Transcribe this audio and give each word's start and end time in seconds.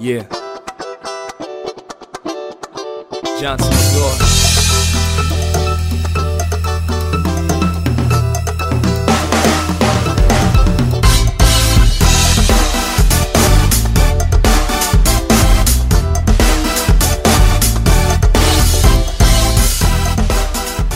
Yeah. 0.00 0.28
Johnson. 3.40 3.72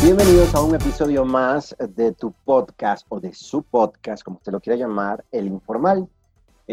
Bienvenidos 0.01 0.55
a 0.55 0.61
un 0.63 0.77
episodio 0.77 1.25
más 1.25 1.75
de 1.97 2.13
tu 2.13 2.33
podcast 2.45 3.05
o 3.09 3.19
de 3.19 3.35
su 3.35 3.65
podcast, 3.65 4.23
como 4.23 4.37
usted 4.37 4.53
lo 4.53 4.61
quiera 4.61 4.77
llamar, 4.77 5.25
El 5.33 5.49
Informal. 5.49 6.09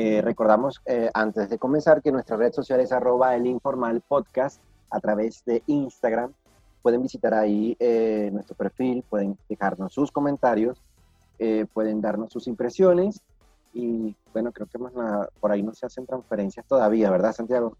Eh, 0.02 0.21
recordamos 0.21 0.81
eh, 0.85 1.09
antes 1.13 1.49
de 1.49 1.58
comenzar 1.58 2.02
que 2.02 2.13
nuestra 2.13 2.38
red 2.38 2.53
social 2.53 2.80
es 2.80 2.94
arroba 2.94 3.35
el 3.35 3.45
informal 3.45 3.99
podcast 3.99 4.62
a 4.90 5.02
través 5.02 5.44
de 5.44 5.62
Instagram. 5.67 6.31
Pueden 6.81 7.02
visitar 7.02 7.34
ahí 7.34 7.76
eh, 7.81 8.30
nuestro 8.31 8.55
perfil, 8.55 9.04
pueden 9.09 9.38
dejarnos 9.49 9.91
sus 9.91 10.09
comentarios, 10.09 10.81
pueden 11.73 11.99
darnos 11.99 12.31
sus 12.31 12.48
impresiones 12.48 13.21
y 13.73 14.16
bueno, 14.31 14.54
creo 14.54 14.67
que 14.67 14.77
más 14.77 14.93
nada, 14.93 15.27
por 15.41 15.52
ahí 15.52 15.63
no 15.63 15.73
se 15.73 15.85
hacen 15.85 16.05
transferencias 16.05 16.66
todavía, 16.66 17.12
¿verdad 17.12 17.34
Santiago? 17.34 17.76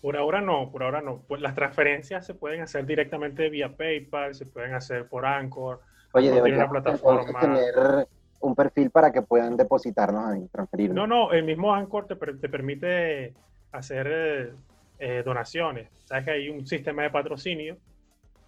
Por 0.00 0.16
ahora 0.16 0.40
no, 0.40 0.70
por 0.72 0.82
ahora 0.82 1.02
no. 1.02 1.20
Pues 1.28 1.42
las 1.42 1.54
transferencias 1.54 2.24
se 2.24 2.32
pueden 2.32 2.62
hacer 2.62 2.86
directamente 2.86 3.50
vía 3.50 3.76
PayPal, 3.76 4.34
se 4.34 4.46
pueden 4.46 4.72
hacer 4.72 5.06
por 5.06 5.26
Anchor. 5.26 5.80
Oye, 6.14 6.30
debería 6.30 6.66
plataforma. 6.66 7.40
tener 7.40 8.08
un 8.42 8.54
perfil 8.54 8.90
para 8.90 9.12
que 9.12 9.22
puedan 9.22 9.56
depositarnos 9.56 10.26
ahí, 10.26 10.48
transferirnos. 10.52 10.96
No, 10.96 11.06
no, 11.06 11.32
el 11.32 11.44
mismo 11.44 11.74
Anchor 11.74 12.06
te, 12.06 12.16
per- 12.16 12.38
te 12.38 12.48
permite 12.48 13.34
hacer 13.72 14.06
eh, 14.10 14.52
eh, 14.98 15.22
donaciones. 15.24 15.88
Sabes 16.04 16.24
que 16.24 16.30
hay 16.32 16.48
un 16.48 16.66
sistema 16.66 17.02
de 17.02 17.10
patrocinio 17.10 17.76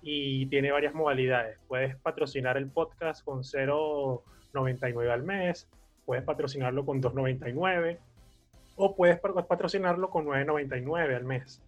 y 0.02 0.46
tiene 0.46 0.70
varias 0.70 0.94
modalidades. 0.94 1.58
Puedes 1.66 1.96
patrocinar 1.96 2.56
el 2.56 2.68
podcast 2.68 3.24
con 3.24 3.42
0.99 4.52 5.10
al 5.10 5.22
mes, 5.22 5.68
puedes 6.04 6.24
patrocinarlo 6.24 6.84
con 6.84 7.00
2.99 7.02 7.98
o 8.76 8.94
puedes 8.94 9.18
pat- 9.20 9.46
patrocinarlo 9.46 10.10
con 10.10 10.26
9.99 10.26 11.16
al 11.16 11.24
mes. 11.24 11.62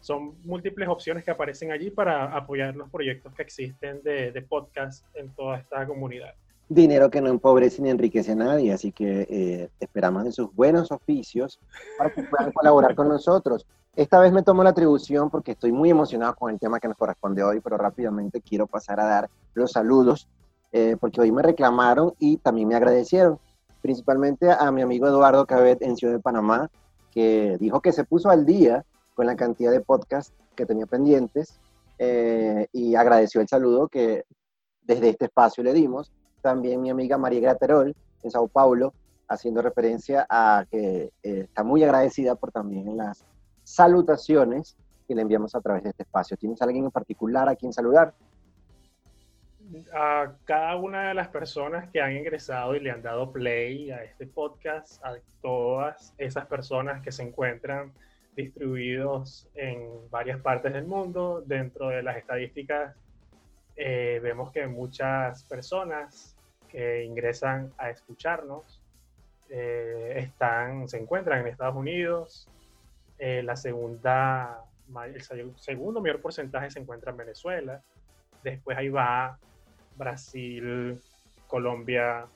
Son 0.00 0.34
múltiples 0.44 0.88
opciones 0.88 1.24
que 1.24 1.30
aparecen 1.30 1.72
allí 1.72 1.90
para 1.90 2.24
apoyar 2.36 2.76
los 2.76 2.88
proyectos 2.90 3.34
que 3.34 3.42
existen 3.42 4.00
de, 4.02 4.30
de 4.30 4.42
podcast 4.42 5.04
en 5.16 5.30
toda 5.34 5.58
esta 5.58 5.86
comunidad. 5.86 6.34
Dinero 6.68 7.10
que 7.10 7.20
no 7.20 7.28
empobrece 7.28 7.80
ni 7.80 7.90
enriquece 7.90 8.32
a 8.32 8.36
nadie, 8.36 8.72
así 8.72 8.92
que 8.92 9.26
eh, 9.30 9.70
esperamos 9.80 10.24
de 10.24 10.32
sus 10.32 10.54
buenos 10.54 10.92
oficios 10.92 11.58
para 11.96 12.12
que 12.12 12.22
puedan 12.24 12.52
colaborar 12.52 12.94
con 12.94 13.08
nosotros. 13.08 13.66
Esta 13.96 14.20
vez 14.20 14.32
me 14.32 14.42
tomo 14.42 14.62
la 14.62 14.70
atribución 14.70 15.30
porque 15.30 15.52
estoy 15.52 15.72
muy 15.72 15.90
emocionado 15.90 16.34
con 16.36 16.52
el 16.52 16.58
tema 16.58 16.78
que 16.78 16.88
nos 16.88 16.96
corresponde 16.96 17.42
hoy, 17.42 17.60
pero 17.60 17.78
rápidamente 17.78 18.40
quiero 18.40 18.66
pasar 18.66 19.00
a 19.00 19.06
dar 19.06 19.30
los 19.54 19.72
saludos, 19.72 20.28
eh, 20.72 20.96
porque 21.00 21.20
hoy 21.20 21.32
me 21.32 21.42
reclamaron 21.42 22.12
y 22.18 22.36
también 22.36 22.68
me 22.68 22.74
agradecieron, 22.74 23.38
principalmente 23.80 24.50
a 24.52 24.70
mi 24.70 24.82
amigo 24.82 25.06
Eduardo 25.06 25.46
Cabet 25.46 25.82
en 25.82 25.96
Ciudad 25.96 26.14
de 26.14 26.20
Panamá, 26.20 26.70
que 27.10 27.56
dijo 27.58 27.80
que 27.80 27.92
se 27.92 28.04
puso 28.04 28.28
al 28.28 28.44
día 28.44 28.84
con 29.14 29.26
la 29.26 29.36
cantidad 29.36 29.72
de 29.72 29.80
podcasts 29.80 30.34
que 30.54 30.66
tenía 30.66 30.86
pendientes 30.86 31.58
eh, 31.98 32.68
y 32.72 32.94
agradeció 32.94 33.40
el 33.40 33.48
saludo 33.48 33.88
que 33.88 34.24
desde 34.82 35.08
este 35.08 35.24
espacio 35.24 35.64
le 35.64 35.72
dimos 35.72 36.12
también 36.40 36.80
mi 36.80 36.90
amiga 36.90 37.18
María 37.18 37.40
Graterol 37.40 37.94
en 38.22 38.30
Sao 38.30 38.48
Paulo, 38.48 38.92
haciendo 39.28 39.62
referencia 39.62 40.26
a 40.28 40.64
que 40.70 41.12
eh, 41.22 41.40
está 41.44 41.62
muy 41.62 41.82
agradecida 41.84 42.34
por 42.34 42.50
también 42.50 42.96
las 42.96 43.24
salutaciones 43.64 44.76
que 45.06 45.14
le 45.14 45.22
enviamos 45.22 45.54
a 45.54 45.60
través 45.60 45.82
de 45.82 45.90
este 45.90 46.02
espacio. 46.02 46.36
¿Tienes 46.36 46.60
alguien 46.62 46.84
en 46.84 46.90
particular 46.90 47.48
a 47.48 47.56
quien 47.56 47.72
saludar? 47.72 48.14
a 49.92 50.32
cada 50.44 50.76
una 50.76 51.08
de 51.08 51.14
las 51.14 51.28
personas 51.28 51.90
que 51.90 52.00
han 52.00 52.16
ingresado 52.16 52.74
y 52.74 52.80
le 52.80 52.90
han 52.90 53.02
dado 53.02 53.32
play 53.32 53.90
a 53.90 54.02
este 54.02 54.26
podcast, 54.26 55.04
a 55.04 55.16
todas 55.42 56.14
esas 56.18 56.46
personas 56.46 57.02
que 57.02 57.12
se 57.12 57.22
encuentran 57.22 57.92
distribuidos 58.34 59.48
en 59.54 60.08
varias 60.10 60.40
partes 60.40 60.72
del 60.72 60.86
mundo. 60.86 61.42
Dentro 61.44 61.88
de 61.88 62.02
las 62.02 62.16
estadísticas 62.16 62.94
eh, 63.78 64.20
vemos 64.22 64.50
que 64.52 64.66
muchas 64.66 65.44
personas 65.44 66.36
que 66.68 67.04
ingresan 67.04 67.72
a 67.78 67.90
escucharnos 67.90 68.82
eh, 69.48 70.14
están, 70.16 70.88
se 70.88 70.98
encuentran 70.98 71.40
en 71.40 71.46
Estados 71.46 71.76
Unidos. 71.76 72.46
Eh, 73.18 73.42
la 73.42 73.56
segunda, 73.56 74.60
el 75.06 75.22
se- 75.22 75.52
segundo 75.56 76.00
mayor 76.00 76.20
porcentaje 76.20 76.70
se 76.70 76.80
encuentra 76.80 77.12
en 77.12 77.16
Venezuela. 77.16 77.82
Después 78.42 78.76
ahí 78.76 78.88
va 78.88 79.38
Brasil, 79.96 81.00
Colombia, 81.46 82.26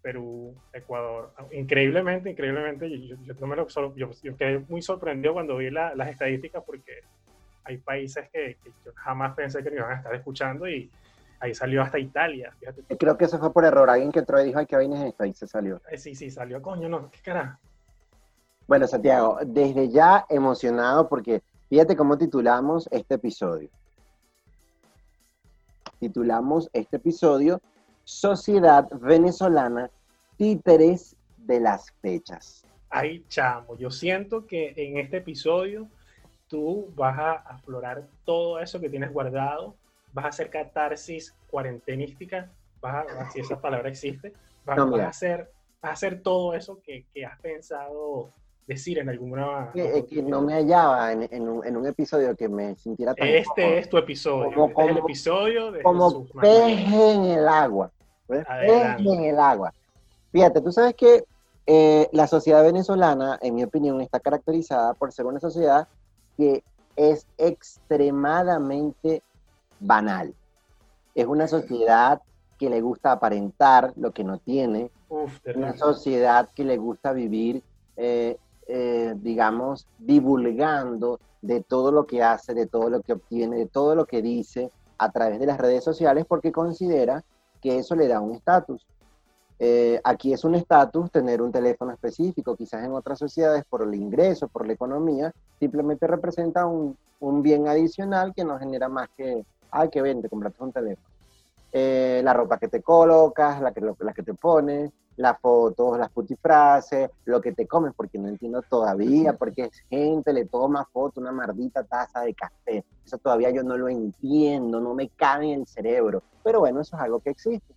Perú, 0.00 0.54
Ecuador. 0.72 1.32
Increíblemente, 1.52 2.30
increíblemente, 2.30 2.90
yo, 2.90 3.16
yo- 3.24 3.94
yo- 3.96 4.10
yo 4.22 4.36
quedé 4.36 4.58
muy 4.60 4.82
sorprendido 4.82 5.34
cuando 5.34 5.56
vi 5.58 5.70
la- 5.70 5.94
las 5.94 6.08
estadísticas 6.08 6.62
porque 6.64 6.92
hay 7.64 7.78
países 7.78 8.28
que, 8.30 8.56
que 8.62 8.72
yo 8.84 8.92
jamás 8.94 9.34
pensé 9.34 9.62
que 9.62 9.70
me 9.70 9.76
iban 9.76 9.90
a 9.92 9.96
estar 9.96 10.14
escuchando 10.14 10.68
y 10.68 10.90
ahí 11.40 11.54
salió 11.54 11.82
hasta 11.82 11.98
Italia. 11.98 12.52
Fíjate. 12.58 12.84
Eh, 12.88 12.96
Creo 12.96 13.16
que 13.16 13.24
eso 13.24 13.38
fue 13.38 13.52
por 13.52 13.64
error. 13.64 13.90
Alguien 13.90 14.12
que 14.12 14.20
entró 14.20 14.40
y 14.40 14.46
dijo, 14.46 14.58
ay, 14.58 14.66
qué 14.66 14.76
vaina 14.76 15.00
es 15.02 15.08
esta, 15.10 15.26
y 15.26 15.34
se 15.34 15.46
salió. 15.46 15.80
Eh, 15.90 15.98
Sí, 15.98 16.14
sí, 16.14 16.30
salió, 16.30 16.62
coño, 16.62 16.88
no, 16.88 17.10
qué 17.10 17.18
carajo. 17.20 17.58
Bueno, 18.66 18.86
Santiago, 18.86 19.38
desde 19.44 19.90
ya 19.90 20.24
emocionado 20.28 21.08
porque 21.08 21.42
fíjate 21.68 21.96
cómo 21.96 22.16
titulamos 22.16 22.88
este 22.92 23.16
episodio. 23.16 23.68
Titulamos 25.98 26.70
este 26.72 26.96
episodio 26.96 27.60
Sociedad 28.04 28.88
Venezolana, 29.00 29.90
Títeres 30.36 31.16
de 31.36 31.60
las 31.60 31.92
Fechas. 32.00 32.64
Ay, 32.88 33.24
chamo, 33.28 33.76
yo 33.76 33.90
siento 33.90 34.46
que 34.46 34.74
en 34.76 34.98
este 34.98 35.18
episodio 35.18 35.88
tú 36.52 36.90
vas 36.94 37.18
a 37.18 37.32
aflorar 37.32 38.02
todo 38.26 38.58
eso 38.60 38.78
que 38.78 38.90
tienes 38.90 39.10
guardado, 39.10 39.74
vas 40.12 40.26
a 40.26 40.28
hacer 40.28 40.50
catarsis 40.50 41.34
cuarentenística, 41.50 42.50
vas 42.82 43.06
a, 43.08 43.30
si 43.30 43.40
esa 43.40 43.58
palabra 43.58 43.88
existe, 43.88 44.34
vas, 44.66 44.76
No, 44.76 44.90
vas 44.90 45.00
a 45.00 45.08
hacer, 45.08 45.50
vas 45.80 45.90
a 45.90 45.92
hacer 45.94 46.20
todo 46.22 46.52
eso 46.52 46.78
que, 46.84 47.06
que 47.14 47.24
has 47.24 47.40
pensado 47.40 48.28
decir 48.66 48.98
en 48.98 49.08
alguna... 49.08 49.70
Que, 49.72 49.96
eh, 49.96 50.04
que 50.04 50.22
no 50.22 50.42
me 50.42 50.52
hallaba 50.52 51.10
en, 51.12 51.26
en 51.30 51.48
un, 51.48 51.64
en 51.66 51.74
un 51.74 51.86
episodio 51.86 52.36
que 52.36 52.50
me 52.50 52.76
sintiera 52.76 53.14
tan 53.14 53.26
Este 53.28 53.78
es 53.78 53.88
tu 53.88 53.96
episodio, 53.96 54.52
Como- 54.52 54.68
este 54.68 54.82
es 54.82 54.88
el 54.88 54.94
como- 54.96 55.06
episodio 55.08 55.72
de 55.72 55.82
como 55.82 56.26
pez 56.38 56.92
en 56.92 57.24
el 57.24 57.48
agua. 57.48 57.90
Adelante. 58.46 59.02
Pez 59.04 59.12
en 59.18 59.24
el 59.24 59.40
agua. 59.40 59.72
Fíjate, 60.30 60.60
tú 60.60 60.70
sabes 60.70 60.94
que 60.96 61.24
eh, 61.66 62.08
la 62.12 62.26
sociedad 62.26 62.62
venezolana, 62.62 63.38
en 63.40 63.54
mi 63.54 63.64
opinión, 63.64 64.02
está 64.02 64.20
caracterizada 64.20 64.92
por 64.92 65.12
ser 65.12 65.24
una 65.24 65.40
sociedad 65.40 65.88
que 66.36 66.62
es 66.96 67.26
extremadamente 67.38 69.22
banal. 69.80 70.34
Es 71.14 71.26
una 71.26 71.48
sociedad 71.48 72.20
que 72.58 72.70
le 72.70 72.80
gusta 72.80 73.12
aparentar 73.12 73.92
lo 73.96 74.12
que 74.12 74.24
no 74.24 74.38
tiene, 74.38 74.90
Uf, 75.08 75.40
una 75.54 75.76
sociedad 75.76 76.48
que 76.54 76.64
le 76.64 76.76
gusta 76.78 77.12
vivir, 77.12 77.62
eh, 77.96 78.38
eh, 78.68 79.14
digamos, 79.16 79.86
divulgando 79.98 81.18
de 81.42 81.60
todo 81.60 81.90
lo 81.90 82.06
que 82.06 82.22
hace, 82.22 82.54
de 82.54 82.66
todo 82.66 82.88
lo 82.88 83.02
que 83.02 83.14
obtiene, 83.14 83.56
de 83.56 83.66
todo 83.66 83.94
lo 83.94 84.06
que 84.06 84.22
dice 84.22 84.70
a 84.96 85.10
través 85.10 85.40
de 85.40 85.46
las 85.46 85.58
redes 85.58 85.82
sociales 85.82 86.24
porque 86.26 86.52
considera 86.52 87.24
que 87.60 87.78
eso 87.78 87.96
le 87.96 88.08
da 88.08 88.20
un 88.20 88.32
estatus. 88.32 88.86
Eh, 89.64 90.00
aquí 90.02 90.32
es 90.32 90.42
un 90.42 90.56
estatus 90.56 91.08
tener 91.12 91.40
un 91.40 91.52
teléfono 91.52 91.92
específico, 91.92 92.56
quizás 92.56 92.84
en 92.84 92.90
otras 92.94 93.16
sociedades 93.16 93.62
por 93.70 93.82
el 93.84 93.94
ingreso, 93.94 94.48
por 94.48 94.66
la 94.66 94.72
economía, 94.72 95.30
simplemente 95.60 96.08
representa 96.08 96.66
un, 96.66 96.96
un 97.20 97.42
bien 97.42 97.68
adicional 97.68 98.32
que 98.34 98.44
no 98.44 98.58
genera 98.58 98.88
más 98.88 99.08
que, 99.16 99.44
ay, 99.70 99.88
que 99.88 100.02
vende, 100.02 100.28
compraste 100.28 100.64
un 100.64 100.72
teléfono. 100.72 101.06
Eh, 101.72 102.22
la 102.24 102.34
ropa 102.34 102.58
que 102.58 102.66
te 102.66 102.82
colocas, 102.82 103.60
la 103.60 103.72
que, 103.72 103.82
lo- 103.82 103.96
la 104.00 104.12
que 104.12 104.24
te 104.24 104.34
pones, 104.34 104.90
las 105.16 105.38
fotos, 105.40 105.96
las 105.96 106.10
putifrases, 106.10 107.08
lo 107.26 107.40
que 107.40 107.52
te 107.52 107.68
comes, 107.68 107.92
porque 107.96 108.18
no 108.18 108.26
entiendo 108.26 108.62
todavía, 108.68 109.34
porque 109.34 109.66
es 109.66 109.70
gente 109.88 110.32
le 110.32 110.46
toma 110.46 110.88
foto 110.92 111.20
una 111.20 111.30
maldita 111.30 111.84
taza 111.84 112.22
de 112.22 112.34
café. 112.34 112.84
Eso 113.06 113.16
todavía 113.18 113.50
yo 113.50 113.62
no 113.62 113.76
lo 113.76 113.88
entiendo, 113.88 114.80
no 114.80 114.92
me 114.92 115.08
cabe 115.10 115.52
en 115.52 115.60
el 115.60 115.66
cerebro. 115.68 116.20
Pero 116.42 116.58
bueno, 116.58 116.80
eso 116.80 116.96
es 116.96 117.02
algo 117.02 117.20
que 117.20 117.30
existe. 117.30 117.74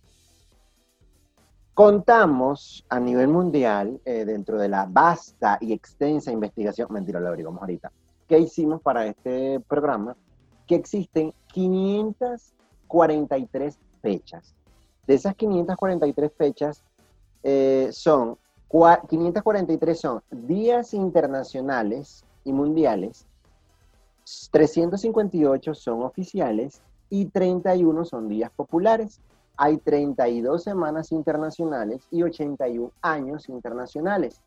Contamos 1.76 2.84
a 2.88 2.98
nivel 2.98 3.28
mundial, 3.28 4.00
eh, 4.06 4.24
dentro 4.24 4.58
de 4.58 4.70
la 4.70 4.86
vasta 4.90 5.58
y 5.60 5.74
extensa 5.74 6.32
investigación, 6.32 6.88
mentira, 6.90 7.20
lo 7.20 7.28
averiguamos 7.28 7.60
ahorita, 7.60 7.92
que 8.26 8.38
hicimos 8.38 8.80
para 8.80 9.04
este 9.04 9.60
programa, 9.60 10.16
que 10.66 10.76
existen 10.76 11.34
543 11.48 13.78
fechas. 14.00 14.54
De 15.06 15.16
esas 15.16 15.34
543 15.36 16.32
fechas, 16.32 16.82
eh, 17.42 17.90
son 17.92 18.38
cua- 18.70 19.06
543 19.06 20.00
son 20.00 20.22
días 20.30 20.94
internacionales 20.94 22.24
y 22.44 22.54
mundiales, 22.54 23.26
358 24.50 25.74
son 25.74 26.04
oficiales 26.04 26.80
y 27.10 27.26
31 27.26 28.06
son 28.06 28.30
días 28.30 28.50
populares. 28.56 29.20
Hay 29.58 29.78
32 29.78 30.62
semanas 30.62 31.12
internacionales 31.12 32.06
y 32.10 32.22
81 32.22 32.92
años 33.00 33.48
internacionales, 33.48 34.42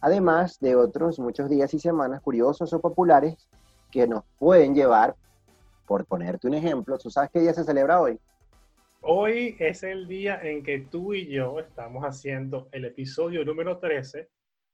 además 0.00 0.58
de 0.60 0.74
otros 0.74 1.18
muchos 1.18 1.50
días 1.50 1.74
y 1.74 1.78
semanas 1.78 2.22
curiosos 2.22 2.72
o 2.72 2.80
populares 2.80 3.36
que 3.90 4.06
nos 4.06 4.24
pueden 4.38 4.74
llevar, 4.74 5.14
por 5.86 6.06
ponerte 6.06 6.46
un 6.46 6.54
ejemplo, 6.54 6.96
¿tú 6.96 7.10
sabes 7.10 7.30
qué 7.30 7.40
día 7.40 7.52
se 7.52 7.64
celebra 7.64 8.00
hoy? 8.00 8.18
Hoy 9.02 9.54
es 9.58 9.82
el 9.82 10.08
día 10.08 10.40
en 10.42 10.62
que 10.62 10.78
tú 10.78 11.12
y 11.12 11.26
yo 11.28 11.60
estamos 11.60 12.02
haciendo 12.04 12.68
el 12.72 12.86
episodio 12.86 13.44
número 13.44 13.76
13 13.76 14.30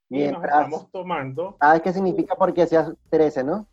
y 0.08 0.18
nos 0.18 0.30
Mientras, 0.40 0.44
estamos 0.54 0.90
tomando... 0.92 1.56
¿sabes 1.60 1.82
qué 1.82 1.92
significa 1.92 2.36
porque 2.36 2.64
seas 2.66 2.92
13, 3.10 3.42
no? 3.42 3.66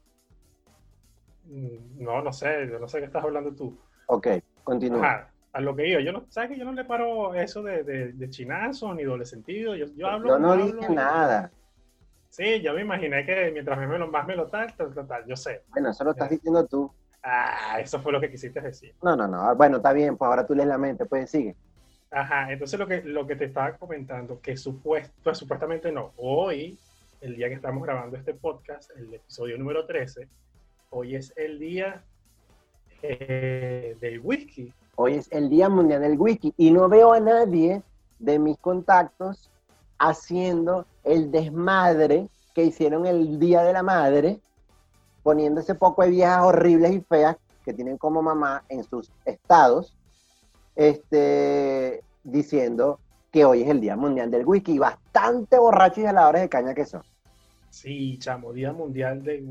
Mm, 1.46 2.04
No, 2.04 2.24
no 2.24 2.34
sé, 2.34 2.68
yo 2.72 2.80
no 2.80 2.88
sé 2.88 3.00
qué 3.00 3.06
estás 3.06 3.24
hablando 3.24 3.54
tú. 3.54 3.78
Ok, 4.08 4.28
continúa. 4.64 5.06
Ajá, 5.08 5.32
a 5.58 5.62
lo 5.62 5.76
que 5.76 5.88
iba. 5.88 6.02
Yo 6.02 6.12
no, 6.12 6.26
¿sabes 6.30 6.52
que 6.52 6.58
yo 6.60 6.66
no 6.66 6.72
le 6.72 6.86
paro 6.86 7.34
eso 7.34 7.64
de, 7.64 7.84
de, 7.84 8.14
de 8.14 8.30
chinazo 8.30 8.94
ni 8.94 9.04
doble 9.04 9.26
sentido? 9.26 9.76
Yo, 9.76 9.88
yo 9.96 10.08
hablo. 10.08 10.30
Yo 10.30 10.40
no 10.40 10.52
hablo 10.52 10.66
dije 10.68 10.94
nada. 10.94 11.52
Sí, 12.30 12.62
yo 12.62 12.76
me 12.76 12.82
imaginé 12.82 13.26
que 13.26 13.50
mientras 13.52 13.80
me 13.80 13.98
lo, 13.98 14.08
más 14.08 14.28
me 14.28 14.36
lo 14.36 14.46
tal, 14.46 14.72
tal, 14.76 14.94
tal, 14.94 15.08
tal, 15.08 15.26
yo 15.26 15.36
sé. 15.36 15.64
Bueno, 15.70 15.90
eso 15.90 16.04
lo 16.04 16.12
estás 16.12 16.30
diciendo 16.30 16.64
tú. 16.68 16.92
Ah, 17.24 17.80
eso 17.80 18.00
fue 18.00 18.12
lo 18.12 18.22
que 18.22 18.30
quisiste 18.30 18.62
decir. 18.62 18.94
No, 19.02 19.16
no, 19.16 19.28
no. 19.28 19.56
Bueno, 19.56 19.78
está 19.78 19.94
bien, 19.94 20.16
pues 20.16 20.30
ahora 20.30 20.46
tú 20.46 20.54
lees 20.54 20.70
la 20.70 20.78
mente, 20.78 21.08
pues 21.08 21.32
sigue. 21.32 21.56
Ajá, 22.12 22.52
entonces 22.52 22.80
lo 22.80 22.86
que, 22.86 23.02
lo 23.02 23.26
que 23.26 23.36
te 23.36 23.46
estaba 23.46 23.76
comentando, 23.78 24.40
que 24.40 24.56
supuesto, 24.56 25.12
pues, 25.24 25.40
supuestamente 25.40 25.92
no, 25.92 26.14
hoy, 26.18 26.78
el 27.20 27.36
día 27.36 27.50
que 27.50 27.56
estamos 27.56 27.84
grabando 27.84 28.16
este 28.16 28.36
podcast, 28.36 28.92
el 28.96 29.12
episodio 29.12 29.58
número 29.58 29.88
13, 29.88 30.28
hoy 30.92 31.16
es 31.16 31.34
el 31.36 31.58
día 31.58 32.04
eh, 33.02 33.98
del 34.00 34.20
whisky. 34.20 34.72
Hoy 35.00 35.14
es 35.14 35.32
el 35.32 35.48
Día 35.48 35.70
Mundial 35.70 36.02
del 36.02 36.20
Whisky 36.20 36.56
y 36.58 36.72
no 36.72 36.90
veo 36.90 37.14
a 37.14 37.20
nadie 37.20 37.84
de 38.18 38.40
mis 38.40 38.58
contactos 38.58 39.52
haciendo 40.00 40.88
el 41.04 41.30
desmadre 41.30 42.30
que 42.56 42.64
hicieron 42.64 43.06
el 43.06 43.38
Día 43.38 43.62
de 43.62 43.74
la 43.74 43.84
Madre, 43.84 44.40
poniendo 45.22 45.62
ese 45.62 45.76
poco 45.76 46.02
de 46.02 46.10
viejas 46.10 46.42
horribles 46.42 46.94
y 46.94 47.02
feas 47.02 47.38
que 47.64 47.76
tienen 47.76 48.00
como 48.00 48.24
mamá 48.24 48.64
en 48.70 48.84
sus 48.84 49.12
estados, 49.24 49.96
este, 50.76 52.02
diciendo 52.24 53.00
que 53.32 53.46
hoy 53.46 53.62
es 53.62 53.70
el 53.70 53.80
Día 53.80 53.96
Mundial 53.96 54.32
del 54.32 54.48
Whisky 54.48 54.74
y 54.74 54.80
bastante 54.80 55.60
borrachos 55.60 56.00
y 56.00 56.06
jaladores 56.06 56.42
de 56.42 56.50
caña 56.50 56.74
que 56.74 56.86
son. 56.86 57.04
Sí, 57.70 58.18
chamo, 58.18 58.52
Día 58.52 58.74
Mundial 58.74 59.22
del. 59.22 59.46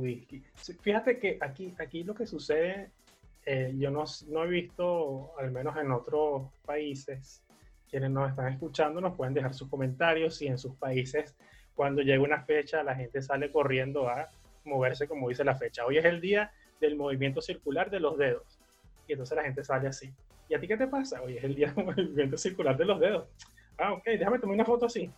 Sí, 0.56 0.72
Fíjate 0.72 1.20
que 1.20 1.38
aquí, 1.40 1.72
aquí 1.78 2.02
lo 2.02 2.16
que 2.16 2.26
sucede, 2.26 2.90
eh, 3.48 3.72
yo 3.78 3.92
no, 3.92 4.04
no 4.28 4.44
he 4.44 4.48
visto, 4.48 5.32
al 5.38 5.52
menos 5.52 5.76
en 5.76 5.92
otros 5.92 6.48
países, 6.64 7.44
quienes 7.88 8.10
nos 8.10 8.28
están 8.28 8.52
escuchando 8.52 9.00
nos 9.00 9.14
pueden 9.14 9.34
dejar 9.34 9.54
sus 9.54 9.68
comentarios 9.68 10.36
si 10.36 10.48
en 10.48 10.58
sus 10.58 10.74
países, 10.74 11.36
cuando 11.76 12.02
llega 12.02 12.22
una 12.22 12.42
fecha, 12.42 12.82
la 12.82 12.96
gente 12.96 13.22
sale 13.22 13.52
corriendo 13.52 14.08
a 14.08 14.28
moverse 14.64 15.06
como 15.06 15.28
dice 15.28 15.44
la 15.44 15.54
fecha. 15.54 15.86
Hoy 15.86 15.98
es 15.98 16.04
el 16.04 16.20
día 16.20 16.50
del 16.80 16.96
movimiento 16.96 17.40
circular 17.40 17.88
de 17.88 18.00
los 18.00 18.18
dedos. 18.18 18.58
Y 19.06 19.12
entonces 19.12 19.36
la 19.36 19.44
gente 19.44 19.62
sale 19.62 19.86
así. 19.86 20.12
¿Y 20.48 20.54
a 20.54 20.60
ti 20.60 20.66
qué 20.66 20.76
te 20.76 20.88
pasa? 20.88 21.22
Hoy 21.22 21.36
es 21.36 21.44
el 21.44 21.54
día 21.54 21.72
del 21.76 21.84
movimiento 21.84 22.36
circular 22.36 22.76
de 22.76 22.84
los 22.84 22.98
dedos. 22.98 23.28
Ah, 23.78 23.92
ok, 23.92 24.04
déjame 24.04 24.40
tomar 24.40 24.54
una 24.54 24.64
foto 24.64 24.86
así. 24.86 25.08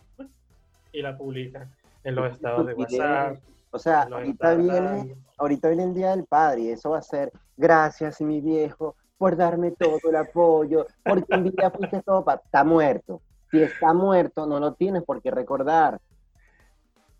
Y 0.91 1.01
la 1.01 1.17
publican 1.17 1.73
en 2.03 2.13
los 2.13 2.31
estados 2.31 2.67
de 2.67 2.73
WhatsApp. 2.75 3.39
O 3.71 3.79
sea, 3.79 4.03
ahorita 4.03 4.55
viene, 4.55 5.15
ahorita 5.37 5.69
viene 5.69 5.83
el 5.83 5.93
Día 5.93 6.11
del 6.11 6.25
Padre 6.25 6.61
y 6.61 6.69
eso 6.69 6.91
va 6.91 6.99
a 6.99 7.03
ser 7.03 7.31
gracias 7.55 8.21
mi 8.21 8.41
viejo 8.41 8.95
por 9.17 9.35
darme 9.35 9.71
todo 9.71 9.99
el 10.09 10.15
apoyo, 10.15 10.87
porque 11.03 11.35
un 11.35 11.51
día 11.51 11.69
fuiste 11.69 12.01
todo 12.01 12.23
para... 12.23 12.41
Está 12.41 12.63
muerto. 12.63 13.21
Si 13.51 13.61
está 13.61 13.93
muerto, 13.93 14.45
no 14.45 14.59
lo 14.59 14.73
tienes 14.73 15.03
por 15.03 15.21
qué 15.21 15.29
recordar. 15.29 15.99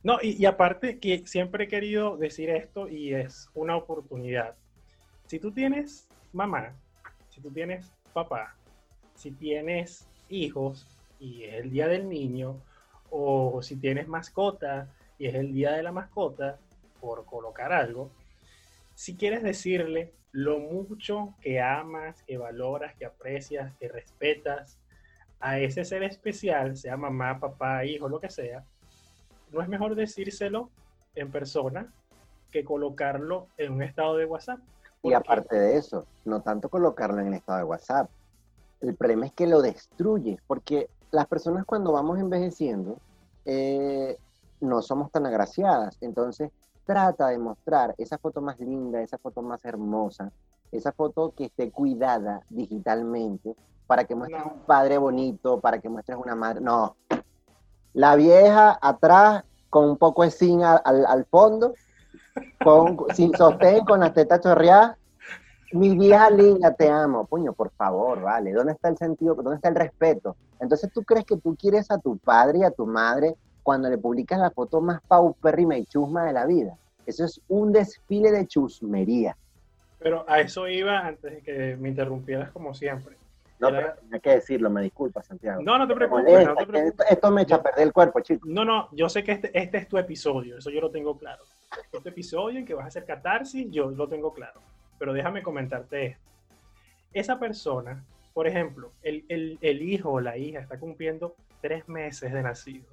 No, 0.02 0.18
y, 0.22 0.42
y 0.42 0.46
aparte 0.46 1.00
que 1.00 1.28
siempre 1.28 1.66
he 1.66 1.68
querido 1.68 2.16
decir 2.16 2.50
esto 2.50 2.88
y 2.88 3.14
es 3.14 3.50
una 3.54 3.76
oportunidad. 3.76 4.56
Si 5.28 5.40
tú 5.40 5.52
tienes 5.52 6.08
mamá, 6.32 6.74
si 7.30 7.42
tú 7.42 7.52
tienes 7.52 7.92
papá, 8.14 8.56
si 9.16 9.32
tienes 9.32 10.08
hijos 10.30 10.88
y 11.20 11.44
es 11.44 11.56
el 11.56 11.70
día 11.70 11.88
del 11.88 12.08
niño, 12.08 12.62
o 13.10 13.62
si 13.62 13.76
tienes 13.76 14.08
mascota 14.08 14.88
y 15.20 15.28
es 15.28 15.36
el 15.36 15.54
día 15.54 15.74
de 15.74 15.84
la 15.84 15.92
mascota, 15.92 16.58
por 17.00 17.26
colocar 17.26 17.72
algo, 17.72 18.10
si 18.96 19.16
quieres 19.16 19.44
decirle 19.44 20.14
lo 20.32 20.60
mucho 20.60 21.36
que 21.42 21.62
amas, 21.62 22.24
que 22.24 22.38
valoras, 22.38 22.96
que 22.96 23.06
aprecias, 23.06 23.74
que 23.80 23.88
respetas 23.88 24.80
a 25.40 25.60
ese 25.60 25.86
ser 25.86 26.04
especial, 26.04 26.76
sea 26.76 26.98
mamá, 26.98 27.40
papá, 27.40 27.86
hijo, 27.86 28.10
lo 28.10 28.20
que 28.20 28.30
sea, 28.30 28.64
no 29.52 29.62
es 29.62 29.68
mejor 29.68 29.96
decírselo 29.96 30.70
en 31.16 31.32
persona 31.32 31.92
que 32.52 32.64
colocarlo 32.64 33.48
en 33.58 33.74
un 33.74 33.84
estado 33.84 34.18
de 34.18 34.26
WhatsApp. 34.26 34.60
Y 35.04 35.14
aparte 35.14 35.56
de 35.56 35.78
eso, 35.78 36.06
no 36.26 36.42
tanto 36.42 36.70
colocarlo 36.70 37.22
en 37.22 37.28
el 37.28 37.34
estado 37.36 37.60
de 37.60 37.64
WhatsApp. 37.64 38.10
El 38.82 38.96
problema 38.96 39.26
es 39.26 39.34
que 39.34 39.48
lo 39.48 39.62
destruye, 39.62 40.40
porque 40.48 40.90
las 41.12 41.28
personas 41.28 41.66
cuando 41.66 41.92
vamos 41.92 42.20
envejeciendo 42.20 42.98
eh, 43.46 44.18
no 44.62 44.82
somos 44.82 45.12
tan 45.12 45.26
agraciadas. 45.26 45.98
Entonces, 46.02 46.52
trata 46.86 47.28
de 47.28 47.38
mostrar 47.38 47.94
esa 47.98 48.18
foto 48.18 48.42
más 48.42 48.60
linda, 48.60 49.02
esa 49.02 49.18
foto 49.18 49.42
más 49.42 49.64
hermosa, 49.64 50.32
esa 50.72 50.92
foto 50.92 51.34
que 51.36 51.46
esté 51.46 51.72
cuidada 51.72 52.42
digitalmente, 52.50 53.56
para 53.88 54.06
que 54.06 54.16
muestres 54.16 54.44
No. 54.46 54.52
un 54.54 54.60
padre 54.62 54.98
bonito, 54.98 55.60
para 55.60 55.80
que 55.80 55.90
muestres 55.90 56.18
una 56.18 56.36
madre. 56.36 56.62
No. 56.62 56.96
La 57.94 58.16
vieja 58.16 58.78
atrás, 58.82 59.44
con 59.70 59.90
un 59.90 59.98
poco 59.98 60.24
de 60.24 60.32
zinc 60.32 60.64
al, 60.64 61.26
fondo, 61.26 61.74
con, 62.64 62.98
sin 63.16 63.36
sostén, 63.36 63.84
con 63.86 64.00
la 64.00 64.14
teta 64.14 64.40
chorreada. 64.40 64.98
Mi 65.72 65.96
vieja 65.96 66.30
linda, 66.32 66.74
te 66.74 66.90
amo. 66.90 67.26
Puño, 67.26 67.54
por 67.54 67.70
favor, 67.72 68.22
vale. 68.22 68.52
¿Dónde 68.54 68.74
está 68.74 68.90
el 68.90 68.98
sentido? 68.98 69.36
¿Dónde 69.36 69.56
está 69.56 69.70
el 69.70 69.76
respeto? 69.76 70.36
Entonces, 70.60 70.92
¿tú 70.92 71.04
crees 71.04 71.26
que 71.26 71.38
tú 71.38 71.56
quieres 71.56 71.92
a 71.92 72.00
tu 72.00 72.18
padre 72.18 72.60
y 72.60 72.64
a 72.64 72.72
tu 72.72 72.88
madre 72.88 73.36
cuando 73.70 73.88
le 73.88 74.00
publicas 74.00 74.40
la 74.40 74.50
foto 74.50 74.82
más 74.82 75.00
paupérrima 75.08 75.78
y 75.78 75.86
chusma 75.86 76.26
de 76.26 76.34
la 76.34 76.48
vida? 76.48 76.76
Eso 77.06 77.24
es 77.26 77.40
un 77.50 77.72
desfile 77.72 78.32
de 78.32 78.48
chusmería. 78.48 79.38
Pero 80.00 80.26
a 80.28 80.40
eso 80.40 80.68
iba 80.68 80.98
antes 81.06 81.32
de 81.36 81.42
que 81.42 81.78
me 81.80 81.90
interrumpieras 81.90 82.50
como 82.50 82.74
siempre. 82.74 83.16
No, 83.60 83.68
Era- 83.70 83.78
pero 83.80 83.94
tenía 84.02 84.20
que 84.22 84.30
decirlo, 84.32 84.72
me 84.72 84.82
disculpa, 84.82 85.22
Santiago. 85.22 85.62
No, 85.62 85.78
no 85.78 85.88
te 85.88 85.94
preocupes, 85.94 86.24
molesta, 86.24 86.50
no 86.50 86.56
te 86.56 86.66
preocupes. 86.66 87.06
esto, 87.12 87.30
me 87.30 87.44
echa 87.44 87.56
a 87.58 87.62
perder 87.62 87.84
el 87.86 87.94
cuerpo, 87.94 88.20
chicos. 88.22 88.50
No, 88.50 88.66
no, 88.66 88.90
yo 88.92 89.08
sé 89.08 89.24
que 89.24 89.34
este, 89.34 89.52
este 89.56 89.78
es 89.78 89.88
tu 89.88 90.00
episodio, 90.00 90.58
eso 90.58 90.72
yo 90.72 90.82
lo 90.82 90.90
tengo 90.90 91.16
claro. 91.16 91.44
Este 91.94 92.10
episodio 92.10 92.58
en 92.58 92.66
que 92.66 92.74
vas 92.74 92.86
a 92.86 92.88
hacer 92.88 93.06
catarsis, 93.06 93.68
yo 93.70 93.92
lo 93.92 94.08
tengo 94.08 94.34
claro. 94.34 94.62
Pero 94.98 95.14
déjame 95.14 95.44
comentarte 95.44 96.06
esto. 96.08 96.24
Esa 97.14 97.38
persona, 97.38 98.04
por 98.34 98.48
ejemplo, 98.48 98.90
el, 99.04 99.26
el- 99.30 99.60
el 99.62 99.84
hijo 99.84 100.10
o 100.14 100.20
la 100.22 100.38
hija 100.38 100.60
está 100.60 100.80
cumpliendo 100.80 101.36
tres 101.62 101.88
meses 101.88 102.34
de 102.34 102.42
nacido. 102.42 102.88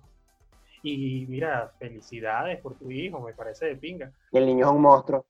Y 0.88 1.26
mira, 1.26 1.73
felicidades 1.78 2.61
por 2.61 2.76
tu 2.76 2.90
hijo, 2.90 3.21
me 3.21 3.33
parece 3.35 3.66
de 3.66 3.76
pinga. 3.76 4.12
Y 4.31 4.38
el 4.38 4.47
niño 4.47 4.66
es 4.66 4.73
un 4.73 4.83
monstruo. 4.83 5.26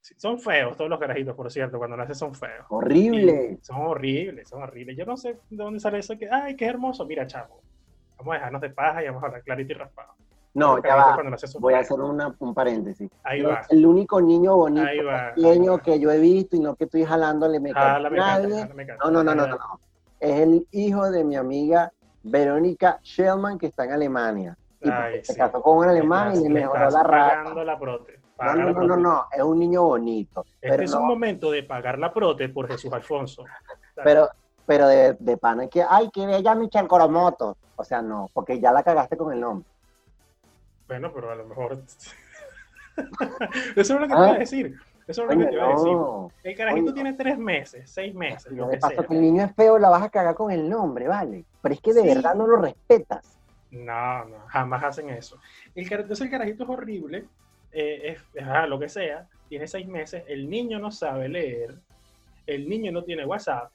Son 0.00 0.38
feos 0.38 0.76
todos 0.76 0.88
los 0.90 0.98
carajitos, 0.98 1.34
por 1.34 1.50
cierto, 1.50 1.78
cuando 1.78 1.96
nacen 1.96 2.14
son 2.14 2.34
feos. 2.34 2.66
Horrible. 2.70 3.58
Son 3.62 3.76
horribles, 3.82 4.48
son 4.48 4.62
horribles. 4.62 4.96
Yo 4.96 5.04
no 5.06 5.16
sé 5.16 5.38
de 5.50 5.56
dónde 5.56 5.80
sale 5.80 5.98
eso 5.98 6.16
que, 6.18 6.28
ay, 6.30 6.56
qué 6.56 6.66
hermoso. 6.66 7.04
Mira, 7.06 7.26
chavo, 7.26 7.60
vamos 8.18 8.32
a 8.32 8.36
dejarnos 8.38 8.60
de 8.62 8.70
paja 8.70 9.02
y 9.02 9.06
vamos 9.06 9.22
a 9.22 9.26
hablar 9.26 9.42
clarito 9.42 9.72
y 9.72 9.76
raspado. 9.76 10.14
No, 10.54 10.80
ya 10.82 10.94
va. 10.94 11.16
Voy 11.58 11.74
a 11.74 11.78
hacer 11.80 12.00
una- 12.00 12.34
un 12.38 12.54
paréntesis. 12.54 13.10
Ahí 13.24 13.42
va. 13.42 13.62
El 13.68 13.84
único 13.84 14.20
niño 14.20 14.56
bonito 14.56 14.86
Ahí 14.86 15.00
va, 15.00 15.28
ahí 15.28 15.34
pequeño 15.34 15.78
que 15.78 15.98
yo 15.98 16.10
he 16.12 16.18
visto 16.18 16.56
y 16.56 16.60
no 16.60 16.76
que 16.76 16.84
estoy 16.84 17.04
jalándole 17.04 17.58
me 17.58 17.72
canta, 17.72 18.08
nadie. 18.10 18.68
canta. 18.86 18.96
No, 19.04 19.10
no, 19.10 19.24
no, 19.24 19.34
no, 19.34 19.46
no. 19.48 19.80
Es 20.20 20.40
el 20.40 20.66
hijo 20.70 21.10
de 21.10 21.24
mi 21.24 21.36
amiga 21.36 21.92
Verónica 22.22 23.00
Shellman 23.02 23.58
que 23.58 23.66
está 23.66 23.84
en 23.84 23.92
Alemania. 23.92 24.56
Y 24.84 24.90
Ay, 24.90 25.12
porque 25.12 25.24
se 25.24 25.32
sí. 25.32 25.38
casó 25.38 25.62
con 25.62 25.78
un 25.78 25.88
alemán 25.88 26.28
Estás- 26.28 26.40
y 26.44 26.48
le 26.48 26.54
mejoró 26.60 26.90
la 26.90 27.02
raza. 27.02 27.64
la 27.64 27.78
prote. 27.78 28.20
No, 28.40 28.54
no, 28.54 28.72
no, 28.72 28.82
no, 28.82 28.96
no, 28.96 29.24
es 29.32 29.42
un 29.42 29.58
niño 29.58 29.84
bonito. 29.84 30.44
Este 30.60 30.68
pero 30.68 30.82
es 30.82 30.90
no- 30.92 31.00
un 31.00 31.06
momento 31.08 31.50
de 31.50 31.62
pagar 31.62 31.98
la 31.98 32.12
prote 32.12 32.48
por 32.48 32.66
Jesús 32.68 32.92
Alfonso. 32.92 33.44
Pero, 34.02 34.28
pero 34.66 34.88
de, 34.88 35.14
de 35.18 35.36
pana 35.36 35.68
que, 35.68 35.84
ay, 35.88 36.10
que 36.10 36.26
bella 36.26 36.54
Michelle 36.54 36.88
Coromoto. 36.88 37.56
O 37.76 37.84
sea, 37.84 38.02
no, 38.02 38.28
porque 38.32 38.60
ya 38.60 38.72
la 38.72 38.82
cagaste 38.82 39.16
con 39.16 39.32
el 39.32 39.40
nombre. 39.40 39.66
Bueno, 40.86 41.10
pero 41.14 41.30
a 41.30 41.34
lo 41.36 41.44
mejor. 41.46 41.78
Eso 43.76 43.94
es 43.94 44.00
lo 44.00 44.00
que 44.00 44.06
te 44.08 44.14
Ah. 44.14 44.26
iba 44.26 44.34
a 44.34 44.38
decir. 44.38 44.74
Eso 45.06 45.22
es 45.22 45.28
lo 45.28 45.38
que 45.38 45.46
te 45.46 45.54
iba 45.54 45.64
a 45.66 45.68
decir. 45.70 45.92
no. 45.92 46.30
El 46.42 46.56
carajito 46.56 46.94
tiene 46.94 47.12
tres 47.12 47.38
meses, 47.38 47.90
seis 47.90 48.14
meses, 48.14 48.50
lo 48.52 48.68
que 48.68 48.78
paso 48.78 48.94
sea. 48.94 49.04
que 49.06 49.14
el 49.14 49.20
niño 49.20 49.44
es 49.44 49.54
feo, 49.54 49.78
la 49.78 49.90
vas 49.90 50.02
a 50.02 50.08
cagar 50.08 50.34
con 50.34 50.50
el 50.50 50.68
nombre, 50.68 51.08
¿vale? 51.08 51.44
Pero 51.60 51.74
es 51.74 51.80
que 51.80 51.92
de 51.92 52.02
Sí. 52.02 52.08
verdad 52.08 52.34
no 52.34 52.46
lo 52.46 52.56
respetas. 52.56 53.38
No, 53.74 54.24
no, 54.26 54.46
jamás 54.48 54.84
hacen 54.84 55.10
eso. 55.10 55.38
El, 55.74 55.84
entonces 55.90 56.20
el 56.22 56.30
carajito 56.30 56.64
es 56.64 56.70
horrible. 56.70 57.24
eh, 57.72 58.16
es, 58.34 58.42
ajá, 58.42 58.66
lo 58.66 58.78
que 58.78 58.88
sea, 58.88 59.28
tiene 59.48 59.66
seis 59.66 59.86
meses, 59.88 60.22
el 60.28 60.48
niño 60.48 60.78
no 60.78 60.90
sabe 60.92 61.28
leer, 61.28 61.74
el 62.46 62.68
niño 62.68 62.92
no 62.92 63.02
tiene 63.02 63.26
WhatsApp, 63.26 63.72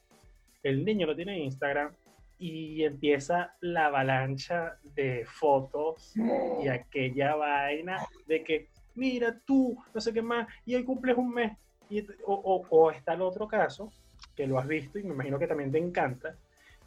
el 0.62 0.84
niño 0.84 1.06
no 1.06 1.14
tiene 1.14 1.38
Instagram, 1.38 1.94
y 2.38 2.82
empieza 2.84 3.54
la 3.60 3.86
avalancha 3.86 4.78
de 4.82 5.26
fotos 5.26 6.14
y 6.62 6.68
aquella 6.68 7.34
vaina 7.36 7.98
de 8.26 8.42
que, 8.42 8.68
mira 8.94 9.38
tú, 9.44 9.76
no 9.92 10.00
sé 10.00 10.12
qué 10.14 10.22
más, 10.22 10.48
y 10.64 10.74
hoy 10.74 10.84
cumples 10.84 11.16
un 11.18 11.34
mes. 11.34 11.52
Y, 11.90 12.00
o, 12.24 12.32
o- 12.34 12.66
o 12.70 12.90
está 12.90 13.12
el 13.14 13.20
otro 13.22 13.46
caso, 13.46 13.92
que 14.34 14.46
lo 14.46 14.58
has 14.58 14.66
visto 14.66 14.98
y 14.98 15.02
me 15.02 15.12
imagino 15.12 15.38
que 15.38 15.46
también 15.46 15.70
te 15.72 15.78
encanta, 15.78 16.34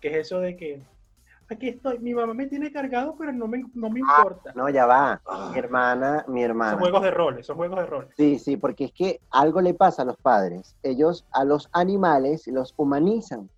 que 0.01 0.07
es 0.07 0.15
eso 0.15 0.39
de 0.39 0.55
que, 0.57 0.81
aquí 1.49 1.69
estoy, 1.69 1.99
mi 1.99 2.13
mamá 2.13 2.33
me 2.33 2.47
tiene 2.47 2.71
cargado, 2.71 3.15
pero 3.17 3.31
no 3.31 3.47
me, 3.47 3.63
no 3.73 3.89
me 3.89 3.99
importa. 3.99 4.53
No, 4.55 4.69
ya 4.69 4.85
va. 4.85 5.21
Mi 5.51 5.59
hermana, 5.59 6.25
mi 6.27 6.43
hermana. 6.43 6.71
Son 6.71 6.79
juegos 6.79 7.03
de 7.03 7.11
roles, 7.11 7.45
son 7.45 7.57
juegos 7.57 7.79
de 7.79 7.85
roles. 7.85 8.09
Sí, 8.15 8.39
sí, 8.39 8.57
porque 8.57 8.85
es 8.85 8.91
que 8.93 9.19
algo 9.31 9.61
le 9.61 9.73
pasa 9.73 10.01
a 10.01 10.05
los 10.05 10.17
padres. 10.17 10.75
Ellos 10.83 11.25
a 11.31 11.43
los 11.43 11.69
animales 11.73 12.47
los 12.47 12.73
humanizan. 12.77 13.49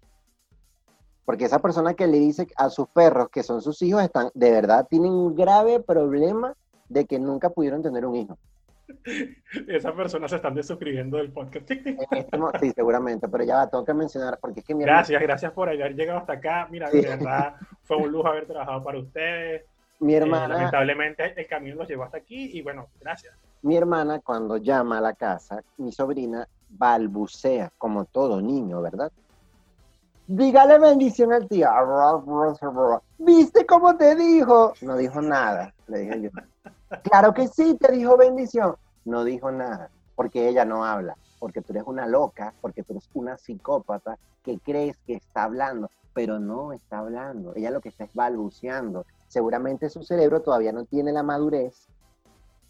Porque 1.26 1.46
esa 1.46 1.60
persona 1.60 1.96
que 1.96 2.08
le 2.08 2.20
dice 2.20 2.48
a 2.56 2.70
sus 2.70 2.88
perros 2.90 3.30
que 3.30 3.44
son 3.44 3.62
sus 3.62 3.82
hijos 3.82 4.04
están, 4.04 4.30
de 4.34 4.52
verdad, 4.52 4.88
tienen 4.90 5.12
un 5.12 5.36
grave 5.36 5.80
problema 5.80 6.54
de 6.88 7.06
que 7.06 7.20
nunca 7.20 7.50
pudieron 7.50 7.82
tener 7.82 8.06
un 8.06 8.16
hijo. 8.16 8.38
Esas 9.68 9.94
personas 9.94 10.30
se 10.32 10.38
están 10.38 10.56
desuscribiendo 10.56 11.18
del 11.18 11.32
podcast. 11.32 11.70
Sí, 12.60 12.72
seguramente, 12.76 13.28
pero 13.28 13.44
ya 13.44 13.56
va, 13.58 13.70
tengo 13.70 13.86
que 13.86 13.94
mencionar, 13.94 14.38
porque 14.40 14.60
es 14.62 14.66
que 14.66 14.74
mi 14.76 14.84
hermana, 14.84 15.00
Gracias, 15.00 15.22
gracias 15.22 15.52
por 15.52 15.70
haber 15.70 15.96
llegado 15.96 16.20
hasta 16.20 16.34
acá. 16.34 16.68
Mira, 16.70 16.88
Sí. 16.90 17.02
de 17.02 17.08
verdad, 17.10 17.56
fue 17.84 17.98
un 17.98 18.12
lujo 18.12 18.28
haber 18.28 18.46
trabajado 18.48 18.84
para 18.84 19.00
ustedes. 19.00 19.64
mi 20.00 20.14
Eh, 20.14 20.18
hermana, 20.18 20.48
lamentablemente 20.50 21.34
el 21.40 21.48
camino 21.48 21.76
los 21.78 21.88
llevó 21.88 22.04
hasta 22.04 22.18
aquí 22.18 22.58
y 22.58 22.62
bueno, 22.62 22.88
gracias. 23.00 23.34
mi 23.62 23.78
hermana 23.78 24.20
cuando 24.20 24.58
llama 24.58 24.98
a 24.98 25.02
la 25.02 25.14
casa, 25.14 25.64
mi 25.78 25.92
sobrina 25.92 26.48
balbucea, 26.70 27.72
como 27.78 28.06
todo 28.06 28.42
niño, 28.42 28.82
¿verdad? 28.82 29.12
Dígale 30.28 30.80
bendición 30.80 31.32
al 31.34 31.48
tío. 31.48 31.68
¿Viste 33.20 33.66
cómo 33.66 33.96
te 33.96 34.16
dijo? 34.16 34.74
No 34.82 34.98
dijo 34.98 35.22
nada, 35.22 35.74
le 35.88 36.00
dije 36.00 36.22
yo. 36.22 36.30
Claro 37.04 37.34
que 37.34 37.48
sí, 37.48 37.76
te 37.76 37.92
dijo 37.92 38.18
bendición. 38.18 38.76
No 39.06 39.24
dijo 39.24 39.52
nada, 39.52 39.90
porque 40.16 40.48
ella 40.48 40.66
no 40.66 40.86
habla, 40.86 41.16
porque 41.40 41.62
tú 41.62 41.74
eres 41.74 41.84
una 41.86 42.08
loca, 42.08 42.54
porque 42.62 42.84
tú 42.84 42.94
eres 42.94 43.10
una 43.14 43.38
psicópata 43.38 44.18
que 44.44 44.60
crees 44.60 44.98
que 45.06 45.16
está 45.16 45.44
hablando, 45.44 45.90
pero 46.14 46.40
no 46.40 46.74
está 46.74 47.00
hablando. 47.00 47.54
Ella 47.56 47.72
lo 47.72 47.82
que 47.82 47.90
está 47.90 48.06
es 48.06 48.14
balbuceando. 48.14 49.06
Seguramente 49.28 49.90
su 49.90 50.04
cerebro 50.04 50.42
todavía 50.42 50.72
no 50.72 50.86
tiene 50.86 51.12
la 51.12 51.24
madurez 51.24 51.88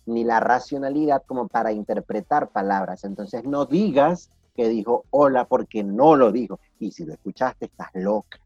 ni 0.05 0.23
la 0.23 0.39
racionalidad 0.39 1.23
como 1.25 1.47
para 1.47 1.71
interpretar 1.71 2.49
palabras. 2.49 3.03
Entonces 3.03 3.43
no 3.43 3.65
digas 3.65 4.29
que 4.55 4.69
dijo 4.69 5.03
hola 5.09 5.45
porque 5.45 5.83
no 5.83 6.15
lo 6.15 6.31
dijo. 6.31 6.59
Y 6.79 6.91
si 6.91 7.05
lo 7.05 7.13
escuchaste, 7.13 7.65
estás 7.65 7.89
loca. 7.93 8.39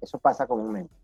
Eso 0.00 0.18
pasa 0.18 0.46
comúnmente. 0.46 0.94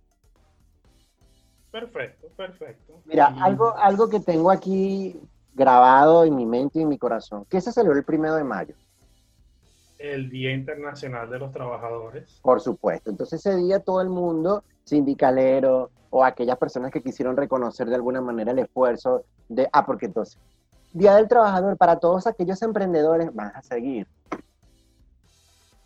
Perfecto, 1.71 2.29
perfecto. 2.37 2.95
Mira, 3.05 3.33
Y- 3.37 3.41
algo, 3.41 3.77
algo 3.77 4.09
que 4.09 4.21
tengo 4.21 4.51
aquí 4.51 5.21
grabado 5.55 6.25
en 6.25 6.35
mi 6.35 6.47
mente 6.47 6.79
y 6.79 6.83
en 6.83 6.89
mi 6.89 6.99
corazón, 6.99 7.45
que 7.47 7.61
se 7.61 7.73
celebró 7.73 7.99
el 7.99 8.05
primero 8.05 8.35
de 8.35 8.45
mayo, 8.45 8.75
El 9.99 10.31
Día 10.31 10.53
Internacional 10.53 11.29
de 11.29 11.39
los 11.39 11.53
Trabajadores. 11.53 12.41
por 12.43 12.61
supuesto. 12.61 13.11
Entonces 13.11 13.45
ese 13.45 13.57
día 13.57 13.81
todo 13.81 14.01
el 14.01 14.09
mundo, 14.09 14.65
sindicalero 14.85 15.91
o 16.09 16.25
aquellas 16.25 16.57
personas 16.57 16.91
que 16.91 17.03
quisieron 17.03 17.37
reconocer 17.37 17.89
de 17.89 17.95
alguna 17.97 18.21
manera 18.21 18.51
el 18.53 18.59
esfuerzo 18.61 19.25
de, 19.49 19.69
ah, 19.73 19.85
porque 19.85 20.07
entonces, 20.07 20.39
Día 20.93 21.15
del 21.15 21.29
Trabajador, 21.29 21.77
para 21.77 22.01
todos 22.01 22.27
aquellos 22.27 22.61
emprendedores, 22.63 23.33
van 23.35 23.53
a 23.55 23.63
seguir. 23.63 24.09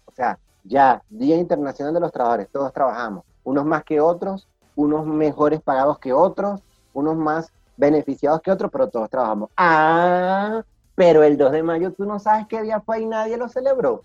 O 0.07 0.13
sea, 0.13 0.39
ya, 0.63 1.03
Día 1.11 1.37
Internacional 1.37 1.93
de 1.93 2.01
los 2.01 2.13
Trabajadores, 2.13 2.49
todos 2.51 2.73
trabajamos, 2.73 3.25
unos 3.43 3.67
más 3.67 3.85
que 3.85 4.01
otros, 4.01 4.49
unos 4.77 5.07
mejores 5.07 5.61
pagados 5.63 5.99
que 5.99 6.13
otros, 6.13 6.61
unos 6.93 7.17
más 7.17 7.51
beneficiados 7.77 8.41
que 8.41 8.51
otros, 8.51 8.71
pero 8.71 8.89
todos 8.89 9.11
trabajamos. 9.11 9.51
Ah, 9.57 10.63
pero 10.95 11.23
el 11.23 11.37
2 11.37 11.53
de 11.53 11.63
mayo 11.63 11.93
tú 11.93 12.05
no 12.05 12.19
sabes 12.19 12.47
qué 12.49 12.63
día 12.63 12.81
fue 12.81 13.01
y 13.01 13.07
nadie 13.07 13.37
lo 13.37 13.49
celebró. 13.49 14.03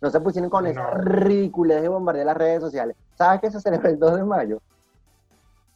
No 0.00 0.10
se 0.10 0.20
pusieron 0.20 0.50
con 0.50 0.66
esa 0.66 0.82
No. 0.82 0.94
ridiculez 0.94 1.80
de 1.80 1.88
bombardear 1.88 2.26
las 2.26 2.36
redes 2.36 2.60
sociales. 2.60 2.96
¿Sabes 3.16 3.40
qué 3.40 3.50
se 3.50 3.60
celebra 3.60 3.88
el 3.90 3.98
2 3.98 4.16
de 4.16 4.24
mayo? 4.24 4.58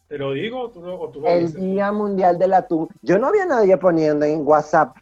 ¿Te 0.09 0.19
lo 0.19 0.33
digo 0.33 0.61
o 0.63 0.71
tú 0.71 0.81
lo, 0.83 1.01
o 1.01 1.09
tú 1.11 1.21
lo 1.21 1.29
El 1.29 1.47
dices? 1.47 1.61
Día 1.61 1.91
Mundial 1.93 2.39
del 2.39 2.55
Atún. 2.55 2.89
Yo 3.03 3.19
no 3.19 3.29
había 3.29 3.45
nadie 3.47 3.77
poniendo 3.77 4.25
en 4.25 4.47
WhatsApp, 4.47 4.97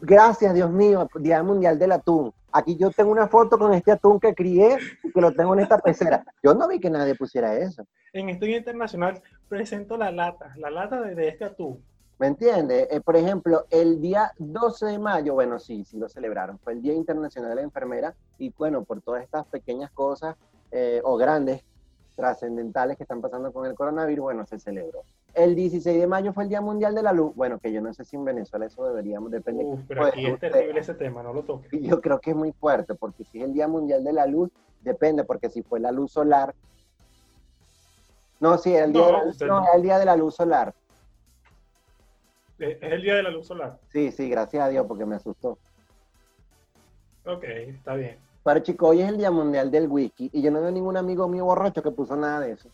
gracias 0.00 0.54
Dios 0.54 0.70
mío, 0.70 1.08
Día 1.16 1.42
Mundial 1.42 1.78
del 1.78 1.92
Atún. 1.92 2.32
Aquí 2.52 2.76
yo 2.76 2.90
tengo 2.90 3.10
una 3.10 3.28
foto 3.28 3.58
con 3.58 3.74
este 3.74 3.92
atún 3.92 4.18
que 4.18 4.34
crié 4.34 4.78
y 5.04 5.12
que 5.12 5.20
lo 5.20 5.32
tengo 5.32 5.54
en 5.54 5.60
esta 5.60 5.78
pecera. 5.78 6.24
Yo 6.42 6.54
no 6.54 6.66
vi 6.66 6.80
que 6.80 6.90
nadie 6.90 7.14
pusiera 7.14 7.54
eso. 7.56 7.84
En 8.12 8.38
Día 8.38 8.56
Internacional 8.56 9.22
presento 9.48 9.96
la 9.96 10.10
lata, 10.10 10.54
la 10.56 10.70
lata 10.70 11.00
de, 11.00 11.14
de 11.14 11.28
este 11.28 11.44
atún. 11.44 11.82
¿Me 12.18 12.26
entiendes? 12.26 12.88
Eh, 12.90 13.00
por 13.00 13.16
ejemplo, 13.16 13.66
el 13.70 14.00
día 14.00 14.32
12 14.38 14.86
de 14.86 14.98
mayo, 14.98 15.34
bueno, 15.34 15.60
sí, 15.60 15.84
sí 15.84 15.98
lo 15.98 16.08
celebraron, 16.08 16.58
fue 16.58 16.72
el 16.72 16.82
Día 16.82 16.94
Internacional 16.94 17.50
de 17.50 17.56
la 17.56 17.62
Enfermera 17.62 18.14
y 18.38 18.52
bueno, 18.58 18.82
por 18.82 19.00
todas 19.02 19.22
estas 19.22 19.46
pequeñas 19.46 19.92
cosas 19.92 20.34
eh, 20.72 21.00
o 21.04 21.16
grandes, 21.16 21.62
trascendentales 22.16 22.96
que 22.96 23.04
están 23.04 23.20
pasando 23.20 23.52
con 23.52 23.66
el 23.66 23.76
coronavirus, 23.76 24.22
bueno, 24.24 24.46
se 24.46 24.58
celebró. 24.58 25.04
El 25.34 25.54
16 25.54 26.00
de 26.00 26.06
mayo 26.06 26.32
fue 26.32 26.42
el 26.44 26.48
Día 26.48 26.60
Mundial 26.60 26.94
de 26.94 27.02
la 27.02 27.12
Luz, 27.12 27.34
bueno, 27.36 27.58
que 27.58 27.72
yo 27.72 27.80
no 27.80 27.92
sé 27.92 28.04
si 28.04 28.16
en 28.16 28.24
Venezuela 28.24 28.66
eso 28.66 28.84
deberíamos, 28.84 29.30
depende. 29.30 29.64
Uf, 29.64 29.80
pero 29.86 30.00
Pues, 30.02 30.12
aquí 30.12 30.26
es 30.26 30.32
usted- 30.32 30.50
terrible 30.50 30.80
ese 30.80 30.94
tema, 30.94 31.22
no 31.22 31.32
lo 31.32 31.42
toques. 31.44 31.72
Y 31.72 31.86
yo 31.86 32.00
creo 32.00 32.18
que 32.20 32.30
es 32.30 32.36
muy 32.36 32.52
fuerte, 32.52 32.94
porque 32.94 33.24
si 33.24 33.38
es 33.38 33.44
el 33.44 33.52
Día 33.54 33.68
Mundial 33.68 34.02
de 34.02 34.12
la 34.12 34.26
Luz, 34.26 34.50
depende, 34.82 35.24
porque 35.24 35.48
si 35.50 35.62
fue 35.62 35.78
la 35.80 35.92
luz 35.92 36.12
solar. 36.12 36.54
No, 38.40 38.56
sí, 38.58 38.74
el 38.74 38.92
día, 38.92 39.02
No, 39.02 39.06
de, 39.06 39.12
la, 39.12 39.24
usted 39.24 39.46
no, 39.46 39.60
no. 39.60 39.66
era 39.66 39.74
el 39.76 39.82
día 39.82 39.98
de 39.98 40.04
la 40.04 40.16
luz 40.16 40.34
solar. 40.36 40.74
Es 42.58 42.76
es 42.82 42.92
el 42.92 43.02
Día 43.02 43.14
de 43.14 43.22
la 43.22 43.30
Luz 43.30 43.46
Solar. 43.46 43.78
Sí, 43.92 44.10
sí, 44.10 44.28
gracias 44.28 44.64
a 44.64 44.68
Dios, 44.68 44.84
porque 44.88 45.06
me 45.06 45.14
asustó. 45.14 45.58
Ok, 47.24 47.44
está 47.44 47.94
bien. 47.94 48.18
Pero 48.42 48.58
chico, 48.60 48.88
hoy 48.88 49.00
es 49.02 49.08
el 49.08 49.16
Día 49.18 49.30
Mundial 49.30 49.70
del 49.70 49.86
Whisky 49.88 50.28
y 50.32 50.42
yo 50.42 50.50
no 50.50 50.60
veo 50.60 50.72
ningún 50.72 50.96
amigo 50.96 51.28
mío 51.28 51.44
borracho 51.44 51.82
que 51.84 51.92
puso 51.92 52.16
nada 52.16 52.40
de 52.40 52.52
eso. 52.52 52.68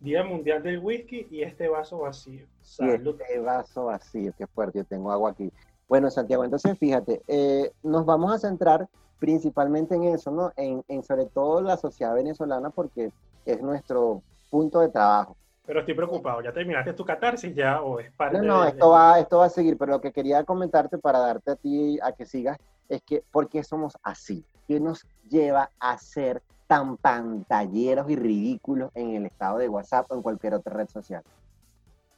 Día 0.00 0.22
Mundial 0.24 0.62
del 0.62 0.78
Whisky 0.78 1.26
y 1.30 1.42
este 1.42 1.68
vaso 1.68 1.98
vacío. 1.98 2.42
Y 2.44 2.48
Salud. 2.62 3.20
este 3.20 3.38
vaso 3.40 3.86
vacío, 3.86 4.32
qué 4.36 4.46
fuerte, 4.46 4.78
yo 4.80 4.84
tengo 4.84 5.10
agua 5.10 5.30
aquí. 5.30 5.50
Bueno, 5.88 6.10
Santiago, 6.10 6.44
entonces 6.44 6.78
fíjate, 6.78 7.22
eh, 7.28 7.72
nos 7.82 8.04
vamos 8.04 8.32
a 8.32 8.38
centrar 8.38 8.88
principalmente 9.18 9.94
en 9.94 10.04
eso, 10.04 10.30
¿no? 10.30 10.52
En, 10.56 10.84
en 10.88 11.02
sobre 11.02 11.26
todo 11.26 11.60
la 11.62 11.76
sociedad 11.76 12.14
venezolana 12.14 12.70
porque 12.70 13.10
es 13.46 13.62
nuestro 13.62 14.22
punto 14.50 14.80
de 14.80 14.88
trabajo. 14.90 15.36
Pero 15.64 15.80
estoy 15.80 15.94
preocupado. 15.94 16.42
¿Ya 16.42 16.52
terminaste 16.52 16.92
tu 16.92 17.04
catarsis 17.04 17.54
ya 17.54 17.80
o 17.82 17.98
es 17.98 18.12
parte 18.12 18.38
No, 18.38 18.44
no, 18.44 18.62
de- 18.62 18.68
esto 18.70 18.90
va, 18.90 19.18
esto 19.18 19.38
va 19.38 19.46
a 19.46 19.50
seguir, 19.50 19.76
pero 19.78 19.92
lo 19.92 20.00
que 20.00 20.12
quería 20.12 20.44
comentarte 20.44 20.98
para 20.98 21.18
darte 21.18 21.52
a 21.52 21.56
ti 21.56 21.98
a 22.02 22.12
que 22.12 22.26
sigas 22.26 22.58
es 22.88 23.02
que, 23.02 23.24
¿por 23.32 23.48
qué 23.48 23.64
somos 23.64 23.96
así? 24.02 24.44
¿Qué 24.68 24.78
nos 24.78 25.04
lleva 25.28 25.70
a 25.80 25.96
ser 25.98 26.42
tan 26.66 26.96
pantalleros 26.96 28.10
y 28.10 28.16
ridículos 28.16 28.90
en 28.94 29.14
el 29.14 29.26
estado 29.26 29.58
de 29.58 29.68
WhatsApp 29.68 30.10
o 30.10 30.14
en 30.14 30.22
cualquier 30.22 30.54
otra 30.54 30.74
red 30.74 30.88
social? 30.88 31.22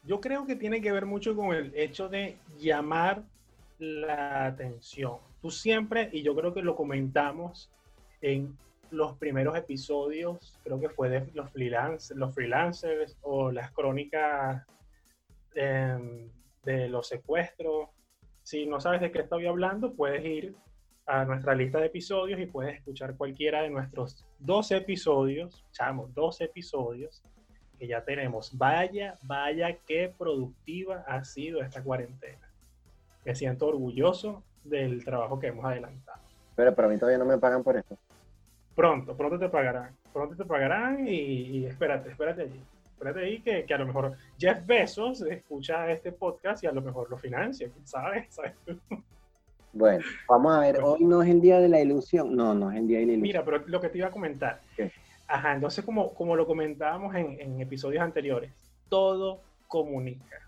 Yo 0.04 0.20
creo 0.20 0.46
que 0.46 0.56
tiene 0.56 0.80
que 0.80 0.92
ver 0.92 1.06
mucho 1.06 1.36
con 1.36 1.54
el 1.54 1.72
hecho 1.74 2.08
de 2.08 2.38
llamar 2.58 3.22
la 3.78 4.46
atención. 4.46 5.18
Tú 5.42 5.50
siempre, 5.50 6.08
y 6.12 6.22
yo 6.22 6.34
creo 6.34 6.54
que 6.54 6.62
lo 6.62 6.74
comentamos 6.74 7.70
en 8.20 8.56
los 8.90 9.16
primeros 9.18 9.56
episodios, 9.56 10.58
creo 10.64 10.80
que 10.80 10.88
fue 10.88 11.10
de 11.10 11.30
los, 11.34 11.50
freelance, 11.50 12.14
los 12.14 12.34
freelancers 12.34 13.16
o 13.22 13.52
las 13.52 13.70
crónicas 13.72 14.64
em, 15.54 16.30
de 16.64 16.88
los 16.88 17.06
secuestros. 17.06 17.90
Si 18.42 18.66
no 18.66 18.80
sabes 18.80 19.00
de 19.00 19.12
qué 19.12 19.20
estoy 19.20 19.46
hablando, 19.46 19.92
puedes 19.92 20.24
ir 20.24 20.56
a 21.08 21.24
nuestra 21.24 21.54
lista 21.54 21.78
de 21.80 21.86
episodios 21.86 22.38
y 22.38 22.46
puedes 22.46 22.76
escuchar 22.76 23.16
cualquiera 23.16 23.62
de 23.62 23.70
nuestros 23.70 24.26
12 24.40 24.76
episodios, 24.76 25.64
chamo, 25.72 26.08
12 26.14 26.44
episodios 26.44 27.22
que 27.78 27.86
ya 27.86 28.04
tenemos. 28.04 28.56
Vaya, 28.56 29.16
vaya, 29.22 29.74
qué 29.86 30.12
productiva 30.16 31.04
ha 31.06 31.24
sido 31.24 31.62
esta 31.62 31.82
cuarentena. 31.82 32.52
Me 33.24 33.34
siento 33.34 33.68
orgulloso 33.68 34.42
del 34.64 35.02
trabajo 35.02 35.40
que 35.40 35.46
hemos 35.46 35.64
adelantado. 35.64 36.20
Pero 36.54 36.74
para 36.74 36.88
mí 36.88 36.98
todavía 36.98 37.18
no 37.18 37.24
me 37.24 37.38
pagan 37.38 37.62
por 37.62 37.76
esto. 37.76 37.96
Pronto, 38.74 39.16
pronto 39.16 39.38
te 39.38 39.48
pagarán. 39.48 39.96
Pronto 40.12 40.36
te 40.36 40.44
pagarán 40.44 41.08
y, 41.08 41.12
y 41.12 41.66
espérate, 41.66 42.10
espérate 42.10 42.42
allí. 42.42 42.62
Espérate 42.84 43.20
ahí 43.20 43.40
que, 43.40 43.64
que 43.64 43.74
a 43.74 43.78
lo 43.78 43.86
mejor 43.86 44.12
Jeff 44.38 44.66
Bezos 44.66 45.22
escucha 45.22 45.90
este 45.90 46.12
podcast 46.12 46.64
y 46.64 46.66
a 46.66 46.72
lo 46.72 46.82
mejor 46.82 47.08
lo 47.08 47.16
financia, 47.16 47.70
quién 47.72 47.86
sabe, 47.86 48.26
¿sabes? 48.30 48.52
Bueno, 49.72 50.04
vamos 50.28 50.56
a 50.56 50.60
ver, 50.60 50.80
hoy 50.82 51.04
no 51.04 51.22
es 51.22 51.28
el 51.28 51.40
día 51.40 51.60
de 51.60 51.68
la 51.68 51.80
ilusión. 51.80 52.34
No, 52.34 52.54
no 52.54 52.70
es 52.70 52.78
el 52.78 52.88
día 52.88 52.98
de 52.98 53.06
la 53.06 53.12
ilusión. 53.12 53.22
Mira, 53.22 53.44
pero 53.44 53.66
lo 53.66 53.80
que 53.80 53.88
te 53.88 53.98
iba 53.98 54.08
a 54.08 54.10
comentar. 54.10 54.60
¿Qué? 54.76 54.90
Ajá, 55.26 55.54
entonces 55.54 55.84
como, 55.84 56.14
como 56.14 56.34
lo 56.36 56.46
comentábamos 56.46 57.14
en, 57.14 57.38
en 57.40 57.60
episodios 57.60 58.02
anteriores, 58.02 58.50
todo 58.88 59.42
comunica. 59.66 60.40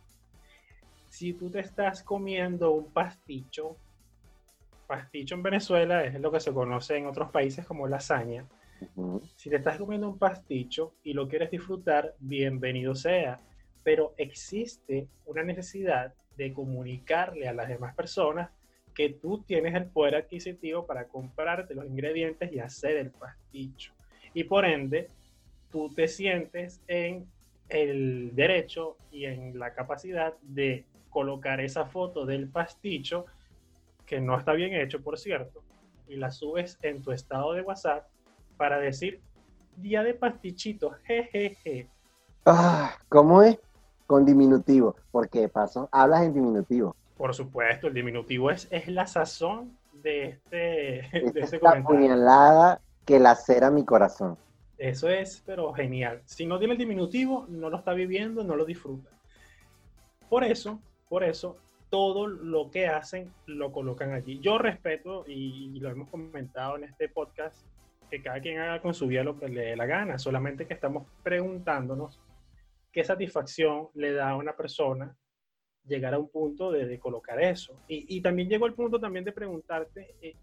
si 1.10 1.34
tú 1.34 1.50
te 1.50 1.60
estás 1.60 2.02
comiendo 2.02 2.70
un 2.70 2.86
pasticho, 2.90 3.76
pasticho 4.86 5.34
en 5.34 5.42
Venezuela 5.42 6.02
es 6.04 6.18
lo 6.18 6.32
que 6.32 6.40
se 6.40 6.52
conoce 6.52 6.96
en 6.96 7.06
otros 7.06 7.30
países 7.30 7.66
como 7.66 7.86
lasaña. 7.86 8.46
Si 9.36 9.50
te 9.50 9.56
estás 9.56 9.76
comiendo 9.76 10.08
un 10.08 10.18
pasticho 10.18 10.94
y 11.04 11.12
lo 11.12 11.28
quieres 11.28 11.50
disfrutar, 11.50 12.14
bienvenido 12.18 12.94
sea. 12.94 13.38
Pero 13.84 14.14
existe 14.16 15.06
una 15.26 15.42
necesidad 15.42 16.14
de 16.36 16.54
comunicarle 16.54 17.46
a 17.46 17.52
las 17.52 17.68
demás 17.68 17.94
personas 17.94 18.50
que 19.00 19.08
tú 19.08 19.38
tienes 19.38 19.74
el 19.74 19.86
poder 19.86 20.14
adquisitivo 20.14 20.84
para 20.84 21.08
comprarte 21.08 21.74
los 21.74 21.86
ingredientes 21.86 22.52
y 22.52 22.58
hacer 22.58 22.98
el 22.98 23.10
pasticho. 23.10 23.94
Y 24.34 24.44
por 24.44 24.66
ende, 24.66 25.08
tú 25.70 25.88
te 25.88 26.06
sientes 26.06 26.82
en 26.86 27.26
el 27.70 28.34
derecho 28.34 28.98
y 29.10 29.24
en 29.24 29.58
la 29.58 29.72
capacidad 29.72 30.34
de 30.42 30.84
colocar 31.08 31.62
esa 31.62 31.86
foto 31.86 32.26
del 32.26 32.50
pasticho, 32.50 33.24
que 34.04 34.20
no 34.20 34.36
está 34.36 34.52
bien 34.52 34.74
hecho, 34.74 35.00
por 35.02 35.18
cierto, 35.18 35.62
y 36.06 36.16
la 36.16 36.30
subes 36.30 36.78
en 36.82 37.00
tu 37.00 37.12
estado 37.12 37.54
de 37.54 37.62
WhatsApp 37.62 38.06
para 38.58 38.78
decir, 38.78 39.22
día 39.78 40.02
de 40.02 40.12
pastichito, 40.12 40.90
jejeje. 41.04 41.88
Ah, 42.44 42.98
¿Cómo 43.08 43.42
es? 43.42 43.58
Con 44.06 44.26
diminutivo. 44.26 44.94
Porque 45.10 45.40
de 45.40 45.48
paso, 45.48 45.88
hablas 45.90 46.24
en 46.24 46.34
diminutivo. 46.34 46.94
Por 47.20 47.34
supuesto, 47.34 47.88
el 47.88 47.92
diminutivo 47.92 48.50
es, 48.50 48.66
es 48.70 48.88
la 48.88 49.06
sazón 49.06 49.76
de 49.92 50.24
este, 50.24 50.56
de 50.56 51.32
este 51.34 51.56
es 51.56 51.62
la 51.62 51.82
puñalada 51.82 52.80
que 53.04 53.20
lacera 53.20 53.70
mi 53.70 53.84
corazón. 53.84 54.38
Eso 54.78 55.06
es, 55.10 55.42
pero 55.44 55.70
genial. 55.74 56.22
Si 56.24 56.46
no 56.46 56.58
tiene 56.58 56.72
el 56.72 56.78
diminutivo, 56.78 57.44
no 57.50 57.68
lo 57.68 57.76
está 57.76 57.92
viviendo, 57.92 58.42
no 58.42 58.56
lo 58.56 58.64
disfruta. 58.64 59.10
Por 60.30 60.44
eso, 60.44 60.80
por 61.10 61.22
eso, 61.22 61.58
todo 61.90 62.26
lo 62.26 62.70
que 62.70 62.86
hacen 62.86 63.30
lo 63.44 63.70
colocan 63.70 64.14
allí. 64.14 64.40
Yo 64.40 64.56
respeto, 64.56 65.24
y 65.26 65.78
lo 65.78 65.90
hemos 65.90 66.08
comentado 66.08 66.78
en 66.78 66.84
este 66.84 67.10
podcast, 67.10 67.58
que 68.10 68.22
cada 68.22 68.40
quien 68.40 68.60
haga 68.60 68.80
con 68.80 68.94
su 68.94 69.06
vida 69.06 69.24
lo 69.24 69.38
que 69.38 69.50
le 69.50 69.60
dé 69.60 69.76
la 69.76 69.84
gana, 69.84 70.18
solamente 70.18 70.66
que 70.66 70.72
estamos 70.72 71.06
preguntándonos 71.22 72.18
qué 72.90 73.04
satisfacción 73.04 73.88
le 73.92 74.14
da 74.14 74.30
a 74.30 74.36
una 74.36 74.56
persona 74.56 75.14
llegar 75.90 76.14
a 76.14 76.18
un 76.18 76.28
punto 76.28 76.70
de, 76.70 76.86
de 76.86 76.98
colocar 76.98 77.38
eso. 77.42 77.74
Y, 77.88 78.16
y 78.16 78.22
también 78.22 78.48
llegó 78.48 78.64
el 78.66 78.72
punto 78.74 78.98
también 78.98 79.24
de 79.24 79.32
preguntarte, 79.32 80.14
eh, 80.22 80.34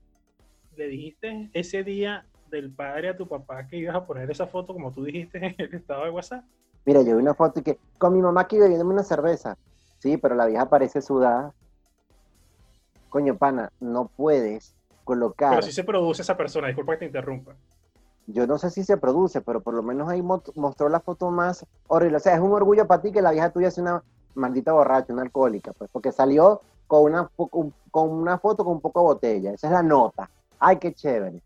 le 0.76 0.88
dijiste 0.88 1.50
ese 1.54 1.84
día 1.84 2.26
del 2.52 2.72
padre 2.72 3.10
a 3.10 3.18
tu 3.18 3.28
papá 3.28 3.68
que 3.68 3.78
ibas 3.78 3.96
a 3.96 4.06
poner 4.06 4.30
esa 4.30 4.46
foto 4.46 4.74
como 4.74 4.92
tú 4.92 5.04
dijiste 5.04 5.38
en 5.38 5.56
el 5.58 5.74
estado 5.74 6.04
de 6.04 6.12
WhatsApp. 6.12 6.44
Mira, 6.86 7.02
yo 7.02 7.16
vi 7.18 7.22
una 7.24 7.34
foto 7.34 7.60
y 7.60 7.64
que 7.64 7.80
con 7.98 8.14
mi 8.14 8.22
mamá 8.22 8.42
aquí 8.42 8.58
bebiéndome 8.60 8.94
una 8.94 9.04
cerveza. 9.04 9.58
Sí, 10.00 10.18
pero 10.18 10.36
la 10.36 10.46
vieja 10.46 10.70
parece 10.70 11.02
sudada. 11.02 11.54
Coño, 13.10 13.38
pana, 13.38 13.70
no 13.80 14.10
puedes 14.16 14.76
colocar. 15.04 15.52
Pero 15.52 15.62
si 15.64 15.72
se 15.72 15.84
produce 15.84 16.22
esa 16.22 16.38
persona, 16.38 16.68
disculpa 16.68 16.94
que 16.94 17.00
te 17.00 17.06
interrumpa. 17.06 17.56
Yo 18.28 18.46
no 18.46 18.58
sé 18.58 18.70
si 18.70 18.84
se 18.84 18.98
produce, 18.98 19.42
pero 19.42 19.62
por 19.62 19.74
lo 19.74 19.82
menos 19.82 20.10
ahí 20.10 20.22
mo- 20.22 20.44
mostró 20.56 20.90
la 20.90 21.00
foto 21.00 21.32
más 21.32 21.66
horrible. 21.88 22.18
O 22.18 22.20
sea, 22.20 22.36
es 22.36 22.42
un 22.42 22.52
orgullo 22.52 22.86
para 22.86 23.02
ti 23.02 23.12
que 23.12 23.22
la 23.22 23.32
vieja 23.32 23.50
tuya 23.52 23.72
sea 23.72 23.84
una 23.84 24.04
maldita 24.38 24.74
borracha, 24.74 25.14
una 25.14 25.24
alcohólica, 25.24 25.72
pues, 25.78 25.90
porque 25.92 26.12
salió 26.12 26.62
con 26.88 27.04
una, 27.04 27.30
con 27.92 28.10
una 28.10 28.38
foto 28.40 28.64
con 28.64 28.74
un 28.76 28.82
poco 28.82 29.02
de 29.02 29.06
botella. 29.06 29.52
Esa 29.54 29.68
es 29.68 29.74
la 29.74 29.84
nota. 29.84 30.30
Ay, 30.60 30.78
qué 30.78 30.94
chévere. 30.94 31.42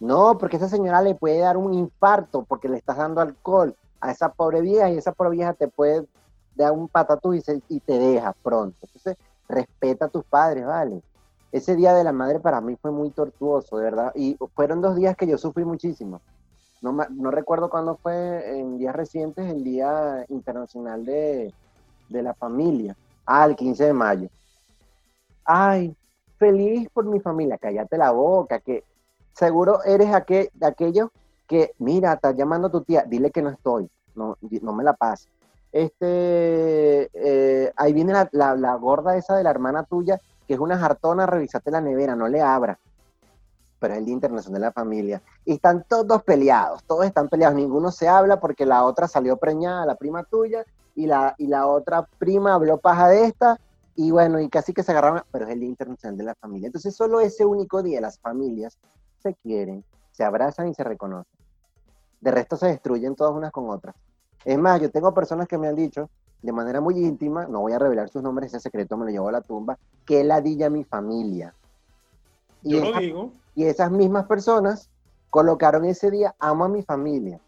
No, 0.00 0.38
porque 0.38 0.56
esa 0.56 0.68
señora 0.68 1.02
le 1.02 1.14
puede 1.14 1.38
dar 1.40 1.56
un 1.56 1.74
infarto 1.74 2.44
porque 2.44 2.68
le 2.68 2.78
estás 2.78 2.96
dando 2.96 3.20
alcohol 3.20 3.74
a 4.00 4.10
esa 4.10 4.30
pobre 4.30 4.60
vieja 4.62 4.88
y 4.90 4.96
esa 4.96 5.12
pobre 5.12 5.32
vieja 5.32 5.52
te 5.54 5.68
puede 5.68 6.06
dar 6.54 6.72
un 6.72 6.88
patatús 6.88 7.36
y, 7.36 7.40
se- 7.42 7.62
y 7.68 7.80
te 7.80 7.98
deja 7.98 8.32
pronto. 8.42 8.76
Entonces, 8.82 9.16
respeta 9.48 10.06
a 10.06 10.08
tus 10.08 10.24
padres, 10.24 10.66
¿vale? 10.66 11.02
Ese 11.52 11.76
día 11.76 11.92
de 11.94 12.04
la 12.04 12.12
madre 12.12 12.40
para 12.40 12.60
mí 12.60 12.76
fue 12.80 12.92
muy 12.92 13.10
tortuoso, 13.10 13.76
de 13.76 13.84
verdad. 13.84 14.12
Y 14.14 14.38
fueron 14.54 14.80
dos 14.80 14.96
días 14.96 15.16
que 15.16 15.26
yo 15.26 15.36
sufrí 15.36 15.64
muchísimo. 15.64 16.20
No, 16.80 16.92
no 17.10 17.30
recuerdo 17.30 17.68
cuándo 17.68 17.98
fue 18.02 18.58
en 18.58 18.78
días 18.78 18.96
recientes 18.96 19.50
el 19.50 19.62
Día 19.64 20.24
Internacional 20.28 21.04
de, 21.04 21.52
de 22.10 22.22
la 22.22 22.34
Familia. 22.34 22.96
El 23.46 23.56
15 23.56 23.84
de 23.84 23.92
mayo. 23.92 24.28
Ay, 25.44 25.94
feliz 26.38 26.88
por 26.92 27.04
mi 27.04 27.20
familia. 27.20 27.58
Cállate 27.58 27.96
la 27.96 28.10
boca, 28.10 28.58
que 28.60 28.84
seguro 29.32 29.82
eres 29.84 30.12
aquel, 30.12 30.50
de 30.52 30.66
aquellos 30.66 31.10
que, 31.46 31.72
mira, 31.78 32.12
estás 32.12 32.36
llamando 32.36 32.68
a 32.68 32.70
tu 32.70 32.82
tía, 32.82 33.04
dile 33.06 33.30
que 33.30 33.42
no 33.42 33.50
estoy, 33.50 33.88
no, 34.14 34.36
no 34.62 34.72
me 34.72 34.84
la 34.84 34.92
pases. 34.94 35.28
Este, 35.72 37.10
eh, 37.14 37.72
ahí 37.76 37.92
viene 37.92 38.12
la, 38.12 38.28
la- 38.32 38.56
la 38.56 38.74
gorda 38.74 39.16
esa 39.16 39.36
de 39.36 39.44
la 39.44 39.50
hermana 39.50 39.84
tuya, 39.84 40.18
que 40.46 40.54
es 40.54 40.60
una 40.60 40.78
jartona, 40.78 41.26
revisate 41.26 41.70
la 41.70 41.80
nevera, 41.80 42.16
no 42.16 42.28
le 42.28 42.40
abra. 42.40 42.78
Pero 43.78 43.94
es 43.94 43.98
el 44.00 44.04
Día 44.06 44.14
Internacional 44.14 44.60
de 44.60 44.66
la 44.66 44.72
Familia. 44.72 45.22
Y 45.44 45.54
están 45.54 45.84
todos 45.88 46.22
peleados, 46.22 46.82
todos 46.84 47.06
están 47.06 47.28
peleados, 47.28 47.56
ninguno 47.56 47.90
se 47.92 48.08
habla 48.08 48.40
porque 48.40 48.66
la 48.66 48.84
otra 48.84 49.08
salió 49.08 49.36
preñada, 49.36 49.86
la 49.86 49.94
prima 49.94 50.24
tuya, 50.24 50.64
y 50.94 51.06
la, 51.06 51.34
y 51.38 51.46
la 51.46 51.66
otra 51.66 52.06
prima 52.18 52.54
habló 52.54 52.78
paja 52.78 53.08
de 53.08 53.24
esta, 53.24 53.58
y 53.96 54.10
bueno, 54.10 54.40
y 54.40 54.48
casi 54.48 54.72
que 54.72 54.82
se 54.82 54.92
agarraron, 54.92 55.22
pero 55.30 55.46
es 55.46 55.52
el 55.52 55.60
Día 55.60 55.68
Internacional 55.68 56.16
de 56.16 56.24
la 56.24 56.34
Familia. 56.34 56.66
Entonces 56.66 56.94
solo 56.94 57.20
ese 57.20 57.44
único 57.44 57.82
día 57.82 58.00
las 58.00 58.18
familias 58.18 58.78
se 59.18 59.34
quieren, 59.34 59.84
se 60.12 60.24
abrazan 60.24 60.68
y 60.68 60.74
se 60.74 60.84
reconocen. 60.84 61.38
De 62.20 62.30
resto 62.30 62.56
se 62.56 62.66
destruyen 62.66 63.14
todas 63.14 63.34
unas 63.34 63.52
con 63.52 63.68
otras. 63.68 63.94
Es 64.44 64.58
más, 64.58 64.80
yo 64.80 64.90
tengo 64.90 65.12
personas 65.12 65.48
que 65.48 65.58
me 65.58 65.68
han 65.68 65.76
dicho 65.76 66.08
de 66.42 66.52
manera 66.52 66.80
muy 66.80 66.98
íntima, 66.98 67.46
no 67.46 67.60
voy 67.60 67.72
a 67.72 67.78
revelar 67.78 68.08
sus 68.08 68.22
nombres, 68.22 68.54
ese 68.54 68.60
secreto 68.60 68.96
me 68.96 69.04
lo 69.04 69.10
llevo 69.10 69.28
a 69.28 69.32
la 69.32 69.42
tumba, 69.42 69.78
que 70.06 70.24
ladilla 70.24 70.70
mi 70.70 70.84
familia. 70.84 71.54
Y, 72.62 72.76
Yo 72.76 72.90
lo 72.90 72.98
digo, 72.98 73.32
y 73.54 73.64
esas 73.64 73.90
mismas 73.90 74.26
personas 74.26 74.88
colocaron 75.28 75.84
ese 75.84 76.10
día, 76.10 76.34
amo 76.38 76.64
a 76.64 76.68
mi 76.68 76.82
familia. 76.82 77.40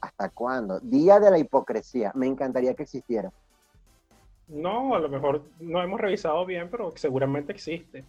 ¿Hasta 0.00 0.28
cuándo? 0.30 0.80
Día 0.80 1.18
de 1.20 1.30
la 1.30 1.38
hipocresía. 1.38 2.12
Me 2.14 2.26
encantaría 2.26 2.74
que 2.74 2.84
existiera. 2.84 3.32
no, 4.48 4.94
a 4.94 4.98
lo 5.00 5.08
mejor 5.08 5.42
no 5.60 5.82
hemos 5.82 6.00
revisado 6.00 6.44
bien, 6.46 6.68
pero 6.70 6.92
seguramente 6.96 7.52
existe. 7.52 8.04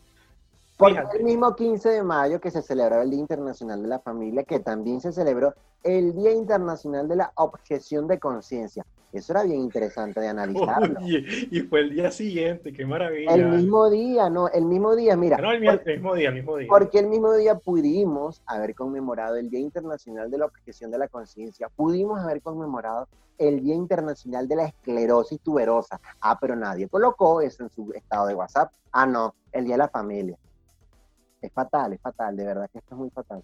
Porque 0.78 0.96
Fíjate. 1.00 1.18
el 1.18 1.24
mismo 1.24 1.56
15 1.56 1.90
de 1.90 2.04
mayo 2.04 2.40
que 2.40 2.52
se 2.52 2.62
celebró 2.62 3.02
el 3.02 3.10
Día 3.10 3.20
Internacional 3.20 3.82
de 3.82 3.88
la 3.88 4.00
Familia, 4.00 4.44
que 4.44 4.60
también 4.60 5.02
se 5.02 5.12
celebró 5.12 5.56
el 5.84 6.14
Día 6.16 6.32
Internacional 6.32 7.08
de 7.08 7.16
la 7.16 7.32
Objeción 7.36 8.08
de 8.08 8.20
Conciencia. 8.20 8.86
Eso 9.12 9.34
era 9.34 9.44
bien 9.44 9.62
interesante 9.62 10.20
de 10.20 10.28
analizarlo. 10.28 11.00
Oye, 11.02 11.24
y 11.50 11.62
fue 11.62 11.80
el 11.82 11.92
día 11.92 12.12
siguiente, 12.12 12.74
qué 12.74 12.86
maravilla. 12.86 13.34
El 13.34 13.46
mismo 13.46 13.90
día, 13.90 14.30
no, 14.30 14.50
el 14.50 14.66
mismo 14.66 14.96
día, 14.96 15.16
mira, 15.16 15.38
No, 15.38 15.52
el, 15.52 15.62
mi- 15.62 15.68
el 15.68 15.84
mismo 15.86 16.14
día, 16.16 16.30
el 16.30 16.36
mismo 16.36 16.58
día. 16.58 16.68
porque 16.68 17.00
el 17.00 17.08
mismo 17.08 17.34
día 17.34 17.56
pudimos 17.56 18.42
haber 18.46 18.76
conmemorado 18.76 19.36
el 19.38 19.50
Día 19.50 19.60
Internacional 19.62 20.30
de 20.30 20.38
la 20.40 20.46
Objeción 20.46 20.92
de 20.92 20.98
la 20.98 21.08
Conciencia, 21.08 21.70
pudimos 21.76 22.20
haber 22.20 22.42
conmemorado 22.42 23.08
el 23.38 23.62
Día 23.62 23.76
Internacional 23.76 24.48
de 24.48 24.56
la 24.58 24.66
Esclerosis 24.66 25.40
Tuberosa. 25.42 26.00
Ah, 26.22 26.38
pero 26.40 26.56
nadie 26.56 26.90
colocó 26.90 27.40
eso 27.42 27.64
en 27.64 27.70
su 27.70 27.92
estado 27.94 28.28
de 28.28 28.36
WhatsApp. 28.36 28.72
Ah, 28.92 29.06
no, 29.06 29.34
el 29.52 29.64
Día 29.66 29.76
de 29.76 29.80
la 29.80 29.90
Familia. 29.90 30.36
Es 31.42 31.52
fatal, 31.54 31.94
es 31.94 32.02
fatal, 32.02 32.36
de 32.36 32.46
verdad 32.46 32.68
que 32.72 32.80
esto 32.80 32.96
es 32.96 33.00
muy 33.00 33.10
fatal. 33.12 33.42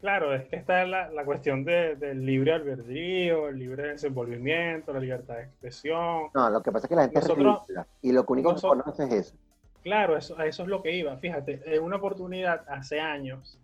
Claro, 0.00 0.34
es 0.34 0.44
que 0.48 0.56
está 0.56 0.84
la, 0.84 1.08
la 1.10 1.24
cuestión 1.24 1.64
de- 1.64 1.96
del 1.96 2.26
libre 2.26 2.52
albedrío, 2.52 3.48
el 3.48 3.58
libre 3.58 3.88
desenvolvimiento, 3.88 4.92
la 4.92 5.00
libertad 5.00 5.36
de 5.36 5.42
expresión. 5.44 6.24
No, 6.34 6.50
lo 6.50 6.62
que 6.62 6.70
pasa 6.72 6.86
es 6.86 6.88
que 6.90 6.94
la 6.96 7.02
gente 7.02 7.20
Nosotros- 7.20 7.70
es 7.70 7.76
y 8.02 8.12
lo 8.12 8.24
único 8.28 8.52
nosotros- 8.52 8.84
que 8.84 8.92
conoce 8.92 9.04
es 9.16 9.26
eso. 9.28 9.36
Claro, 9.82 10.16
eso, 10.16 10.38
a 10.38 10.46
eso 10.46 10.62
es 10.62 10.68
lo 10.68 10.82
que 10.82 10.92
iba. 10.94 11.16
Fíjate, 11.16 11.60
en 11.64 11.82
una 11.82 11.96
oportunidad 11.96 12.64
hace 12.68 13.00
años 13.00 13.58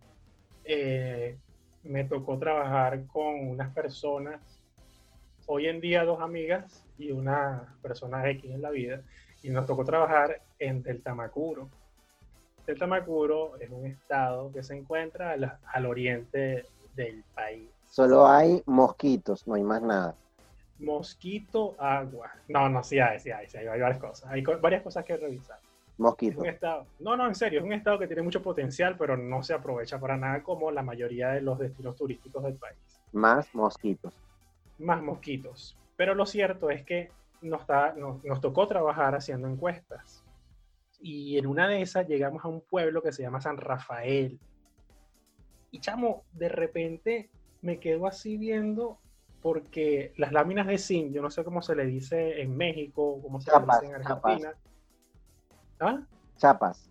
eh, 0.65 1.37
me 1.83 2.05
tocó 2.05 2.39
trabajar 2.39 3.07
con 3.07 3.49
unas 3.49 3.73
personas, 3.75 4.41
hoy 5.47 5.67
en 5.67 5.81
día 5.81 6.05
dos 6.05 6.21
amigas 6.21 6.87
y 6.99 7.11
una 7.11 7.75
persona 7.83 8.29
X 8.31 8.45
en 8.51 8.63
la 8.63 8.71
vida, 8.71 9.01
y 9.43 9.49
nos 9.51 9.67
tocó 9.67 9.85
trabajar 9.85 10.41
en 10.59 10.83
Deltamacuro. 12.75 13.53
Deltamacuro 13.57 13.57
es 13.61 13.71
un 13.71 13.87
estado 13.87 14.53
que 14.53 14.63
se 14.63 14.77
encuentra 14.77 15.33
al, 15.33 15.59
al 15.73 15.87
oriente 15.87 16.65
del 16.95 17.23
país. 17.35 17.69
Solo 17.89 18.27
hay 18.27 18.63
mosquitos, 18.67 19.47
no 19.47 19.55
hay 19.55 19.63
más 19.63 19.83
nada. 19.83 20.15
Mosquito, 20.79 21.75
agua. 21.79 22.31
No, 22.49 22.69
no, 22.69 22.83
sí 22.83 22.99
hay, 22.99 23.19
sí 23.21 23.31
hay, 23.31 23.47
sí 23.49 23.59
hay, 23.59 23.67
hay 23.67 23.81
varias 23.81 23.99
cosas. 23.99 24.31
Hay 24.31 24.43
co- 24.43 24.59
varias 24.61 24.83
cosas 24.83 25.05
que 25.05 25.17
revisar. 25.17 25.59
Es 25.59 25.99
Mosquitos. 25.99 26.39
un 26.43 26.47
estado, 26.49 26.87
no, 27.01 27.17
no, 27.17 27.27
en 27.27 27.35
serio, 27.35 27.61
es 27.61 27.67
un 27.67 27.75
estado 27.75 27.99
que 27.99 28.07
tiene 28.07 28.23
mucho 28.23 28.41
potencial, 28.41 28.97
pero 28.97 29.17
no 29.19 29.43
se 29.43 29.53
aprovecha 29.53 29.99
para 30.01 30.17
nada 30.17 30.43
como 30.43 30.71
la 30.71 30.83
mayoría 30.83 31.29
de 31.31 31.43
los 31.43 31.59
destinos 31.59 31.97
turísticos 31.97 32.43
del 32.43 32.55
país. 32.55 32.79
Más 33.13 33.55
mosquitos. 33.55 34.15
Más 34.79 35.03
mosquitos. 35.03 35.77
Pero 35.97 36.15
lo 36.15 36.25
cierto 36.25 36.71
es 36.71 36.83
que 36.85 37.11
nos, 37.43 37.67
da- 37.67 37.93
nos, 37.93 38.25
nos 38.25 38.41
tocó 38.41 38.67
trabajar 38.67 39.15
haciendo 39.15 39.49
encuestas. 39.49 40.25
Y 41.01 41.39
en 41.39 41.47
una 41.47 41.67
de 41.69 41.81
esas 41.83 42.07
llegamos 42.07 42.45
a 42.45 42.49
un 42.49 42.61
pueblo 42.61 43.03
que 43.03 43.13
se 43.13 43.23
llama 43.23 43.41
San 43.41 43.57
Rafael. 43.57 44.39
Y 45.71 45.81
chamo, 45.81 46.25
de 46.33 46.49
repente 46.49 47.31
me 47.63 47.79
quedo 47.79 48.07
así 48.07 48.37
viendo 48.37 48.99
porque 49.41 50.13
las 50.17 50.33
láminas 50.33 50.67
de 50.67 50.77
zinc, 50.77 51.13
yo 51.13 51.23
no 51.23 51.31
sé 51.31 51.45
cómo 51.45 51.63
se 51.63 51.75
le 51.75 51.87
dice 51.87 52.43
en 52.43 52.55
México, 52.57 53.19
cómo 53.23 53.41
se 53.41 53.51
Chapas, 53.51 53.81
le 53.83 53.89
dice 53.89 53.97
en 54.01 54.07
Argentina. 54.07 54.55
¿Ah? 55.79 56.01
Chapas. 56.37 56.91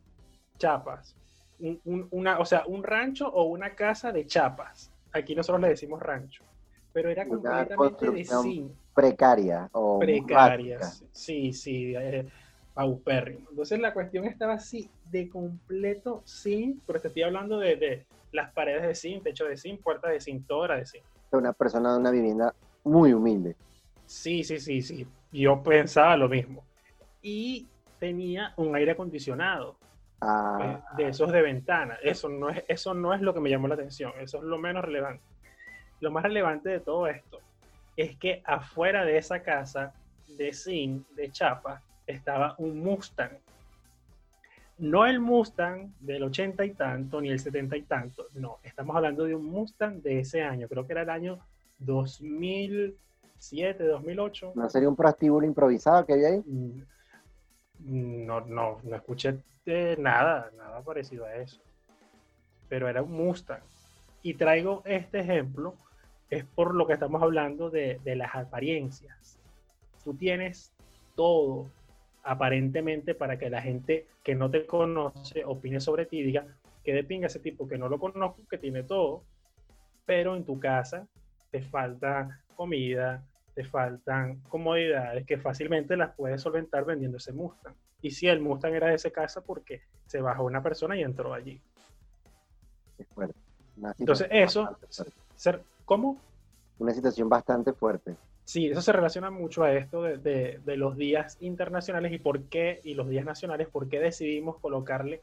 Chapas. 0.58 1.15
Un- 1.60 1.80
un- 1.86 2.08
una, 2.12 2.39
o 2.39 2.45
sea, 2.45 2.63
un 2.65 2.84
rancho 2.84 3.28
o 3.30 3.43
una 3.43 3.76
casa 3.76 4.12
de 4.12 4.26
chapas. 4.26 4.91
Aquí 5.12 5.36
nosotros 5.36 5.62
le 5.62 5.69
decimos 5.69 6.02
rancho. 6.02 6.43
Pero 6.91 7.10
era 7.12 7.24
Una 7.24 7.30
completamente 7.76 8.10
de 8.12 8.26
zinc. 8.26 8.72
Precaria 8.95 9.69
o 9.74 10.00
precarias. 10.00 11.04
Sí, 11.12 11.54
sí, 11.54 11.93
eh, 11.95 12.28
paupérrimo. 12.73 13.47
Entonces 13.49 13.79
la 13.79 13.93
cuestión 13.93 14.25
estaba 14.25 14.53
así, 14.53 14.89
de 15.12 15.29
completo 15.29 16.23
zinc, 16.25 16.82
pero 16.86 16.99
te 16.99 17.08
estoy 17.10 17.23
hablando 17.23 17.60
de, 17.60 17.75
de 17.75 18.05
las 18.32 18.53
paredes 18.53 18.84
de 18.84 18.95
zinc, 18.95 19.23
techo 19.23 19.45
de 19.45 19.58
zinc, 19.58 19.82
puertas 19.82 20.12
de 20.12 20.21
zinc, 20.21 20.47
todo 20.47 20.65
era 20.65 20.77
de 20.77 20.86
zinc. 20.86 21.03
Una 21.32 21.53
persona 21.53 21.93
de 21.93 21.99
una 21.99 22.12
vivienda 22.12 22.53
muy 22.84 23.13
humilde. 23.13 23.55
Sí, 24.05 24.43
sí, 24.43 24.60
sí, 24.60 24.82
sí. 24.82 25.08
Yo 25.32 25.62
pensaba 25.62 26.17
lo 26.17 26.27
mismo. 26.27 26.63
Y 27.21 27.67
tenía 27.99 28.53
un 28.58 28.75
aire 28.75 28.91
acondicionado 28.91 29.75
eh, 30.21 30.21
Ah, 30.21 30.82
de 30.97 31.08
esos 31.08 31.32
de 31.32 31.41
ventana. 31.41 31.97
Eso 32.01 32.27
no, 32.27 32.49
es, 32.49 32.63
eso 32.67 32.93
no 32.93 33.13
es 33.13 33.21
lo 33.21 33.34
que 33.34 33.39
me 33.39 33.49
llamó 33.49 33.67
la 33.67 33.75
atención. 33.75 34.12
Eso 34.19 34.38
es 34.38 34.43
lo 34.43 34.58
menos 34.58 34.84
relevante. 34.84 35.23
Lo 36.01 36.12
más 36.12 36.23
relevante 36.23 36.69
de 36.69 36.79
todo 36.79 37.08
esto 37.08 37.39
es 37.95 38.17
que 38.17 38.41
afuera 38.45 39.05
de 39.05 39.17
esa 39.17 39.41
casa 39.43 39.93
de 40.27 40.53
zinc, 40.53 41.08
de 41.10 41.32
chapa, 41.32 41.82
estaba 42.12 42.56
un 42.58 42.80
Mustang. 42.80 43.32
No 44.80 45.06
el 45.06 45.19
Mustang 45.19 45.91
del 46.00 46.24
80 46.24 46.65
y 46.65 46.72
tanto, 46.72 47.22
ni 47.22 47.30
el 47.30 47.39
70 47.39 47.78
y 47.78 47.82
tanto. 47.84 48.26
No, 48.36 48.58
estamos 48.63 48.95
hablando 48.95 49.26
de 49.26 49.36
un 49.36 49.45
Mustang 49.45 50.02
de 50.02 50.19
ese 50.19 50.41
año. 50.41 50.67
Creo 50.67 50.86
que 50.88 50.93
era 50.93 51.02
el 51.02 51.10
año 51.10 51.39
2007, 51.80 53.84
2008. 53.84 54.54
¿No 54.56 54.69
sería 54.69 54.89
un 54.89 54.95
prostíbulo 54.95 55.45
improvisado 55.45 56.06
que 56.06 56.13
hay 56.13 56.26
ahí? 56.26 56.43
Mm, 56.45 56.82
No, 58.26 58.41
no, 58.41 58.80
no 58.84 58.95
escuché 58.95 59.39
nada, 59.98 60.50
nada 60.58 60.82
parecido 60.82 61.26
a 61.26 61.36
eso. 61.36 61.60
Pero 62.67 62.88
era 62.88 63.04
un 63.04 63.12
Mustang. 63.12 63.62
Y 64.24 64.34
traigo 64.34 64.82
este 64.86 65.19
ejemplo, 65.19 65.76
es 66.30 66.43
por 66.45 66.74
lo 66.74 66.88
que 66.88 66.93
estamos 66.93 67.22
hablando 67.22 67.69
de, 67.69 68.00
de 68.04 68.15
las 68.15 68.36
apariencias. 68.36 69.38
Tú 70.04 70.13
tienes 70.13 70.72
todo, 71.15 71.67
aparentemente, 72.23 73.15
para 73.15 73.38
que 73.38 73.49
la 73.49 73.62
gente 73.62 74.08
que 74.23 74.36
no 74.36 74.49
te 74.49 74.65
conoce 74.65 75.43
opine 75.45 75.79
sobre 75.79 76.05
ti 76.05 76.19
y 76.19 76.23
diga 76.23 76.45
que 76.84 76.93
de 76.93 77.03
pinga 77.03 77.27
ese 77.27 77.39
tipo 77.39 77.67
que 77.67 77.77
no 77.77 77.89
lo 77.89 77.99
conozco, 77.99 78.41
que 78.49 78.58
tiene 78.58 78.84
todo, 78.84 79.23
pero 80.05 80.36
en 80.36 80.43
tu 80.43 80.60
casa 80.60 81.08
te 81.51 81.62
falta 81.62 82.41
comida, 82.55 83.23
te 83.53 83.63
faltan 83.63 84.41
comodidades 84.49 85.25
que 85.25 85.38
fácilmente 85.38 85.97
las 85.97 86.15
puedes 86.15 86.41
solventar 86.41 86.86
vendiendo 86.86 87.17
ese 87.17 87.34
Mustang. 87.34 87.73
Y 88.01 88.12
si 88.12 88.27
el 88.27 88.39
Mustang 88.39 88.73
era 88.73 88.88
de 88.88 88.95
ese 88.95 89.12
casa 89.12 89.41
porque 89.41 89.82
se 90.08 90.21
bajó 90.21 90.43
una 90.45 90.63
persona 90.63 90.95
y 90.97 91.03
entró 91.03 91.34
allí. 91.34 91.62
Entonces 93.97 94.27
eso, 94.32 94.77
¿cómo? 95.86 96.17
Una 96.79 96.93
situación 96.93 97.29
bastante 97.29 97.73
fuerte. 97.73 98.15
Sí, 98.50 98.66
eso 98.66 98.82
se 98.82 98.92
relaciona 98.92 99.30
mucho 99.30 99.62
a 99.64 99.74
esto 99.74 100.02
de, 100.02 100.18
de- 100.18 100.60
de 100.66 100.76
los 100.76 100.98
días 100.98 101.38
internacionales 101.40 102.12
y 102.12 102.18
por 102.18 102.46
qué, 102.46 102.82
y 102.84 102.96
los 102.96 103.08
días 103.08 103.24
nacionales, 103.24 103.68
por 103.68 103.88
qué 103.88 104.00
decidimos 104.00 104.58
colocarle 104.58 105.22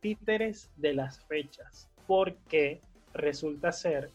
títeres 0.00 0.68
de 0.76 0.92
las 0.92 1.24
fechas. 1.24 1.88
Porque 2.06 2.82
resulta 3.14 3.72
ser 3.72 4.10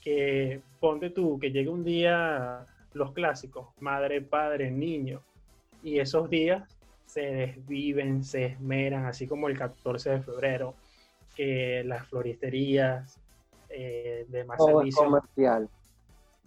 que, 0.00 0.60
ponte 0.78 1.10
tú, 1.10 1.40
que 1.40 1.50
llegue 1.50 1.68
un 1.68 1.82
día 1.82 2.64
los 2.94 3.12
clásicos, 3.12 3.70
madre, 3.80 4.20
padre, 4.20 4.70
niño, 4.70 5.20
y 5.82 5.98
esos 5.98 6.30
días 6.30 6.62
se 7.06 7.22
desviven, 7.22 8.22
se 8.22 8.44
esmeran, 8.44 9.06
así 9.06 9.26
como 9.26 9.48
el 9.48 9.58
14 9.58 10.10
de 10.10 10.20
febrero, 10.22 10.76
que 11.34 11.82
las 11.84 12.06
floristerías 12.06 13.18
eh, 13.68 14.26
de 14.28 14.44
más 14.44 14.58
Todo 14.58 14.68
es 14.68 14.74
servicios 14.76 15.04
comercial. 15.06 15.68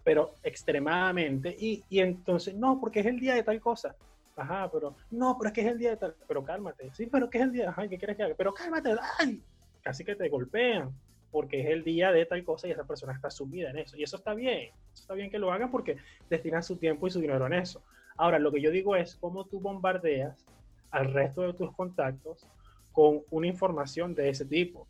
Pero 0.04 0.36
extremadamente. 0.44 1.56
Y, 1.58 1.84
y 1.90 2.00
entonces, 2.00 2.56
no, 2.56 2.80
porque 2.80 3.00
es 3.00 3.06
el 3.06 3.20
día 3.20 3.36
de 3.36 3.44
tal 3.44 3.60
cosa. 3.60 3.96
Ajá, 4.36 4.70
pero 4.72 4.96
no, 5.12 5.38
pero 5.38 5.50
es 5.50 5.54
que 5.54 5.62
es 5.62 5.68
el 5.68 5.78
día 5.78 5.92
de 5.92 5.98
tal. 5.98 6.16
Pero 6.28 6.44
cálmate. 6.44 6.90
Sí, 6.94 7.08
pero 7.08 7.30
que 7.30 7.38
es 7.38 7.44
el 7.44 7.52
día. 7.52 7.70
Ajá, 7.70 7.88
¿qué 7.88 7.98
quieres 7.98 8.18
que 8.18 8.24
haga? 8.24 8.36
Pero 8.36 8.54
cálmate. 8.54 8.96
¡Ay! 9.20 9.42
Casi 9.82 10.04
que 10.04 10.16
te 10.16 10.30
golpean. 10.30 10.92
Porque 11.32 11.62
es 11.62 11.68
el 11.68 11.84
día 11.84 12.12
de 12.12 12.26
tal 12.26 12.44
cosa 12.44 12.68
y 12.68 12.72
esa 12.72 12.84
persona 12.84 13.14
está 13.14 13.32
sumida 13.32 13.72
en 13.72 13.80
eso. 13.80 13.98
Y 13.98 14.04
eso 14.04 14.18
está 14.18 14.34
bien. 14.34 14.72
Eso 14.94 15.02
está 15.02 15.14
bien 15.14 15.32
que 15.32 15.40
lo 15.40 15.52
hagan 15.52 15.72
porque 15.72 15.98
destinan 16.30 16.64
su 16.64 16.78
tiempo 16.78 17.08
y 17.08 17.12
su 17.12 17.20
dinero 17.20 17.46
en 17.48 17.54
eso. 17.54 17.82
Ahora, 18.18 18.38
lo 18.38 18.52
que 18.52 18.62
yo 18.62 18.70
digo 18.70 18.96
es 18.96 19.16
cómo 19.16 19.46
tú 19.46 19.60
bombardeas 19.60 20.46
al 20.92 21.12
resto 21.12 21.42
de 21.42 21.54
tus 21.54 21.74
contactos 21.76 22.48
con 22.92 23.22
una 23.32 23.48
información 23.48 24.14
de 24.14 24.30
ese 24.30 24.46
tipo. 24.46 24.88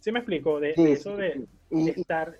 ¿Sí 0.00 0.12
me 0.12 0.18
explico? 0.18 0.60
De, 0.60 0.74
eso 0.76 1.16
de, 1.16 1.46
estar 1.70 2.38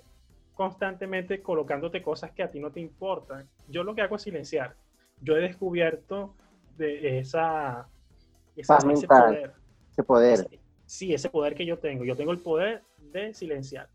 constantemente 0.54 1.42
colocándote 1.42 2.02
cosas 2.02 2.30
que 2.32 2.42
a 2.42 2.50
ti 2.50 2.60
no 2.60 2.70
te 2.70 2.80
importan. 2.80 3.48
Yo 3.68 3.82
lo 3.84 3.94
que 3.94 4.02
hago 4.02 4.16
es 4.16 4.22
silenciar. 4.22 4.74
Yo 5.20 5.36
he 5.36 5.40
descubierto 5.40 6.34
de 6.76 7.18
esa, 7.18 7.88
esa- 8.56 8.78
ese 8.92 9.06
poder. 9.08 9.52
ese 9.92 10.02
poder. 10.02 10.48
Sí, 10.86 11.14
ese 11.14 11.30
poder 11.30 11.54
que 11.54 11.66
yo 11.66 11.78
tengo. 11.78 12.04
Yo 12.04 12.16
tengo 12.16 12.32
el 12.32 12.38
poder 12.38 12.82
de 13.12 13.34
silenciar. 13.34 13.88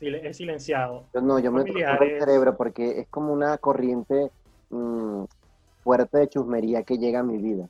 He 0.00 0.34
silenciado. 0.34 1.06
Yo 1.14 1.20
no, 1.20 1.38
yo 1.38 1.50
me 1.50 1.64
torturo 1.64 1.78
el 1.78 1.84
familiares. 1.86 2.24
cerebro 2.24 2.56
porque 2.56 3.00
es 3.00 3.08
como 3.08 3.32
una 3.32 3.56
corriente 3.58 4.30
mm, 4.70 5.24
fuerte 5.82 6.18
de 6.18 6.28
chusmería 6.28 6.82
que 6.82 6.98
llega 6.98 7.20
a 7.20 7.22
mi 7.22 7.38
vida. 7.38 7.66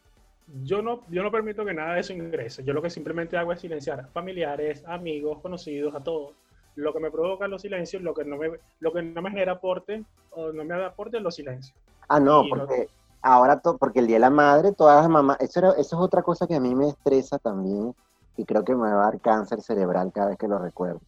Yo 0.64 0.80
no, 0.80 1.02
yo 1.11 1.22
no 1.22 1.30
permito 1.30 1.64
que 1.64 1.74
nada 1.74 1.94
de 1.94 2.00
eso 2.00 2.12
ingrese. 2.12 2.64
Yo 2.64 2.72
lo 2.72 2.82
que 2.82 2.90
simplemente 2.90 3.37
hago 3.37 3.52
es 3.52 3.61
silenciar 3.61 4.00
a 4.00 4.06
familiares, 4.09 4.85
amigos, 4.87 5.40
conocidos, 5.40 5.94
a 5.94 6.02
todos. 6.02 6.35
Lo 6.77 6.93
que 6.93 7.01
me 7.01 7.11
provoca 7.11 7.49
los 7.49 7.62
silencios, 7.62 8.03
lo 8.03 8.12
que 8.15 8.25
no 8.25 8.37
me, 8.37 8.51
lo 8.81 8.93
que 8.93 9.03
no 9.03 9.23
me 9.23 9.31
genera 9.31 9.53
aporte 9.53 10.05
o 10.33 10.53
no 10.53 10.65
me 10.65 10.79
da 10.79 10.87
aporte, 10.89 11.19
los 11.21 11.35
silencios. 11.35 11.75
Ah, 12.09 12.21
no, 12.21 12.45
Y 12.45 12.51
porque 12.51 12.89
ahora, 13.23 13.59
to- 13.59 13.79
porque 13.79 14.01
el 14.01 14.07
Día 14.07 14.17
de 14.17 14.21
la 14.21 14.31
Madre, 14.31 14.73
todas 14.73 15.01
las 15.01 15.09
mamás, 15.11 15.39
eso, 15.41 15.59
era- 15.61 15.71
eso 15.73 15.97
es 15.97 16.03
otra 16.03 16.23
cosa 16.23 16.47
que 16.47 16.55
a 16.55 16.61
mí 16.61 16.75
me 16.75 16.89
estresa 16.91 17.39
también 17.39 17.95
y 18.37 18.45
creo 18.45 18.62
que 18.62 18.75
me 18.75 18.93
va 18.93 19.03
a 19.09 19.11
dar 19.11 19.21
cáncer 19.21 19.62
cerebral 19.62 20.12
cada 20.12 20.29
vez 20.29 20.39
que 20.39 20.49
lo 20.49 20.59
recuerdo. 20.59 21.01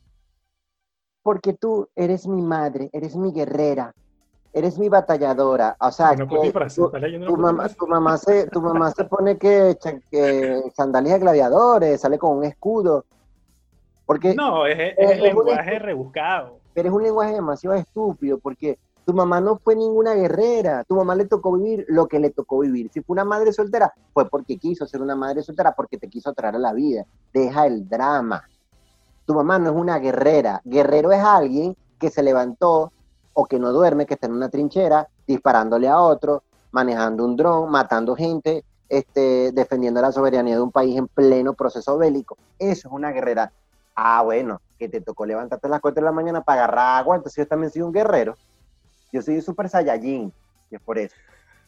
Porque 1.22 1.52
tú 1.52 1.88
eres 1.94 2.26
mi 2.26 2.40
madre, 2.40 2.88
eres 2.92 3.14
mi 3.14 3.32
guerrera, 3.32 3.92
eres 4.54 4.78
mi 4.78 4.88
batalladora. 4.88 5.76
O 5.80 5.90
sea, 5.92 6.14
No 6.14 6.26
que 6.26 6.36
Puti 6.36 6.50
frase, 6.50 6.80
tú- 6.80 6.86
¿estás 6.86 7.02
leyendo 7.02 7.26
tu 7.26 7.36
mamá, 7.36 7.68
tu 7.68 7.86
mamá 7.86 8.16
se, 8.16 8.46
tu 8.48 8.62
mamá 8.62 8.90
se 8.90 9.04
pone 9.04 9.36
que, 9.36 9.76
que 10.10 10.62
sandalias 10.74 11.14
de 11.14 11.20
gladiadores, 11.20 12.00
sale 12.00 12.18
con 12.18 12.38
un 12.38 12.44
escudo. 12.44 13.04
Porque 14.08 14.34
No, 14.34 14.64
es, 14.66 14.78
es 14.78 14.94
es 14.96 15.10
el 15.10 15.18
un 15.18 15.22
lenguaje 15.24 15.78
rebuscado. 15.78 16.60
pero 16.72 16.88
es 16.88 16.94
un 16.94 17.02
lenguaje 17.02 17.34
demasiado 17.34 17.76
estúpido, 17.76 18.38
porque 18.38 18.78
tu 19.04 19.12
mamá 19.12 19.38
no 19.38 19.56
fue 19.58 19.76
ninguna 19.76 20.14
guerrera, 20.14 20.82
tu 20.84 20.96
mamá 20.96 21.14
le 21.14 21.26
tocó 21.26 21.52
vivir 21.52 21.84
lo 21.88 22.06
que 22.06 22.18
le 22.18 22.30
tocó 22.30 22.60
vivir. 22.60 22.90
Si 22.90 23.02
fue 23.02 23.12
una 23.12 23.26
madre 23.26 23.52
soltera, 23.52 23.92
fue 24.14 24.26
porque 24.26 24.56
quiso 24.56 24.86
ser 24.86 25.02
una 25.02 25.14
madre 25.14 25.42
soltera, 25.42 25.72
porque 25.74 25.98
te 25.98 26.08
quiso 26.08 26.32
traer 26.32 26.56
a 26.56 26.58
la 26.58 26.72
vida. 26.72 27.04
Deja 27.34 27.66
el 27.66 27.86
drama. 27.86 28.42
Tu 29.26 29.34
mamá 29.34 29.58
no 29.58 29.68
es 29.70 29.76
una 29.76 29.98
guerrera. 29.98 30.62
Guerrero 30.64 31.12
es 31.12 31.20
alguien 31.22 31.76
que 31.98 32.08
se 32.08 32.22
levantó 32.22 32.90
o 33.34 33.44
que 33.44 33.58
no 33.58 33.72
duerme, 33.72 34.06
que 34.06 34.14
está 34.14 34.26
en 34.26 34.32
una 34.32 34.48
trinchera, 34.48 35.06
disparándole 35.26 35.86
a 35.86 36.00
otro, 36.00 36.44
manejando 36.70 37.26
un 37.26 37.36
dron, 37.36 37.70
matando 37.70 38.16
gente, 38.16 38.64
este, 38.88 39.52
defendiendo 39.52 40.00
la 40.00 40.12
soberanía 40.12 40.54
de 40.54 40.62
un 40.62 40.72
país 40.72 40.96
en 40.96 41.08
pleno 41.08 41.52
proceso 41.52 41.98
bélico. 41.98 42.38
Eso 42.58 42.88
es 42.88 42.94
una 42.94 43.10
guerrera. 43.12 43.52
Ah, 44.00 44.22
bueno, 44.22 44.58
que 44.78 44.88
te 44.88 45.00
tocó 45.00 45.26
levantarte 45.26 45.66
a 45.66 45.70
las 45.70 45.80
4 45.80 46.00
de 46.00 46.04
la 46.04 46.12
mañana 46.12 46.40
para 46.40 46.62
agarrar 46.62 47.00
agua, 47.00 47.16
entonces 47.16 47.44
yo 47.44 47.48
también 47.48 47.72
soy 47.72 47.82
un 47.82 47.92
guerrero. 47.92 48.36
Yo 49.10 49.20
soy 49.22 49.34
un 49.36 49.42
super 49.42 49.68
saiyajin, 49.68 50.32
y 50.70 50.74
es 50.76 50.80
por 50.82 50.98
eso. 50.98 51.16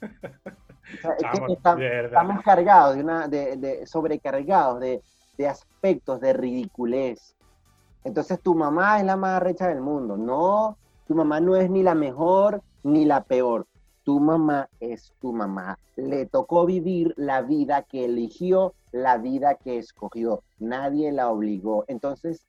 O 0.01 1.01
sea, 1.03 1.13
es 1.13 1.41
que 1.47 1.53
estamos 1.55 2.43
cargados 2.45 2.95
de 2.95 3.03
una, 3.03 3.27
de, 3.27 3.57
de- 3.57 3.87
sobrecargados 3.87 4.79
de, 4.79 5.03
de 5.37 5.49
aspectos 5.49 6.21
de 6.21 6.33
ridiculez. 6.33 7.35
Entonces 8.05 8.41
tu 8.41 8.55
mamá 8.55 9.01
es 9.01 9.05
la 9.05 9.17
más 9.17 9.39
arrecha 9.41 9.67
del 9.67 9.81
mundo. 9.81 10.17
No, 10.17 10.79
tu 11.09 11.17
mamá 11.17 11.41
no 11.41 11.57
es 11.57 11.69
ni 11.69 11.83
la 11.83 11.97
mejor 11.97 12.63
ni 12.85 13.07
la 13.07 13.25
peor. 13.25 13.67
Tu 14.05 14.21
mamá 14.21 14.69
es 14.79 15.13
tu 15.21 15.33
mamá. 15.33 15.77
Le 15.97 16.27
tocó 16.27 16.65
vivir 16.65 17.13
la 17.17 17.43
vida 17.43 17.83
que 17.83 18.05
eligió, 18.05 18.75
la 18.93 19.19
vida 19.19 19.55
que 19.55 19.79
escogió. 19.79 20.43
Nadie 20.59 21.13
la 21.13 21.31
obligó. 21.31 21.85
Entonces, 21.89 22.47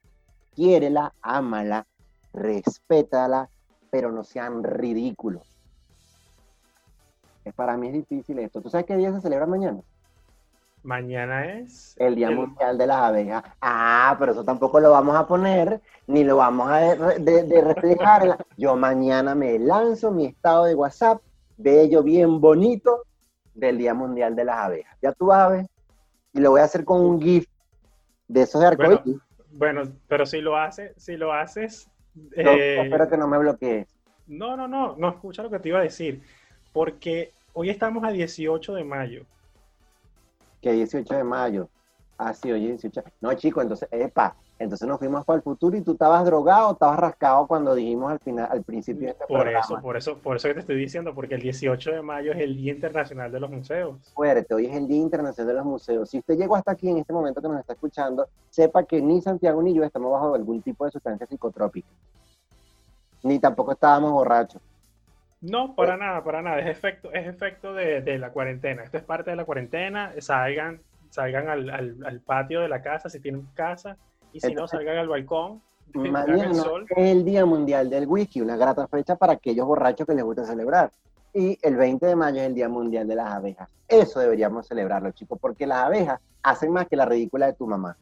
quiérela, 0.56 1.14
ámala, 1.22 1.86
respétala, 2.34 3.50
pero 3.90 4.12
no 4.12 4.24
sean 4.24 4.64
ridículos. 4.64 5.44
Es, 7.44 7.54
para 7.54 7.78
mí 7.78 7.88
es 7.88 7.94
difícil 7.94 8.40
esto. 8.40 8.62
¿Tú 8.62 8.70
sabes 8.70 8.86
qué 8.86 8.96
día 8.96 9.12
se 9.12 9.22
celebra 9.22 9.46
mañana? 9.46 9.80
Mañana 10.84 11.46
es. 11.46 11.96
El 12.00 12.16
Día 12.16 12.32
Mundial 12.32 12.78
de 12.78 12.88
las 12.88 12.98
Abejas. 12.98 13.44
Ah, 13.62 14.16
pero 14.18 14.32
eso 14.32 14.44
tampoco 14.44 14.80
lo 14.80 14.90
vamos 14.92 15.16
a 15.16 15.28
poner, 15.28 15.80
ni 16.08 16.24
lo 16.24 16.38
vamos 16.38 16.72
a 16.72 16.80
de, 16.80 17.44
de, 17.44 17.62
reflejar. 17.62 18.44
Yo 18.58 18.76
mañana 18.76 19.36
me 19.36 19.60
lanzo 19.60 20.12
mi 20.12 20.26
estado 20.26 20.66
de 20.66 20.74
WhatsApp, 20.74 21.22
bello, 21.58 22.02
bien 22.02 22.42
bonito, 22.42 23.04
del 23.54 23.78
Día 23.78 23.94
Mundial 23.94 24.36
de 24.36 24.46
las 24.46 24.58
Abejas. 24.58 24.98
Ya 25.02 25.12
tú 25.12 25.28
vas 25.28 25.40
a 25.40 25.50
ver. 25.50 25.68
Y 26.34 26.40
lo 26.40 26.52
voy 26.52 26.62
a 26.62 26.66
hacer 26.66 26.86
con 26.86 27.02
un 27.02 27.22
GIF 27.22 27.46
de 28.28 28.42
esos 28.44 28.62
de 28.62 28.68
arcoíris. 28.68 29.18
Bueno, 29.52 29.84
pero 30.08 30.26
si 30.26 30.40
lo 30.42 30.58
haces, 30.58 30.94
si 30.98 31.18
lo 31.18 31.34
haces. 31.34 31.90
Eh, 32.36 32.82
espero 32.84 33.10
que 33.10 33.18
no 33.18 33.28
me 33.28 33.38
bloquees. 33.38 33.88
No, 34.28 34.56
no, 34.56 34.68
no, 34.68 34.96
no, 34.98 35.10
escucha 35.10 35.44
lo 35.44 35.50
que 35.50 35.60
te 35.60 35.70
iba 35.70 35.80
a 35.80 35.84
decir. 35.84 36.22
Porque 36.72 37.32
hoy 37.54 37.70
estamos 37.70 38.04
a 38.04 38.12
18 38.12 38.74
de 38.74 38.84
mayo. 38.84 39.26
Que 40.62 40.72
18 40.72 41.16
de 41.16 41.24
mayo. 41.24 41.70
Ah, 42.18 42.34
sí, 42.34 42.52
oye, 42.52 42.68
18. 42.68 43.04
No, 43.20 43.34
chico, 43.34 43.62
entonces, 43.62 43.90
epa, 43.92 44.36
entonces 44.62 44.88
nos 44.88 45.00
fuimos 45.00 45.26
para 45.26 45.38
el 45.38 45.44
futuro 45.44 45.76
y 45.76 45.82
tú 45.82 45.94
estabas 45.94 46.24
drogado, 46.24 46.74
estabas 46.74 47.00
rascado 47.00 47.48
cuando 47.48 47.74
dijimos 47.74 48.12
al 48.12 48.20
final, 48.20 48.48
al 48.52 48.64
principio 48.64 49.08
de 49.08 49.12
este 49.14 49.26
por 49.26 49.48
eso, 49.48 49.82
por 49.82 49.98
eso, 49.98 50.18
por 50.20 50.36
eso 50.36 50.48
que 50.48 50.54
te 50.54 50.60
estoy 50.60 50.76
diciendo, 50.76 51.16
porque 51.16 51.34
el 51.36 51.42
18 51.42 51.92
de 51.92 52.02
mayo 52.04 52.32
es 52.32 52.40
el 52.40 52.56
Día 52.56 52.72
Internacional 52.74 53.32
de 53.32 53.40
los 53.40 53.50
Museos. 53.50 54.14
Fuerte, 54.14 54.54
hoy 54.54 54.68
es 54.68 54.76
el 54.76 54.88
Día 54.88 55.00
Internacional 55.02 55.48
de 55.48 55.54
los 55.56 55.66
Museos. 55.66 56.10
Si 56.12 56.20
usted 56.20 56.38
llegó 56.38 56.56
hasta 56.56 56.74
aquí 56.74 56.90
en 56.90 57.00
este 57.00 57.12
momento 57.12 57.42
que 57.42 57.48
nos 57.48 57.60
está 57.60 57.74
escuchando, 57.74 58.28
sepa 58.50 58.84
que 58.84 59.02
ni 59.02 59.20
Santiago 59.20 59.64
ni 59.64 59.74
yo 59.74 59.84
estamos 59.84 60.12
bajo 60.12 60.36
algún 60.36 60.62
tipo 60.62 60.86
de 60.86 60.92
sustancia 60.92 61.26
psicotrópica. 61.26 61.90
Ni 63.24 63.40
tampoco 63.40 63.72
estábamos 63.72 64.12
borrachos. 64.12 64.62
No, 65.42 65.74
para 65.74 65.98
nada, 65.98 66.24
para 66.24 66.44
nada. 66.44 66.60
Es 66.60 66.68
efecto, 66.68 67.12
es 67.12 67.28
efecto 67.28 67.74
de, 67.74 68.02
de, 68.02 68.20
la 68.20 68.30
cuarentena. 68.30 68.84
Esto 68.84 68.98
es 68.98 69.04
parte 69.04 69.32
de 69.32 69.36
la 69.36 69.46
cuarentena. 69.46 70.14
Salgan, 70.20 70.82
salgan 71.10 71.50
al, 71.50 71.70
al, 71.72 71.98
al 72.06 72.20
patio 72.20 72.62
de 72.62 72.70
la 72.70 72.84
casa 72.84 73.10
si 73.10 73.20
tienen 73.20 73.48
casa 73.56 73.98
y 74.34 74.40
si 74.40 74.54
no, 74.54 74.68
salgan 74.68 74.98
al 74.98 75.08
balcón. 75.08 75.62
Mañana 75.94 76.46
el 76.46 76.56
sol. 76.56 76.86
es 76.90 76.98
el 76.98 77.26
Día 77.26 77.46
Mundial 77.46 77.90
del 77.90 78.08
Whisky, 78.08 78.42
una 78.42 78.56
grata 78.56 78.88
fecha 78.88 79.16
para 79.16 79.34
aquellos 79.34 79.66
borrachos 79.66 80.08
que 80.08 80.16
les 80.16 80.24
gusta 80.24 80.46
celebrar. 80.46 80.92
Y 81.34 81.58
el 81.62 81.76
20 81.78 82.06
de 82.06 82.16
mayo 82.16 82.42
es 82.42 82.48
el 82.48 82.56
Día 82.56 82.68
Mundial 82.70 83.08
de 83.08 83.16
las 83.16 83.32
Abejas. 83.32 83.70
Eso 83.88 84.20
deberíamos 84.20 84.68
celebrarlo, 84.68 85.12
chicos, 85.12 85.38
porque 85.40 85.66
las 85.66 85.86
abejas 85.86 86.20
hacen 86.44 86.72
más 86.72 86.88
que 86.88 86.96
la 86.96 87.06
ridícula 87.06 87.48
de 87.48 87.54
tu 87.54 87.68
mamá. 87.68 87.98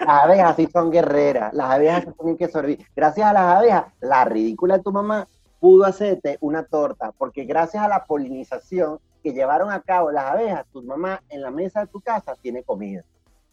Las 0.00 0.24
abejas 0.24 0.56
sí 0.56 0.68
son 0.72 0.90
guerreras, 0.90 1.54
las 1.54 1.70
abejas 1.70 2.06
tienen 2.16 2.36
que 2.36 2.48
sobrevivir. 2.48 2.86
Gracias 2.94 3.26
a 3.26 3.32
las 3.32 3.56
abejas, 3.56 3.86
la 4.00 4.24
ridícula 4.24 4.76
de 4.76 4.82
tu 4.82 4.92
mamá 4.92 5.26
pudo 5.60 5.84
hacerte 5.84 6.36
una 6.40 6.64
torta, 6.64 7.12
porque 7.16 7.44
gracias 7.44 7.82
a 7.82 7.88
la 7.88 8.04
polinización 8.04 8.98
que 9.22 9.32
llevaron 9.32 9.70
a 9.70 9.80
cabo 9.80 10.10
las 10.10 10.26
abejas, 10.26 10.66
tu 10.72 10.82
mamá 10.82 11.22
en 11.30 11.40
la 11.40 11.50
mesa 11.50 11.80
de 11.80 11.86
tu 11.86 12.00
casa 12.00 12.36
tiene 12.42 12.62
comida. 12.62 13.02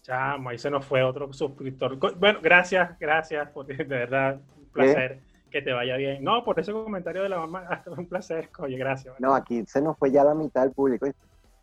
Chamo, 0.02 0.50
ahí 0.50 0.58
se 0.58 0.70
nos 0.70 0.86
fue 0.86 1.04
otro 1.04 1.32
suscriptor. 1.32 1.98
Bueno, 2.18 2.40
gracias, 2.42 2.98
gracias, 3.00 3.50
porque 3.50 3.74
de 3.78 3.84
verdad, 3.84 4.40
un 4.58 4.66
placer. 4.66 5.20
Que 5.50 5.62
te 5.62 5.74
vaya 5.74 5.98
bien. 5.98 6.24
No, 6.24 6.46
por 6.46 6.58
ese 6.62 6.72
comentario 6.72 7.24
de 7.24 7.30
la 7.30 7.38
mamá, 7.40 7.84
un 7.98 8.08
placer. 8.08 8.50
Oye, 8.60 8.78
gracias. 8.78 9.20
No, 9.20 9.36
aquí 9.36 9.66
se 9.66 9.82
nos 9.82 9.98
fue 9.98 10.10
ya 10.10 10.24
la 10.24 10.34
mitad 10.34 10.62
del 10.62 10.72
público. 10.72 11.08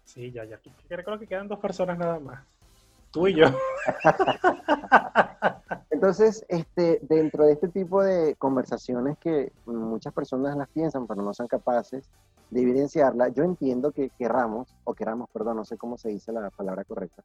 Sí, 0.05 0.31
ya, 0.31 0.45
ya. 0.45 0.61
Creo 0.89 1.19
que 1.19 1.27
quedan 1.27 1.49
dos 1.49 1.59
personas 1.59 1.99
nada 1.99 2.21
más. 2.21 2.45
Tú 3.11 3.27
y 3.27 3.35
yo. 3.35 3.47
Entonces, 5.91 6.45
este, 6.49 7.01
dentro 7.03 7.45
de 7.45 7.53
este 7.53 7.69
tipo 7.69 8.03
de 8.03 8.35
conversaciones 8.37 9.19
que 9.19 9.53
muchas 9.67 10.13
personas 10.13 10.57
las 10.57 10.69
piensan, 10.69 11.07
pero 11.07 11.23
no 11.23 11.35
son 11.35 11.49
capaces 11.49 12.09
de 12.51 12.63
evidenciarla, 12.63 13.29
yo 13.29 13.45
entiendo 13.45 13.93
que 13.93 14.11
queramos, 14.19 14.75
o 14.85 14.95
queramos, 14.95 15.29
perdón, 15.31 15.57
no 15.57 15.65
sé 15.65 15.77
cómo 15.77 15.99
se 15.99 16.11
dice 16.11 16.33
la 16.33 16.51
palabra 16.51 16.85
correcta, 16.85 17.23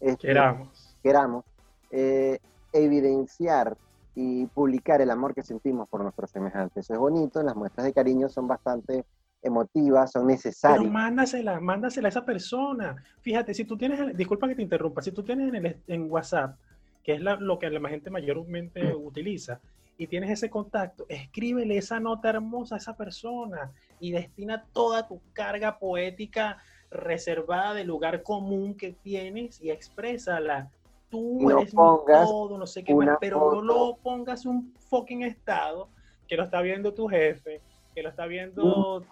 este, 0.00 0.28
queramos, 0.28 0.96
queramos 1.02 1.44
eh, 1.90 2.38
evidenciar 2.72 3.76
y 4.14 4.46
publicar 4.46 5.00
el 5.00 5.10
amor 5.10 5.34
que 5.34 5.42
sentimos 5.42 5.88
por 5.88 6.02
nuestros 6.02 6.30
semejantes. 6.30 6.84
Eso 6.84 6.94
es 6.94 6.98
bonito, 6.98 7.42
las 7.42 7.56
muestras 7.56 7.84
de 7.84 7.92
cariño 7.92 8.28
son 8.28 8.46
bastante 8.46 9.04
emotivas, 9.44 10.12
son 10.12 10.26
necesarias. 10.26 10.80
Pero 10.80 10.92
mándasela, 10.92 11.60
mándasela 11.60 12.08
a 12.08 12.10
esa 12.10 12.24
persona. 12.24 12.96
Fíjate, 13.20 13.54
si 13.54 13.64
tú 13.64 13.76
tienes, 13.76 14.16
disculpa 14.16 14.48
que 14.48 14.54
te 14.54 14.62
interrumpa, 14.62 15.02
si 15.02 15.12
tú 15.12 15.22
tienes 15.22 15.52
en, 15.54 15.66
el, 15.66 15.76
en 15.86 16.10
WhatsApp, 16.10 16.56
que 17.02 17.14
es 17.14 17.20
lo 17.20 17.58
que 17.58 17.70
la 17.70 17.88
gente 17.88 18.10
mayormente 18.10 18.82
mm. 18.82 19.04
utiliza, 19.04 19.60
y 19.96 20.06
tienes 20.06 20.30
ese 20.30 20.50
contacto, 20.50 21.06
escríbele 21.08 21.76
esa 21.76 22.00
nota 22.00 22.30
hermosa 22.30 22.74
a 22.74 22.78
esa 22.78 22.96
persona 22.96 23.70
y 24.00 24.10
destina 24.10 24.64
toda 24.72 25.06
tu 25.06 25.20
carga 25.32 25.78
poética 25.78 26.58
reservada 26.90 27.74
del 27.74 27.86
lugar 27.86 28.22
común 28.22 28.74
que 28.74 28.92
tienes 28.92 29.60
y 29.60 29.70
exprésala. 29.70 30.70
Tú 31.10 31.48
eres 31.50 31.72
todo, 31.72 32.58
no 32.58 32.66
sé 32.66 32.82
qué 32.82 32.92
más, 32.94 33.18
pero 33.20 33.52
no 33.52 33.62
lo 33.62 33.96
pongas 34.02 34.46
un 34.46 34.74
fucking 34.88 35.22
estado 35.22 35.88
que 36.26 36.36
lo 36.36 36.44
está 36.44 36.60
viendo 36.60 36.92
tu 36.92 37.06
jefe, 37.06 37.60
que 37.94 38.02
lo 38.02 38.08
está 38.08 38.26
viendo 38.26 39.04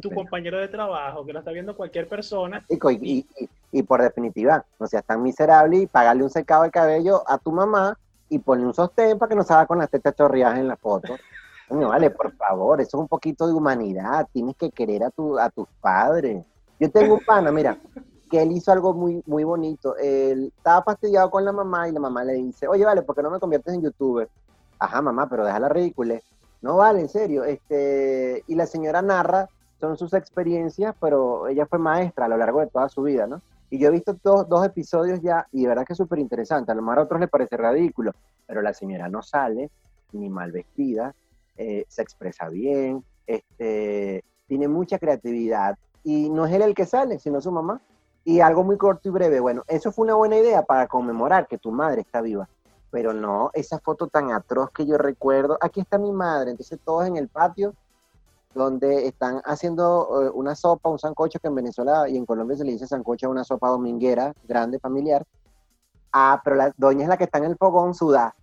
tu 0.00 0.10
compañero 0.10 0.58
de 0.58 0.68
trabajo, 0.68 1.24
que 1.26 1.32
lo 1.32 1.40
está 1.40 1.50
viendo 1.50 1.76
cualquier 1.76 2.08
persona. 2.08 2.64
Y, 2.68 3.26
y, 3.70 3.82
por 3.82 4.00
definitiva, 4.00 4.64
no 4.78 4.86
seas 4.86 5.04
tan 5.04 5.22
miserable 5.22 5.76
y 5.76 5.86
pagarle 5.86 6.24
un 6.24 6.30
secado 6.30 6.62
de 6.62 6.70
cabello 6.70 7.22
a 7.28 7.38
tu 7.38 7.52
mamá 7.52 7.98
y 8.28 8.38
ponle 8.38 8.64
un 8.64 8.74
sostén 8.74 9.18
para 9.18 9.28
que 9.28 9.36
no 9.36 9.42
se 9.42 9.52
haga 9.52 9.66
con 9.66 9.78
las 9.78 9.90
tetas 9.90 10.14
chorreadas 10.16 10.58
en 10.58 10.68
la 10.68 10.76
foto. 10.76 11.14
No, 11.68 11.88
vale, 11.88 12.10
por 12.10 12.32
favor, 12.32 12.80
eso 12.80 12.96
es 12.96 13.00
un 13.02 13.08
poquito 13.08 13.46
de 13.46 13.52
humanidad. 13.52 14.26
Tienes 14.32 14.56
que 14.56 14.70
querer 14.70 15.04
a, 15.04 15.10
tu, 15.10 15.38
a 15.38 15.50
tus 15.50 15.68
padres. 15.80 16.44
Yo 16.80 16.90
tengo 16.90 17.14
un 17.14 17.20
pana, 17.20 17.52
mira, 17.52 17.76
que 18.30 18.40
él 18.42 18.52
hizo 18.52 18.72
algo 18.72 18.94
muy, 18.94 19.22
muy 19.26 19.44
bonito. 19.44 19.96
Él 19.96 20.52
estaba 20.56 20.82
fastidiado 20.82 21.30
con 21.30 21.44
la 21.44 21.52
mamá 21.52 21.88
y 21.88 21.92
la 21.92 22.00
mamá 22.00 22.24
le 22.24 22.34
dice, 22.34 22.66
oye, 22.66 22.84
vale, 22.84 23.02
¿por 23.02 23.14
qué 23.14 23.22
no 23.22 23.30
me 23.30 23.38
conviertes 23.38 23.74
en 23.74 23.82
youtuber? 23.82 24.28
Ajá, 24.78 25.02
mamá, 25.02 25.28
pero 25.28 25.44
déjala 25.44 25.68
ridícula. 25.68 26.18
No 26.62 26.76
vale, 26.76 27.00
en 27.00 27.08
serio. 27.08 27.44
Este, 27.44 28.44
y 28.46 28.54
la 28.54 28.66
señora 28.66 29.02
narra, 29.02 29.48
son 29.80 29.96
sus 29.96 30.12
experiencias, 30.12 30.94
pero 31.00 31.48
ella 31.48 31.66
fue 31.66 31.78
maestra 31.78 32.26
a 32.26 32.28
lo 32.28 32.36
largo 32.36 32.60
de 32.60 32.66
toda 32.66 32.88
su 32.88 33.02
vida, 33.02 33.26
¿no? 33.26 33.40
Y 33.70 33.78
yo 33.78 33.88
he 33.88 33.92
visto 33.92 34.16
dos, 34.22 34.48
dos 34.48 34.66
episodios 34.66 35.20
ya, 35.22 35.46
y 35.52 35.62
de 35.62 35.68
verdad 35.68 35.84
que 35.86 35.94
es 35.94 35.96
súper 35.96 36.18
interesante. 36.18 36.70
A 36.70 36.74
lo 36.74 36.82
mejor 36.82 36.98
a 36.98 37.02
otros 37.02 37.20
les 37.20 37.30
parece 37.30 37.56
ridículo, 37.56 38.12
pero 38.46 38.60
la 38.60 38.74
señora 38.74 39.08
no 39.08 39.22
sale 39.22 39.70
ni 40.12 40.28
mal 40.28 40.50
vestida, 40.50 41.14
eh, 41.56 41.84
se 41.88 42.02
expresa 42.02 42.48
bien, 42.48 43.04
este, 43.26 44.24
tiene 44.46 44.66
mucha 44.66 44.98
creatividad, 44.98 45.78
y 46.02 46.28
no 46.30 46.46
es 46.46 46.52
él 46.52 46.62
el 46.62 46.74
que 46.74 46.84
sale, 46.84 47.18
sino 47.18 47.40
su 47.40 47.52
mamá. 47.52 47.80
Y 48.24 48.40
algo 48.40 48.64
muy 48.64 48.76
corto 48.76 49.08
y 49.08 49.12
breve, 49.12 49.40
bueno, 49.40 49.62
eso 49.66 49.92
fue 49.92 50.04
una 50.04 50.14
buena 50.14 50.36
idea 50.36 50.62
para 50.62 50.86
conmemorar 50.88 51.46
que 51.46 51.56
tu 51.56 51.70
madre 51.70 52.02
está 52.02 52.20
viva. 52.20 52.48
Pero 52.90 53.12
no, 53.12 53.50
esa 53.54 53.78
foto 53.78 54.08
tan 54.08 54.32
atroz 54.32 54.70
que 54.70 54.86
yo 54.86 54.98
recuerdo, 54.98 55.56
aquí 55.60 55.80
está 55.80 55.98
mi 55.98 56.10
madre, 56.10 56.50
entonces 56.50 56.78
todos 56.84 57.06
en 57.06 57.16
el 57.16 57.28
patio, 57.28 57.74
donde 58.54 59.06
están 59.06 59.40
haciendo 59.44 60.22
eh, 60.22 60.30
una 60.34 60.56
sopa, 60.56 60.88
un 60.88 60.98
sancocho, 60.98 61.38
que 61.38 61.48
en 61.48 61.54
Venezuela 61.54 62.08
y 62.08 62.16
en 62.16 62.26
Colombia 62.26 62.56
se 62.56 62.64
le 62.64 62.72
dice 62.72 62.86
sancocho 62.86 63.28
a 63.28 63.30
una 63.30 63.44
sopa 63.44 63.68
dominguera, 63.68 64.34
grande, 64.48 64.80
familiar. 64.80 65.24
Ah, 66.12 66.40
pero 66.42 66.56
la 66.56 66.72
doña 66.76 67.04
es 67.04 67.08
la 67.08 67.16
que 67.16 67.24
está 67.24 67.38
en 67.38 67.44
el 67.44 67.56
fogón 67.56 67.94
sudada. 67.94 68.34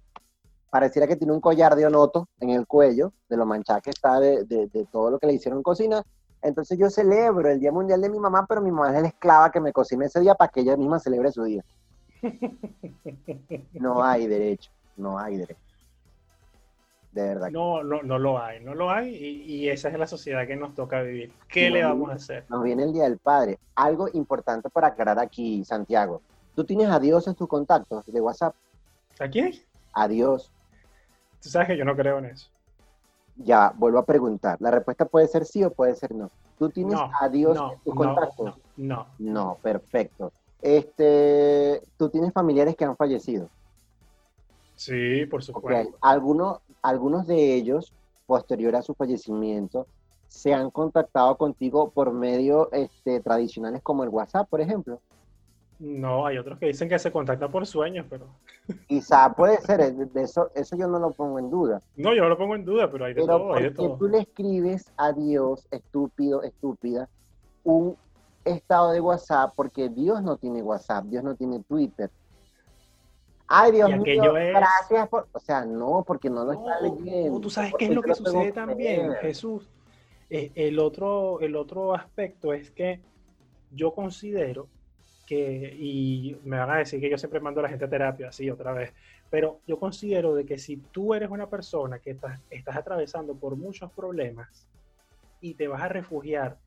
Pareciera 0.69 1.07
que 1.07 1.17
tiene 1.17 1.33
un 1.33 1.41
collar 1.41 1.75
de 1.75 1.86
onoto 1.86 2.27
en 2.39 2.51
el 2.51 2.65
cuello, 2.65 3.12
de 3.27 3.36
lo 3.36 3.45
manchada 3.45 3.81
que 3.81 3.89
está 3.89 4.19
de, 4.19 4.45
de, 4.45 4.67
de 4.67 4.86
todo 4.86 5.12
lo 5.12 5.19
que 5.19 5.27
le 5.27 5.33
hicieron 5.33 5.60
en 5.60 5.63
cocina, 5.63 6.03
entonces 6.41 6.77
yo 6.77 6.89
celebro 6.89 7.49
el 7.49 7.60
Día 7.60 7.71
Mundial 7.71 8.01
de 8.01 8.10
mi 8.10 8.19
mamá, 8.19 8.45
pero 8.47 8.62
mi 8.62 8.71
mamá 8.71 8.95
es 8.95 9.01
la 9.01 9.07
esclava 9.07 9.51
que 9.51 9.60
me 9.60 9.73
cocina 9.73 10.05
ese 10.05 10.19
día 10.19 10.36
para 10.36 10.49
que 10.49 10.62
ella 10.62 10.77
misma 10.77 10.99
celebre 10.99 11.31
su 11.31 11.43
día. 11.43 11.63
No 13.73 14.03
hay 14.03 14.27
derecho, 14.27 14.71
no 14.95 15.19
hay 15.19 15.38
derecho. 15.38 15.62
De 17.12 17.23
verdad. 17.23 17.49
No, 17.49 17.84
no, 17.84 18.03
no 18.03 18.19
lo 18.19 18.39
hay, 18.39 18.60
no 18.60 18.75
lo 18.75 18.91
hay 18.91 19.15
y, 19.15 19.69
esa 19.69 19.89
es 19.89 19.97
la 19.97 20.06
sociedad 20.06 20.45
que 20.45 20.56
nos 20.56 20.75
toca 20.75 21.01
vivir. 21.01 21.32
¿Qué 21.47 21.69
le 21.69 21.84
vamos 21.84 22.12
a 22.12 22.13
hacer? 22.13 22.45
Nos 22.49 22.63
viene 22.63 22.84
el 22.84 22.93
Día 22.93 23.03
del 23.03 23.17
Padre. 23.17 23.58
Algo 23.75 24.08
importante 24.13 24.69
para 24.69 24.88
aclarar 24.88 25.19
aquí, 25.19 25.63
Santiago. 25.65 26.21
¿Tú 26.56 26.63
tienes 26.63 26.89
a 26.89 26.99
Dios 26.99 27.27
en 27.27 27.36
tus 27.36 27.47
contactos 27.47 28.06
de 28.06 28.21
WhatsApp? 28.21 28.53
¿A 29.19 29.27
quién? 29.27 29.53
A 29.93 30.08
Dios. 30.08 30.51
Tú 31.41 31.49
sabes 31.49 31.69
que 31.69 31.77
yo 31.77 31.86
no 31.86 31.95
creo 31.95 32.19
en 32.19 32.25
eso. 32.25 32.49
Ya, 33.38 33.71
vuelvo 33.75 33.99
a 33.99 34.06
preguntar. 34.06 34.58
La 34.60 34.71
respuesta 34.71 35.06
puede 35.06 35.27
ser 35.27 35.45
sí 35.45 35.63
o 35.63 35.71
puede 35.71 35.95
ser 35.95 36.13
no. 36.13 36.30
¿Tú 36.58 36.69
tienes 36.69 36.99
a 37.19 37.30
Dios 37.30 37.58
en 37.58 37.80
tus 37.84 37.93
contactos? 37.93 38.56
No, 38.75 39.08
no. 39.19 39.58
perfecto. 39.62 40.32
Este, 40.62 41.82
¿Tú 41.98 42.10
tienes 42.10 42.34
familiares 42.34 42.76
que 42.76 42.86
han 42.86 42.98
fallecido? 42.98 43.50
Sí, 44.76 45.26
por 45.26 45.43
supuesto. 45.43 45.96
Algunos, 46.02 46.60
algunos 46.82 47.28
de 47.28 47.56
ellos, 47.56 47.93
posterior 48.26 48.76
a 48.76 48.82
su 48.82 48.93
fallecimiento, 48.93 49.88
se 50.28 50.54
han 50.54 50.70
contactado 50.70 51.36
contigo 51.38 51.89
por 51.89 52.12
medios 52.12 52.67
este, 52.72 53.20
tradicionales 53.22 53.82
como 53.82 54.04
el 54.04 54.10
WhatsApp, 54.10 54.48
por 54.50 54.62
ejemplo. 54.62 55.00
No, 55.80 56.26
hay 56.26 56.38
otros 56.38 56.58
que 56.58 56.67
dicen 56.67 56.89
que 56.89 56.98
se 56.98 57.12
contacta 57.12 57.50
por 57.50 57.65
sueños, 57.65 58.06
pero. 58.10 58.26
Quizá 58.88 59.34
puede 59.34 59.58
ser, 59.62 59.93
de 59.93 60.22
eso, 60.22 60.50
eso 60.56 60.76
yo 60.76 60.88
no 60.88 61.00
lo 61.00 61.12
pongo 61.12 61.38
en 61.38 61.50
duda. 61.50 61.82
No, 61.96 62.13
yo 62.15 62.24
no 62.24 62.30
lo 62.30 62.38
pongo 62.38 62.56
en 62.56 62.65
duda, 62.65 62.89
pero 62.89 63.06
hay 63.06 63.13
de 63.13 63.22
todo. 63.22 63.54
Hay 63.54 63.63
de 63.63 63.72
todo. 63.72 63.96
tú 63.98 64.08
le 64.08 64.20
escribes 64.20 64.91
a 64.98 65.13
Dios, 65.13 65.67
estúpido, 65.70 66.41
estúpida, 66.41 67.08
un 67.63 67.96
estado 68.53 68.91
de 68.91 69.01
WhatsApp 69.01 69.53
porque 69.55 69.89
Dios 69.89 70.21
no 70.23 70.38
tiene 70.38 70.62
WhatsApp, 70.62 71.05
Dios 71.05 71.23
no 71.23 71.36
tiene 71.36 71.62
Twitter. 71.63 72.10
Ay, 73.47 73.71
Dios 73.71 73.89
mío, 73.89 74.36
es- 74.38 74.53
gracias 74.53 75.07
por... 75.07 75.27
O 75.31 75.39
sea, 75.39 75.65
no, 75.65 76.03
porque 76.05 76.29
no 76.29 76.43
lo 76.43 76.51
está 76.51 76.81
No, 76.81 76.95
leyendo. 76.95 77.31
no, 77.36 77.39
tú 77.39 77.49
sabes 77.49 77.73
qué 77.77 77.86
es 77.86 77.91
lo 77.91 78.01
que 78.01 78.13
sucede 78.13 78.51
también. 78.51 79.13
Jesús. 79.21 79.69
Eh, 80.29 80.51
el, 80.55 80.79
otro, 80.79 81.39
el 81.39 81.55
otro 81.55 81.93
aspecto 81.93 82.51
es 82.53 82.71
que 82.71 82.99
yo 83.71 83.93
considero 83.93 84.67
que, 85.25 85.73
y 85.77 86.38
me 86.43 86.57
van 86.57 86.71
a 86.71 86.77
decir 86.77 86.99
que 86.99 87.10
yo 87.10 87.17
siempre 87.17 87.39
mando 87.39 87.62
a 87.62 87.63
la 87.63 87.69
gente 87.69 87.86
a 87.86 87.89
terapia, 87.89 88.31
sí, 88.31 88.49
otra 88.49 88.73
vez, 88.73 88.93
pero 89.29 89.60
yo 89.65 89.79
considero 89.79 90.33
de 90.36 90.45
que 90.45 90.57
si 90.57 90.77
tú 90.77 91.13
eres 91.13 91.29
una 91.29 91.49
persona 91.49 91.99
que 91.99 92.12
estás, 92.12 92.41
estás 92.49 92.75
atravesando 92.75 93.36
por 93.36 93.55
muchos 93.55 93.91
problemas 93.91 94.67
y 95.39 95.53
te 95.55 95.67
vas 95.67 95.81
a 95.81 95.89
refugiar 95.89 96.57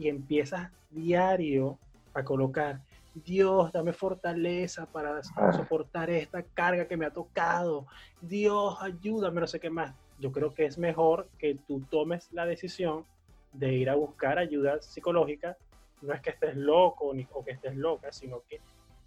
y 0.00 0.08
empiezas 0.08 0.70
diario 0.90 1.78
a 2.14 2.24
colocar, 2.24 2.80
Dios, 3.14 3.70
dame 3.72 3.92
fortaleza 3.92 4.86
para 4.86 5.20
Ah. 5.36 5.52
soportar 5.52 6.10
esta 6.10 6.42
carga 6.42 6.86
que 6.86 6.96
me 6.96 7.06
ha 7.06 7.12
tocado, 7.12 7.86
Dios, 8.20 8.76
ayúdame, 8.80 9.40
no 9.40 9.46
sé 9.46 9.60
qué 9.60 9.68
más. 9.70 9.94
Yo 10.18 10.32
creo 10.32 10.52
que 10.54 10.64
es 10.66 10.78
mejor 10.78 11.28
que 11.38 11.56
tú 11.66 11.80
tomes 11.90 12.32
la 12.32 12.46
decisión 12.46 13.04
de 13.52 13.74
ir 13.74 13.90
a 13.90 13.94
buscar 13.94 14.38
ayuda 14.38 14.80
psicológica. 14.80 15.56
No 16.02 16.14
es 16.14 16.20
que 16.20 16.30
estés 16.30 16.56
loco 16.56 17.12
ni, 17.14 17.26
o 17.32 17.44
que 17.44 17.52
estés 17.52 17.76
loca, 17.76 18.12
sino 18.12 18.42
que 18.48 18.60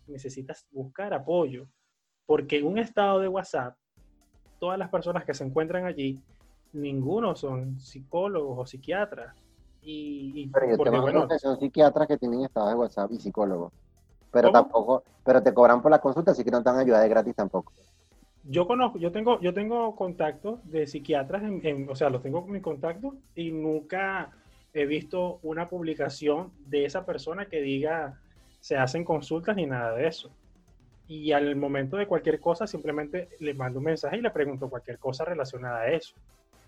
necesitas 0.07 0.67
buscar 0.71 1.13
apoyo. 1.13 1.67
Porque 2.25 2.57
en 2.57 2.67
un 2.67 2.77
estado 2.77 3.19
de 3.19 3.27
WhatsApp, 3.27 3.75
todas 4.59 4.77
las 4.77 4.89
personas 4.89 5.23
que 5.25 5.33
se 5.33 5.43
encuentran 5.43 5.85
allí, 5.85 6.21
ninguno 6.73 7.35
son 7.35 7.79
psicólogos 7.79 8.59
o 8.59 8.65
psiquiatras. 8.65 9.35
Y, 9.83 10.31
y 10.43 10.47
Pero 10.47 10.67
yo 10.69 10.75
porque, 10.77 10.97
bueno, 10.99 11.27
son 11.39 11.59
psiquiatras 11.59 12.07
que 12.07 12.17
tienen 12.17 12.43
estados 12.43 12.69
de 12.69 12.75
WhatsApp 12.75 13.11
y 13.11 13.19
psicólogos. 13.19 13.71
Pero 14.31 14.47
¿Cómo? 14.47 14.63
tampoco, 14.63 15.03
pero 15.23 15.41
te 15.43 15.53
cobran 15.53 15.81
por 15.81 15.91
la 15.91 15.99
consulta, 15.99 16.31
así 16.31 16.43
que 16.43 16.51
no 16.51 16.63
te 16.63 16.69
dan 16.69 16.79
ayuda 16.79 17.01
de 17.01 17.09
gratis 17.09 17.35
tampoco. 17.35 17.71
Yo 18.45 18.67
conozco, 18.67 18.97
yo 18.99 19.11
tengo, 19.11 19.39
yo 19.41 19.53
tengo 19.53 19.95
contactos 19.95 20.59
de 20.69 20.85
psiquiatras, 20.85 21.43
en, 21.43 21.65
en- 21.65 21.89
o 21.89 21.95
sea, 21.95 22.09
los 22.09 22.21
tengo 22.21 22.41
con 22.41 22.51
mi 22.51 22.61
contacto 22.61 23.15
y 23.35 23.51
nunca 23.51 24.31
he 24.73 24.85
visto 24.85 25.39
una 25.43 25.69
publicación 25.69 26.51
de 26.57 26.85
esa 26.85 27.05
persona 27.05 27.45
que 27.47 27.61
diga 27.61 28.19
se 28.59 28.75
hacen 28.77 29.03
consultas 29.05 29.55
ni 29.55 29.65
nada 29.65 29.93
de 29.95 30.07
eso. 30.07 30.31
Y 31.07 31.31
al 31.33 31.55
momento 31.55 31.97
de 31.97 32.07
cualquier 32.07 32.39
cosa, 32.39 32.67
simplemente 32.67 33.29
le 33.39 33.53
mando 33.53 33.79
un 33.79 33.85
mensaje 33.85 34.17
y 34.17 34.21
le 34.21 34.31
pregunto 34.31 34.69
cualquier 34.69 34.99
cosa 34.99 35.25
relacionada 35.25 35.81
a 35.81 35.91
eso, 35.91 36.15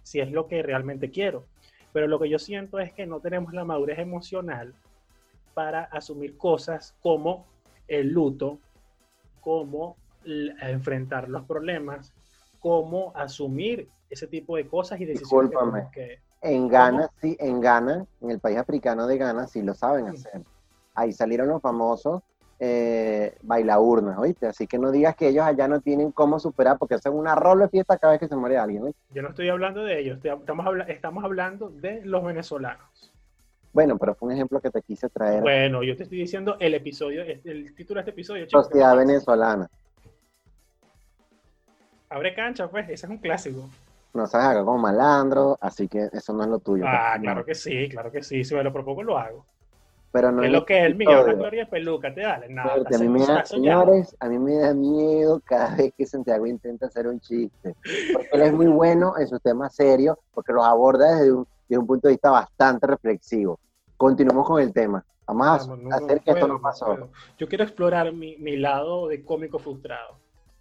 si 0.03 0.19
es 0.19 0.31
lo 0.31 0.47
que 0.47 0.63
realmente 0.63 1.11
quiero. 1.11 1.45
Pero 1.95 2.07
lo 2.07 2.19
que 2.19 2.27
yo 2.27 2.39
siento 2.39 2.77
es 2.77 2.91
que 2.91 3.05
no 3.05 3.21
tenemos 3.21 3.53
la 3.53 3.63
madurez 3.63 3.99
emocional 3.99 4.75
para 5.53 5.85
asumir 5.85 6.35
cosas 6.35 6.93
como 7.01 7.45
el 7.87 8.09
luto, 8.09 8.59
como 9.39 9.95
enfrentar 10.25 11.29
los 11.29 11.45
problemas, 11.45 12.13
cómo 12.59 13.13
asumir 13.15 13.87
ese 14.09 14.27
tipo 14.27 14.57
de 14.57 14.67
cosas 14.67 14.99
y 14.99 15.05
decisiones 15.05 15.51
Discúlpame. 15.51 15.87
que... 15.93 16.19
En 16.41 16.67
Ghana, 16.67 17.09
sí, 17.21 17.37
en 17.39 17.61
Ghana, 17.61 18.05
en 18.19 18.29
el 18.29 18.41
país 18.41 18.57
africano 18.57 19.07
de 19.07 19.17
Ghana, 19.17 19.47
sí 19.47 19.61
lo 19.61 19.73
saben 19.73 20.07
hacer. 20.07 20.41
Ahí 20.95 21.13
salieron 21.13 21.47
los 21.47 21.61
famosos 21.61 22.21
eh, 22.59 23.35
bailaurnas, 23.41 24.17
¿oíste? 24.17 24.47
Así 24.47 24.67
que 24.67 24.77
no 24.77 24.91
digas 24.91 25.15
que 25.15 25.27
ellos 25.29 25.43
allá 25.45 25.67
no 25.67 25.81
tienen 25.81 26.11
cómo 26.11 26.39
superar, 26.39 26.77
porque 26.77 26.95
hacen 26.95 27.13
una 27.13 27.35
rola 27.35 27.65
de 27.65 27.69
fiesta 27.71 27.97
cada 27.97 28.13
vez 28.13 28.19
que 28.19 28.27
se 28.27 28.35
muere 28.35 28.57
alguien, 28.57 28.83
¿oíste? 28.83 28.99
Yo 29.09 29.21
no 29.21 29.29
estoy 29.29 29.49
hablando 29.49 29.83
de 29.83 29.99
ellos, 29.99 30.19
estamos, 30.23 30.65
habla- 30.65 30.85
estamos 30.85 31.23
hablando 31.23 31.69
de 31.69 32.01
los 32.05 32.23
venezolanos. 32.23 33.11
Bueno, 33.73 33.97
pero 33.97 34.15
fue 34.15 34.27
un 34.27 34.33
ejemplo 34.33 34.61
que 34.61 34.71
te 34.71 34.81
quise 34.81 35.09
traer. 35.09 35.41
Bueno, 35.41 35.83
yo 35.83 35.97
te 35.97 36.03
estoy 36.03 36.19
diciendo 36.19 36.55
el 36.59 36.73
episodio, 36.75 37.23
el 37.23 37.75
título 37.75 37.97
de 37.97 38.01
este 38.01 38.11
episodio, 38.11 38.45
chicos. 38.45 38.67
Sociedad 38.67 38.95
venezolana. 38.95 39.67
Abre 42.09 42.33
cancha, 42.33 42.69
pues, 42.69 42.85
ese 42.85 43.05
es 43.05 43.09
un 43.09 43.17
clásico. 43.17 43.69
No 44.13 44.25
sabes 44.27 44.47
acá 44.47 44.63
como 44.63 44.77
malandro, 44.77 45.57
así 45.59 45.89
que 45.89 46.07
eso 46.13 46.31
no 46.31 46.43
es 46.43 46.49
lo 46.49 46.59
tuyo. 46.59 46.85
Ah, 46.87 47.17
claro 47.21 47.43
que 47.43 47.53
sí, 47.53 47.89
claro 47.89 48.09
que 48.11 48.23
sí. 48.23 48.45
Si 48.45 48.55
me 48.55 48.63
lo 48.63 48.71
propongo, 48.71 49.03
lo 49.03 49.17
hago. 49.17 49.45
Pero 50.15 50.31
no 50.31 50.39
¿Qué 50.41 50.47
es 50.47 50.53
lo 50.53 50.65
que 50.65 50.77
es 50.79 50.85
el 50.85 50.95
mío? 50.95 51.23
Una 51.23 51.33
gloria 51.33 51.65
de 51.65 51.69
peluca, 51.69 52.13
te 52.13 52.21
dale. 52.21 52.47
Nada, 52.47 52.75
a 52.75 52.97
mí 52.97 53.09
me 53.09 53.25
da, 53.25 53.43
señores, 53.45 54.15
a 54.21 54.29
mí 54.29 54.39
me 54.39 54.55
da 54.55 54.73
miedo 54.73 55.41
cada 55.43 55.75
vez 55.75 55.93
que 55.97 56.05
Santiago 56.05 56.45
intenta 56.47 56.85
hacer 56.85 57.05
un 57.07 57.19
chiste. 57.19 57.75
Porque 58.13 58.29
él 58.31 58.41
es 58.43 58.53
muy 58.53 58.67
bueno 58.67 59.15
en 59.19 59.27
sus 59.27 59.41
temas 59.41 59.75
serios, 59.75 60.15
porque 60.33 60.53
los 60.53 60.63
aborda 60.63 61.17
desde 61.17 61.33
un, 61.33 61.45
desde 61.67 61.79
un 61.81 61.85
punto 61.85 62.07
de 62.07 62.13
vista 62.13 62.31
bastante 62.31 62.87
reflexivo. 62.87 63.59
Continuemos 63.97 64.47
con 64.47 64.61
el 64.61 64.71
tema. 64.71 65.03
Vamos 65.27 65.47
a 65.47 65.49
Vamos, 65.67 65.79
no- 65.83 65.89
hacer 65.95 66.01
no 66.01 66.07
que 66.07 66.13
esto 66.13 66.31
puedo, 66.31 66.47
no 66.47 66.53
no 66.53 66.61
pasó. 66.61 67.09
Yo 67.37 67.49
quiero 67.49 67.65
explorar 67.65 68.13
mi, 68.13 68.37
mi 68.37 68.55
lado 68.55 69.09
de 69.09 69.21
cómico 69.21 69.59
frustrado. 69.59 70.15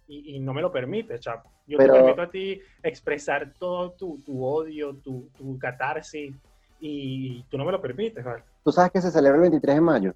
Y, 0.09 0.35
y 0.35 0.39
no 0.41 0.53
me 0.53 0.61
lo 0.61 0.69
permite, 0.69 1.17
Chapo. 1.17 1.49
Yo 1.65 1.77
Pero- 1.77 1.93
te 1.93 1.99
permito 2.01 2.21
a 2.23 2.29
ti 2.29 2.59
expresar 2.83 3.53
todo 3.57 3.91
tu, 3.91 4.17
tu 4.25 4.43
odio, 4.45 4.95
tu, 4.97 5.29
tu 5.37 5.57
catarsis, 5.57 6.35
y 6.81 7.41
tú 7.43 7.57
no 7.57 7.63
me 7.63 7.71
lo 7.71 7.81
permites, 7.81 8.21
¿vale? 8.25 8.43
Tú 8.65 8.71
sabes 8.71 8.91
que 8.91 8.99
se 9.01 9.11
celebra 9.11 9.35
el 9.35 9.41
23 9.43 9.75
de 9.75 9.81
mayo. 9.81 10.13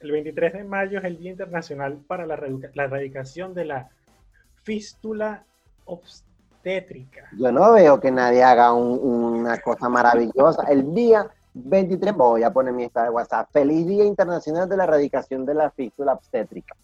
El 0.00 0.10
23 0.10 0.52
de 0.54 0.64
mayo 0.64 0.98
es 0.98 1.04
el 1.04 1.16
Día 1.16 1.30
Internacional 1.30 1.96
para 2.08 2.26
la, 2.26 2.36
la 2.74 2.84
Erradicación 2.84 3.54
de 3.54 3.64
la 3.66 3.88
Fístula 4.64 5.44
Obstétrica. 5.84 7.28
Yo 7.38 7.52
no 7.52 7.70
veo 7.72 8.00
que 8.00 8.10
nadie 8.10 8.42
haga 8.42 8.72
un- 8.72 8.98
una 9.42 9.58
cosa 9.60 9.88
maravillosa. 9.88 10.64
El 10.64 10.92
día 10.92 11.28
23, 11.54 12.12
voy 12.16 12.42
a 12.42 12.52
poner 12.52 12.72
mi 12.74 12.82
estado 12.82 13.06
de 13.06 13.12
WhatsApp. 13.12 13.48
Feliz 13.52 13.86
Día 13.86 14.04
Internacional 14.06 14.68
de 14.68 14.76
la 14.76 14.82
Erradicación 14.82 15.46
de 15.46 15.54
la 15.54 15.70
Fístula 15.70 16.14
Obstétrica. 16.14 16.74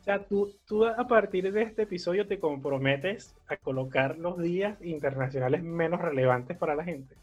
O 0.00 0.04
sea, 0.04 0.18
tú, 0.24 0.50
tú 0.66 0.84
a 0.84 1.06
partir 1.06 1.52
de 1.52 1.62
este 1.62 1.82
episodio 1.82 2.26
te 2.26 2.40
comprometes 2.40 3.32
a 3.46 3.56
colocar 3.56 4.18
los 4.18 4.38
días 4.38 4.76
internacionales 4.82 5.62
menos 5.62 6.00
relevantes 6.00 6.58
para 6.58 6.74
la 6.74 6.82
gente. 6.82 7.14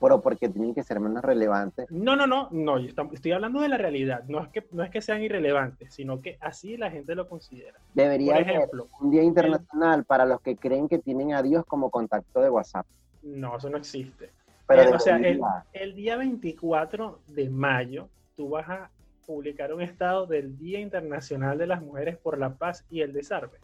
Pero 0.00 0.20
porque 0.20 0.48
tienen 0.48 0.74
que 0.74 0.82
ser 0.82 1.00
menos 1.00 1.22
relevantes. 1.22 1.90
No, 1.90 2.16
no, 2.16 2.26
no, 2.26 2.48
no, 2.50 2.78
yo 2.78 2.92
estoy 3.12 3.32
hablando 3.32 3.60
de 3.60 3.68
la 3.68 3.78
realidad. 3.78 4.24
No 4.28 4.42
es 4.42 4.48
que, 4.50 4.66
no 4.72 4.82
es 4.82 4.90
que 4.90 5.00
sean 5.00 5.22
irrelevantes, 5.22 5.94
sino 5.94 6.20
que 6.20 6.36
así 6.40 6.76
la 6.76 6.90
gente 6.90 7.14
lo 7.14 7.28
considera. 7.28 7.78
Debería 7.94 8.36
Por 8.70 8.86
un 9.00 9.10
día 9.10 9.22
internacional 9.22 10.04
para 10.04 10.26
los 10.26 10.40
que 10.40 10.56
creen 10.56 10.88
que 10.88 10.98
tienen 10.98 11.32
a 11.32 11.42
Dios 11.42 11.64
como 11.66 11.90
contacto 11.90 12.40
de 12.40 12.50
WhatsApp. 12.50 12.86
no, 13.22 13.56
eso 13.56 13.70
no 13.70 13.78
existe. 13.78 14.30
Pero 14.66 14.82
Eh, 14.82 14.94
o 14.94 14.98
sea, 14.98 15.16
el, 15.16 15.40
el 15.72 15.94
día 15.94 16.16
24 16.16 17.20
de 17.28 17.48
mayo, 17.48 18.08
tú 18.36 18.50
vas 18.50 18.68
a 18.68 18.90
publicar 19.26 19.72
un 19.72 19.82
estado 19.82 20.26
del 20.26 20.56
Día 20.56 20.80
Internacional 20.80 21.58
de 21.58 21.66
las 21.66 21.82
Mujeres 21.82 22.16
por 22.16 22.38
la 22.38 22.54
Paz 22.54 22.84
y 22.90 23.00
el 23.00 23.12
Desarme. 23.12 23.58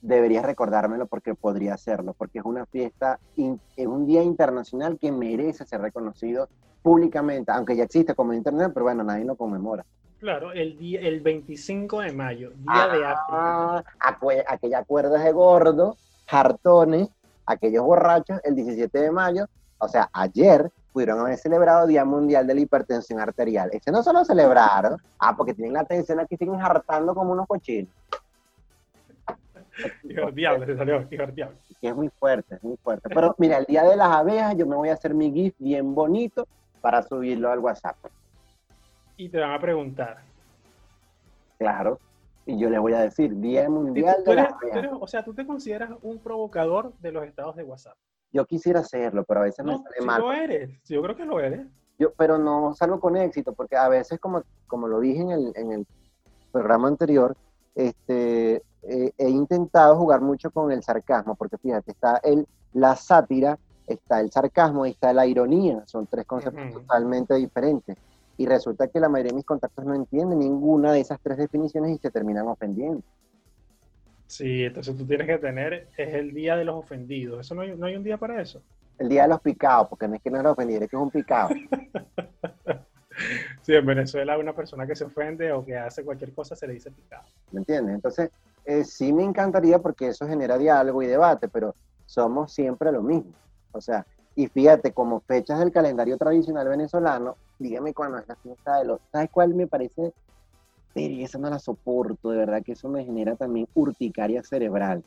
Deberías 0.00 0.44
recordármelo 0.44 1.06
porque 1.06 1.34
podría 1.34 1.74
hacerlo, 1.74 2.14
porque 2.16 2.38
es 2.38 2.44
una 2.44 2.66
fiesta, 2.66 3.18
es 3.36 3.86
un 3.86 4.06
día 4.06 4.22
internacional 4.22 4.98
que 4.98 5.12
merece 5.12 5.64
ser 5.66 5.80
reconocido 5.80 6.48
públicamente, 6.82 7.52
aunque 7.52 7.76
ya 7.76 7.84
existe 7.84 8.14
como 8.14 8.32
internet, 8.32 8.70
pero 8.72 8.84
bueno, 8.84 9.04
nadie 9.04 9.24
lo 9.24 9.36
conmemora. 9.36 9.84
Claro, 10.18 10.52
el, 10.52 10.78
día, 10.78 11.00
el 11.00 11.20
25 11.20 12.00
de 12.00 12.12
mayo, 12.12 12.50
Día 12.56 12.88
de 12.88 13.04
África. 13.06 13.14
Ah, 13.30 13.84
acue- 14.00 14.44
aquella 14.46 14.84
cuerda 14.84 15.18
de 15.22 15.32
gordo, 15.32 15.96
jartones, 16.26 17.08
aquellos 17.46 17.84
borrachos, 17.84 18.38
el 18.44 18.54
17 18.54 18.98
de 18.98 19.10
mayo, 19.10 19.46
o 19.78 19.88
sea, 19.88 20.08
ayer 20.12 20.70
pudieron 20.92 21.20
haber 21.20 21.38
celebrado 21.38 21.86
Día 21.86 22.04
Mundial 22.04 22.46
de 22.46 22.54
la 22.54 22.60
Hipertensión 22.60 23.20
Arterial. 23.20 23.70
Ese 23.72 23.90
no 23.92 24.02
se 24.02 24.12
lo 24.12 24.24
celebraron, 24.24 24.96
ah, 25.18 25.36
porque 25.36 25.54
tienen 25.54 25.72
la 25.74 25.84
tensión 25.84 26.20
aquí, 26.20 26.36
siguen 26.36 26.60
hartando 26.60 27.14
como 27.14 27.32
unos 27.32 27.46
cochinos. 27.46 27.92
Hijo 30.04 30.26
del 30.26 30.34
diablo, 30.34 30.66
se 30.66 30.76
salió, 30.76 31.06
hijo 31.10 31.22
del 31.26 31.34
diablo. 31.34 31.56
que 31.80 31.88
es 31.88 31.94
muy 31.96 32.08
fuerte, 32.08 32.54
es 32.56 32.62
muy 32.62 32.76
fuerte. 32.76 33.08
Pero 33.08 33.34
mira, 33.38 33.58
el 33.58 33.64
día 33.66 33.82
de 33.84 33.96
las 33.96 34.08
abejas 34.14 34.56
yo 34.56 34.66
me 34.66 34.76
voy 34.76 34.88
a 34.88 34.94
hacer 34.94 35.14
mi 35.14 35.30
GIF 35.32 35.54
bien 35.58 35.94
bonito 35.94 36.46
para 36.80 37.02
subirlo 37.02 37.50
al 37.50 37.58
WhatsApp. 37.60 37.96
Y 39.16 39.28
te 39.28 39.38
van 39.38 39.52
a 39.52 39.60
preguntar. 39.60 40.18
Claro. 41.58 41.98
Y 42.46 42.58
yo 42.58 42.70
les 42.70 42.80
voy 42.80 42.94
a 42.94 43.00
decir, 43.00 43.36
Día 43.36 43.66
Tú- 43.66 43.72
Mundial 43.72 44.16
de 44.24 44.34
las 44.34 44.52
abejas. 44.54 44.76
eres- 44.78 44.92
o 44.98 45.06
sea, 45.06 45.22
tú 45.24 45.34
te 45.34 45.46
consideras 45.46 45.90
un 46.02 46.18
provocador 46.18 46.92
de 47.00 47.12
los 47.12 47.24
estados 47.24 47.54
de 47.56 47.62
WhatsApp. 47.64 47.96
Yo 48.32 48.44
quisiera 48.46 48.80
hacerlo, 48.80 49.24
pero 49.24 49.40
a 49.40 49.42
veces 49.44 49.64
me 49.64 49.72
No, 49.72 49.78
sale 49.82 49.96
si 49.98 50.04
mal. 50.04 50.20
lo 50.20 50.32
eres. 50.32 50.70
Yo 50.88 51.02
creo 51.02 51.16
que 51.16 51.24
lo 51.24 51.38
eres. 51.40 51.66
Yo, 51.98 52.12
pero 52.14 52.38
no 52.38 52.72
salgo 52.74 52.98
con 52.98 53.16
éxito, 53.16 53.52
porque 53.52 53.76
a 53.76 53.88
veces, 53.88 54.18
como, 54.18 54.42
como 54.66 54.88
lo 54.88 55.00
dije 55.00 55.20
en 55.20 55.30
el, 55.30 55.52
en 55.54 55.72
el 55.72 55.86
programa 56.50 56.88
anterior, 56.88 57.36
este, 57.74 58.62
eh, 58.82 59.12
he 59.18 59.28
intentado 59.28 59.96
jugar 59.96 60.20
mucho 60.20 60.50
con 60.50 60.72
el 60.72 60.82
sarcasmo, 60.82 61.34
porque 61.34 61.58
fíjate, 61.58 61.90
está 61.92 62.18
el, 62.22 62.46
la 62.72 62.96
sátira, 62.96 63.58
está 63.86 64.20
el 64.20 64.30
sarcasmo 64.30 64.86
y 64.86 64.90
está 64.90 65.12
la 65.12 65.26
ironía, 65.26 65.82
son 65.86 66.06
tres 66.06 66.24
conceptos 66.26 66.72
totalmente 66.72 67.34
diferentes. 67.34 67.96
Y 68.36 68.46
resulta 68.46 68.88
que 68.88 69.00
la 69.00 69.08
mayoría 69.08 69.32
de 69.32 69.36
mis 69.36 69.44
contactos 69.44 69.84
no 69.84 69.94
entienden 69.94 70.38
ninguna 70.38 70.92
de 70.92 71.00
esas 71.00 71.20
tres 71.20 71.36
definiciones 71.36 71.92
y 71.92 71.98
se 71.98 72.10
terminan 72.10 72.46
ofendiendo. 72.46 73.02
Sí, 74.26 74.64
entonces 74.64 74.96
tú 74.96 75.04
tienes 75.04 75.26
que 75.26 75.38
tener, 75.38 75.88
es 75.96 76.14
el 76.14 76.32
día 76.32 76.56
de 76.56 76.64
los 76.64 76.76
ofendidos. 76.76 77.40
Eso 77.40 77.54
no 77.54 77.62
hay, 77.62 77.76
no 77.76 77.86
hay 77.86 77.96
un 77.96 78.04
día 78.04 78.16
para 78.16 78.40
eso. 78.40 78.62
El 78.98 79.08
día 79.08 79.22
de 79.22 79.28
los 79.28 79.40
picados, 79.40 79.88
porque 79.88 80.06
no 80.08 80.14
es 80.14 80.22
que 80.22 80.30
no 80.30 80.38
es 80.38 80.46
ofendido, 80.46 80.82
es 80.82 80.88
que 80.88 80.96
es 80.96 81.02
un 81.02 81.10
picado. 81.10 81.50
Sí, 83.62 83.74
en 83.74 83.84
Venezuela 83.84 84.38
una 84.38 84.54
persona 84.54 84.86
que 84.86 84.96
se 84.96 85.04
ofende 85.04 85.52
o 85.52 85.64
que 85.64 85.76
hace 85.76 86.04
cualquier 86.04 86.32
cosa 86.32 86.56
se 86.56 86.66
le 86.66 86.74
dice 86.74 86.90
picado. 86.90 87.24
¿Me 87.52 87.60
entiendes? 87.60 87.94
Entonces, 87.94 88.30
eh, 88.70 88.84
sí 88.84 89.12
me 89.12 89.24
encantaría 89.24 89.80
porque 89.80 90.08
eso 90.08 90.28
genera 90.28 90.56
diálogo 90.56 91.02
y 91.02 91.06
debate, 91.06 91.48
pero 91.48 91.74
somos 92.06 92.52
siempre 92.52 92.92
lo 92.92 93.02
mismo. 93.02 93.32
O 93.72 93.80
sea, 93.80 94.06
y 94.36 94.46
fíjate, 94.46 94.92
como 94.92 95.20
fechas 95.20 95.58
del 95.58 95.72
calendario 95.72 96.16
tradicional 96.16 96.68
venezolano, 96.68 97.36
dígame 97.58 97.92
cuándo 97.92 98.18
es 98.18 98.28
la 98.28 98.36
fiesta 98.36 98.78
de 98.78 98.84
los... 98.84 99.00
¿Sabes 99.10 99.28
cuál 99.30 99.54
me 99.54 99.66
parece? 99.66 100.12
Pero 100.94 101.14
esa 101.24 101.38
no 101.38 101.50
la 101.50 101.58
soporto, 101.58 102.30
de 102.30 102.38
verdad 102.38 102.62
que 102.62 102.72
eso 102.72 102.88
me 102.88 103.04
genera 103.04 103.34
también 103.34 103.66
urticaria 103.74 104.42
cerebral. 104.42 105.02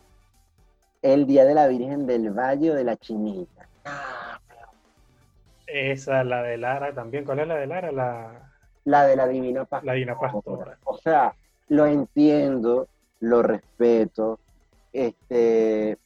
El 1.02 1.26
Día 1.26 1.46
de 1.46 1.54
la 1.54 1.68
Virgen 1.68 2.06
del 2.06 2.32
Valle 2.32 2.72
o 2.72 2.76
de 2.76 2.84
la 2.84 2.98
Chinita. 2.98 3.68
Ah, 3.86 4.40
Esa, 5.68 6.24
la 6.24 6.44
de 6.44 6.58
Lara 6.58 6.94
también. 6.94 7.24
¿Cuál 7.26 7.40
es 7.40 7.48
la 7.48 7.56
de 7.56 7.68
Lara? 7.68 7.92
La, 7.92 8.52
la 8.86 9.06
de 9.06 9.16
la 9.16 9.28
Divina 9.28 9.66
Pastora. 9.66 9.94
la 9.94 9.98
Dina 9.98 10.20
Pastora. 10.20 10.78
O 10.84 10.98
sea, 10.98 11.34
lo 11.70 11.86
entiendo, 11.86 12.88
lo 13.24 13.42
respeto, 13.42 14.38
este, 14.92 15.98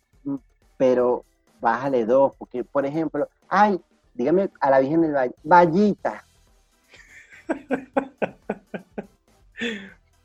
pero 0.77 1.23
bájale 1.59 2.05
dos, 2.05 2.33
porque, 2.37 2.63
por 2.63 2.85
ejemplo, 2.85 3.27
ay, 3.49 3.81
dígame 4.13 4.51
a 4.59 4.69
la 4.69 4.79
Virgen 4.79 5.01
del 5.01 5.13
Valle, 5.13 5.35
Vallita. 5.43 6.23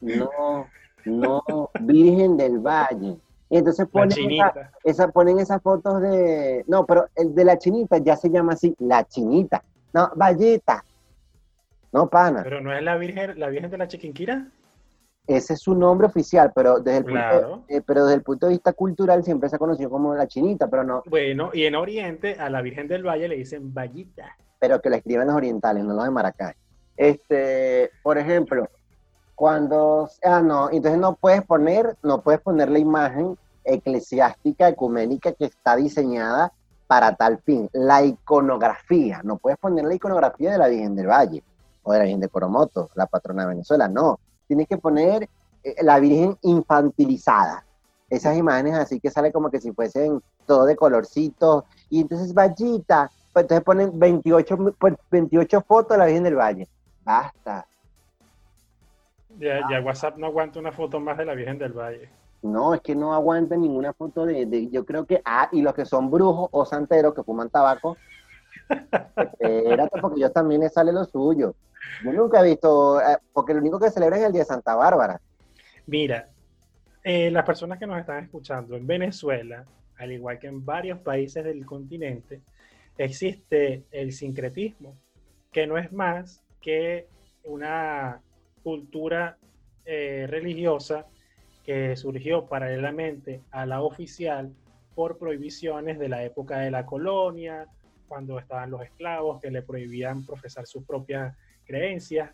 No, 0.00 0.66
no, 1.06 1.70
Virgen 1.80 2.36
del 2.36 2.58
Valle. 2.58 3.16
Y 3.48 3.56
entonces 3.58 3.86
La 3.86 3.92
ponen, 3.92 4.30
esa- 4.84 5.08
ponen 5.08 5.38
esas 5.38 5.62
fotos 5.62 6.00
de. 6.02 6.64
No, 6.66 6.84
pero 6.86 7.08
el 7.14 7.34
de 7.34 7.44
la 7.44 7.58
chinita 7.58 7.98
ya 7.98 8.16
se 8.16 8.30
llama 8.30 8.52
así, 8.54 8.74
la 8.78 9.04
chinita. 9.04 9.62
No, 9.92 10.10
Vallita. 10.16 10.84
No, 11.92 12.08
pana. 12.08 12.42
Pero 12.42 12.60
no 12.60 12.74
es 12.74 12.82
la 12.82 12.96
Virgen, 12.96 13.38
la 13.38 13.48
Virgen 13.48 13.70
de 13.70 13.78
la 13.78 13.88
Chiquinquira. 13.88 14.46
Ese 15.26 15.54
es 15.54 15.60
su 15.60 15.74
nombre 15.74 16.08
oficial, 16.08 16.50
pero 16.54 16.80
desde, 16.80 16.98
el 16.98 17.04
punto, 17.04 17.18
Claro. 17.20 17.64
eh, 17.68 17.80
pero 17.86 18.04
desde 18.04 18.16
el 18.16 18.22
punto 18.22 18.46
de 18.46 18.52
vista 18.52 18.72
cultural 18.72 19.22
siempre 19.22 19.48
se 19.48 19.56
ha 19.56 19.58
conocido 19.58 19.88
como 19.88 20.14
la 20.14 20.26
chinita, 20.26 20.68
pero 20.68 20.82
no, 20.82 21.02
Bueno, 21.06 21.50
y 21.52 21.64
en 21.64 21.76
Oriente 21.76 22.36
a 22.40 22.50
la 22.50 22.60
Virgen 22.60 22.88
del 22.88 23.06
Valle 23.06 23.28
le 23.28 23.36
dicen 23.36 23.72
Vallita. 23.72 24.36
pero 24.58 24.80
que 24.80 24.90
la 24.90 24.96
escriben 24.96 25.26
los 25.28 25.36
orientales, 25.36 25.84
no 25.84 25.94
los 25.94 26.04
de 26.04 26.10
Maracay. 26.10 26.54
Este, 26.96 27.90
por 28.02 28.18
ejemplo, 28.18 28.68
cuando, 29.34 30.08
ah, 30.24 30.40
no, 30.40 30.70
entonces 30.70 31.00
no 31.00 31.14
puedes 31.16 31.42
poner, 31.44 31.96
no 32.02 32.20
puedes 32.22 32.40
poner 32.40 32.68
la 32.70 32.78
imagen 32.78 33.36
eclesiástica, 33.64 34.68
ecuménica 34.68 35.32
que 35.32 35.46
está 35.46 35.74
diseñada 35.76 36.52
para 36.86 37.14
tal 37.14 37.38
fin, 37.38 37.68
la 37.72 38.04
iconografía, 38.04 39.20
no 39.24 39.36
puedes 39.38 39.58
poner 39.58 39.84
la 39.84 39.94
iconografía 39.94 40.52
de 40.52 40.58
la 40.58 40.68
Virgen 40.68 40.94
del 40.94 41.06
Valle 41.06 41.42
o 41.82 41.92
de 41.92 41.98
la 41.98 42.04
Virgen 42.04 42.20
de 42.20 42.28
Coromoto, 42.28 42.90
la 42.94 43.06
patrona 43.06 43.42
de 43.42 43.48
Venezuela, 43.50 43.88
no, 43.88 44.20
tienes 44.46 44.66
que 44.68 44.78
poner 44.78 45.28
eh, 45.64 45.76
la 45.82 45.98
Virgen 46.00 46.36
infantilizada, 46.42 47.64
esas 48.10 48.36
imágenes 48.36 48.74
así 48.74 49.00
que 49.00 49.10
sale 49.10 49.32
como 49.32 49.50
que 49.50 49.60
si 49.60 49.72
fuesen 49.72 50.20
todo 50.46 50.64
de 50.66 50.76
colorcitos, 50.76 51.64
y 51.88 52.00
entonces 52.02 52.34
Vallita, 52.34 53.10
pues 53.32 53.44
entonces 53.44 53.64
ponen 53.64 53.98
28, 53.98 54.56
mi- 54.56 54.72
pues, 54.72 54.94
28 55.10 55.60
fotos 55.62 55.90
de 55.94 55.98
la 55.98 56.06
Virgen 56.06 56.24
del 56.24 56.36
Valle. 56.36 56.68
Basta. 57.04 57.66
Ya, 59.38 59.60
ya 59.70 59.80
WhatsApp 59.80 60.16
no 60.18 60.26
aguanta 60.26 60.58
una 60.58 60.72
foto 60.72 61.00
más 61.00 61.16
de 61.16 61.24
la 61.24 61.34
Virgen 61.34 61.58
del 61.58 61.72
Valle. 61.72 62.10
No, 62.42 62.74
es 62.74 62.80
que 62.80 62.94
no 62.94 63.14
aguanta 63.14 63.56
ninguna 63.56 63.92
foto 63.92 64.26
de, 64.26 64.46
de- 64.46 64.68
yo 64.68 64.84
creo 64.84 65.06
que, 65.06 65.22
ah, 65.24 65.48
y 65.52 65.62
los 65.62 65.72
que 65.74 65.86
son 65.86 66.10
brujos 66.10 66.48
o 66.52 66.64
santeros 66.66 67.14
que 67.14 67.22
fuman 67.22 67.48
tabaco, 67.48 67.96
espérate, 68.68 70.00
porque 70.00 70.20
yo 70.20 70.30
también 70.30 70.60
les 70.60 70.72
sale 70.72 70.92
lo 70.92 71.04
suyo. 71.04 71.54
Yo 72.04 72.12
nunca 72.12 72.40
he 72.40 72.50
visto, 72.50 73.00
eh, 73.00 73.18
porque 73.32 73.54
lo 73.54 73.60
único 73.60 73.78
que 73.78 73.90
celebran 73.90 74.20
es 74.20 74.26
el 74.26 74.32
día 74.32 74.42
de 74.42 74.46
Santa 74.46 74.74
Bárbara. 74.74 75.20
Mira, 75.86 76.28
eh, 77.04 77.30
las 77.30 77.44
personas 77.44 77.78
que 77.78 77.86
nos 77.86 77.98
están 77.98 78.24
escuchando 78.24 78.76
en 78.76 78.86
Venezuela, 78.86 79.64
al 79.98 80.12
igual 80.12 80.38
que 80.38 80.46
en 80.46 80.64
varios 80.64 81.00
países 81.00 81.44
del 81.44 81.66
continente, 81.66 82.40
existe 82.96 83.84
el 83.90 84.12
sincretismo, 84.12 84.96
que 85.50 85.66
no 85.66 85.78
es 85.78 85.92
más 85.92 86.42
que 86.60 87.08
una 87.44 88.20
cultura 88.62 89.36
eh, 89.84 90.26
religiosa 90.28 91.06
que 91.64 91.96
surgió 91.96 92.46
paralelamente 92.46 93.40
a 93.50 93.66
la 93.66 93.82
oficial 93.82 94.52
por 94.94 95.18
prohibiciones 95.18 95.98
de 95.98 96.08
la 96.08 96.24
época 96.24 96.58
de 96.58 96.70
la 96.70 96.86
colonia, 96.86 97.66
cuando 98.06 98.38
estaban 98.38 98.70
los 98.70 98.82
esclavos 98.82 99.40
que 99.40 99.50
le 99.50 99.62
prohibían 99.62 100.24
profesar 100.24 100.66
sus 100.66 100.84
propias 100.84 101.36
creencias. 101.64 102.30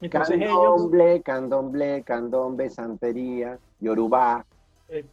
Entonces 0.00 0.36
ellos, 0.36 0.52
Candomble, 0.52 1.22
candomble, 1.22 2.02
candombe, 2.02 2.70
santería, 2.70 3.58
yorubá. 3.80 4.44
eh, 4.88 5.04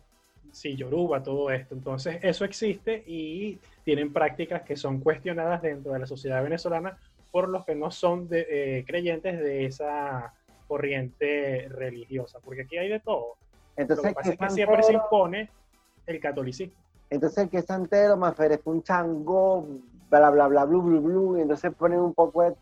sí, 0.51 0.75
Yoruba, 0.75 1.21
todo 1.23 1.49
esto. 1.51 1.75
Entonces, 1.75 2.19
eso 2.21 2.43
existe 2.45 3.03
y 3.07 3.59
tienen 3.85 4.11
prácticas 4.11 4.63
que 4.63 4.75
son 4.75 4.99
cuestionadas 4.99 5.61
dentro 5.61 5.93
de 5.93 5.99
la 5.99 6.05
sociedad 6.05 6.43
venezolana 6.43 6.97
por 7.31 7.47
los 7.47 7.65
que 7.65 7.75
no 7.75 7.89
son 7.91 8.27
de- 8.27 8.47
eh, 8.79 8.85
creyentes 8.85 9.39
de 9.39 9.65
esa 9.65 10.33
corriente 10.67 11.67
religiosa, 11.69 12.39
porque 12.43 12.63
aquí 12.63 12.77
hay 12.77 12.89
de 12.89 12.99
todo. 12.99 13.37
Lo 13.77 13.77
Entonces, 13.77 14.09
que 14.09 14.13
pasa 14.15 14.29
¿qué 14.29 14.33
es 14.33 14.39
que 14.39 14.49
siempre 14.55 14.83
se 14.83 14.91
santero? 14.93 15.05
impone 15.05 15.49
el 16.05 16.19
catolicismo. 16.19 16.75
Entonces, 17.11 17.49
que 17.49 17.61
santero, 17.61 18.15
Mafer 18.15 18.53
es 18.53 18.61
un 18.63 18.81
chango, 18.83 19.67
bla, 20.09 20.29
bla, 20.29 20.47
bla, 20.47 20.63
blu, 20.63 20.81
blu, 20.81 21.01
blu, 21.01 21.37
y 21.37 21.41
entonces 21.41 21.73
ponen 21.75 21.99
un 21.99 22.13
poco 22.13 22.41
de... 22.41 22.55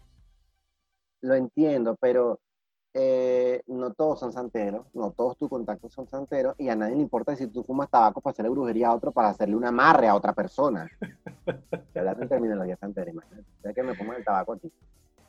Lo 1.22 1.36
entiendo, 1.36 1.96
pero 2.02 2.40
eh, 2.96 3.62
no 3.68 3.94
todos 3.94 4.20
son 4.20 4.34
santeros, 4.34 4.88
no 4.96 5.12
todos 5.12 5.38
tus 5.38 5.50
contactos 5.50 5.94
son 5.94 6.08
santeros, 6.08 6.56
y 6.58 6.70
a 6.70 6.76
nadie 6.76 6.96
le 6.96 7.02
importa 7.02 7.36
si 7.36 7.46
tú 7.46 7.64
fumas 7.64 7.92
tabaco 7.92 8.22
para 8.22 8.32
hacerle 8.32 8.50
brujería 8.50 8.88
a 8.88 8.96
otro, 8.96 9.12
para 9.12 9.30
hacerle 9.30 9.56
un 9.56 9.66
amarre 9.66 10.08
a 10.08 10.16
otra 10.16 10.34
persona. 10.34 10.90
Estoy 11.46 12.00
hablando 12.00 12.24
en 12.24 12.30
terminología 12.30 12.76
santera, 12.78 13.12
imagínate. 13.12 13.46
Sé 13.62 13.74
que 13.76 13.84
me 13.84 13.94
pongo 13.94 14.14
el 14.14 14.26
tabaco 14.26 14.54
aquí. 14.54 14.74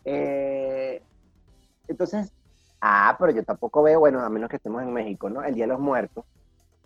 Eh, 0.06 1.02
entonces, 1.88 2.32
ah, 2.80 3.14
pero 3.18 3.32
yo 3.32 3.44
tampoco 3.44 3.82
veo, 3.82 4.00
bueno, 4.00 4.20
a 4.20 4.30
menos 4.30 4.48
que 4.48 4.56
estemos 4.56 4.82
en 4.82 4.94
México, 4.94 5.28
¿no? 5.28 5.42
El 5.42 5.54
Día 5.54 5.64
de 5.64 5.72
los 5.72 5.80
Muertos. 5.80 6.24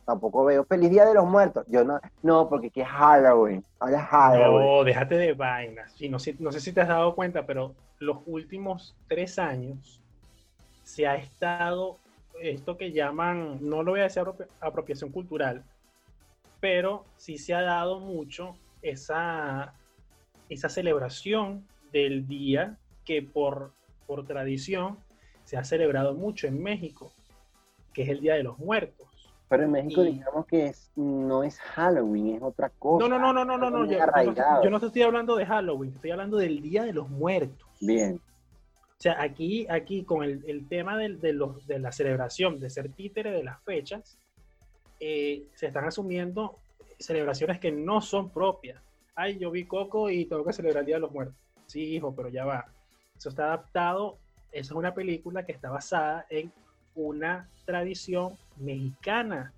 Tampoco 0.05 0.45
veo 0.45 0.65
Feliz 0.65 0.91
Día 0.91 1.05
de 1.07 1.15
los 1.15 1.25
Muertos. 1.27 1.65
Yo 1.69 1.85
no, 1.85 1.99
no, 2.23 2.49
porque 2.49 2.67
aquí 2.69 2.81
es 2.83 2.89
Halloween. 2.89 3.65
Ahora 3.79 3.97
es 3.99 4.05
Halloween. 4.05 4.67
No, 4.67 4.85
déjate 4.85 5.17
de 5.17 5.33
vainas. 5.33 6.01
Y 6.01 6.09
no, 6.09 6.19
sé- 6.19 6.37
no 6.39 6.53
sé 6.53 6.61
si 6.61 6.73
te 6.73 6.81
has 6.83 6.89
dado 6.89 7.15
cuenta, 7.15 7.47
pero 7.47 7.75
los 8.01 8.19
últimos 8.27 8.95
tres 9.09 9.39
años 9.39 10.01
se 10.83 11.07
ha 11.07 11.17
estado 11.17 11.99
esto 12.41 12.77
que 12.77 12.93
llaman, 12.93 13.59
no 13.63 13.83
lo 13.83 13.93
voy 13.93 14.01
a 14.01 14.05
decir 14.05 14.21
apropia- 14.23 14.49
apropiación 14.61 15.11
cultural, 15.11 15.63
pero 16.61 17.05
sí 17.17 17.39
se 17.39 17.55
ha 17.55 17.63
dado 17.63 18.01
mucho 18.01 18.57
esa, 18.83 19.73
esa 20.49 20.69
celebración 20.69 21.67
del 21.93 22.27
día 22.27 22.77
que 23.05 23.23
por, 23.23 23.73
por 24.07 24.27
tradición 24.27 24.99
se 25.45 25.57
ha 25.57 25.65
celebrado 25.65 26.15
mucho 26.15 26.47
en 26.47 26.63
México, 26.63 27.13
que 27.93 28.03
es 28.03 28.09
el 28.09 28.21
Día 28.21 28.35
de 28.35 28.43
los 28.43 28.59
Muertos. 28.59 29.07
Pero 29.49 29.65
en 29.65 29.71
México, 29.73 30.03
Y- 30.03 30.13
digamos 30.13 30.47
que 30.47 30.67
es, 30.67 30.91
no 30.97 31.43
es 31.43 31.59
Halloween, 31.61 32.37
es 32.37 32.43
otra 32.43 32.71
cosa. 32.71 33.07
No, 33.07 33.19
no, 33.19 33.33
no, 33.33 33.45
no, 33.45 33.59
no, 33.59 33.71
no, 33.71 33.85
Yo, 33.87 33.99
yo 34.63 34.71
no 34.71 34.77
estoy 34.79 35.03
hablando 35.03 35.37
de 35.37 35.47
Halloween, 35.47 35.93
estoy 35.95 36.11
hablando 36.13 36.39
del 36.39 36.61
Día 36.63 36.85
de 36.85 36.93
los 36.93 37.09
Muertos. 37.11 37.69
Bien. 37.81 38.21
O 38.97 39.01
sea, 39.05 39.21
aquí, 39.21 39.67
aquí 39.69 40.05
con 40.05 40.25
el, 40.25 40.43
el 40.47 40.67
tema 40.67 40.97
de, 40.97 41.33
los, 41.35 41.67
de 41.67 41.79
la 41.79 41.93
celebración, 41.93 42.59
de 42.59 42.71
ser 42.71 42.89
títere 42.91 43.33
de 43.33 43.45
las 43.45 43.61
fechas, 43.63 44.17
eh, 44.99 45.47
se 45.55 45.67
están 45.67 45.85
asumiendo 45.85 46.57
celebraciones 46.99 47.59
que 47.59 47.71
no 47.71 48.01
son 48.01 48.31
propias. 48.31 48.81
Ay, 49.15 49.39
yo 49.39 49.51
vi 49.51 49.65
Coco 49.67 50.09
y 50.11 50.25
tengo 50.25 50.45
que 50.45 50.53
celebrar 50.55 50.81
el 50.81 50.87
Día 50.87 50.97
de 50.97 51.01
los 51.03 51.13
Muertos. 51.13 51.37
Sí, 51.67 51.83
hijo, 51.97 52.15
pero 52.15 52.29
ya 52.31 52.45
va. 52.47 52.67
Eso 53.17 53.29
está 53.29 53.45
adaptado, 53.47 54.17
esa 54.53 54.73
es 54.73 54.77
una 54.77 54.95
película 54.95 55.45
que 55.45 55.53
está 55.53 55.71
basada 55.71 56.25
en 56.31 56.51
una 56.95 57.49
tradición 57.65 58.37
mexicana. 58.57 59.53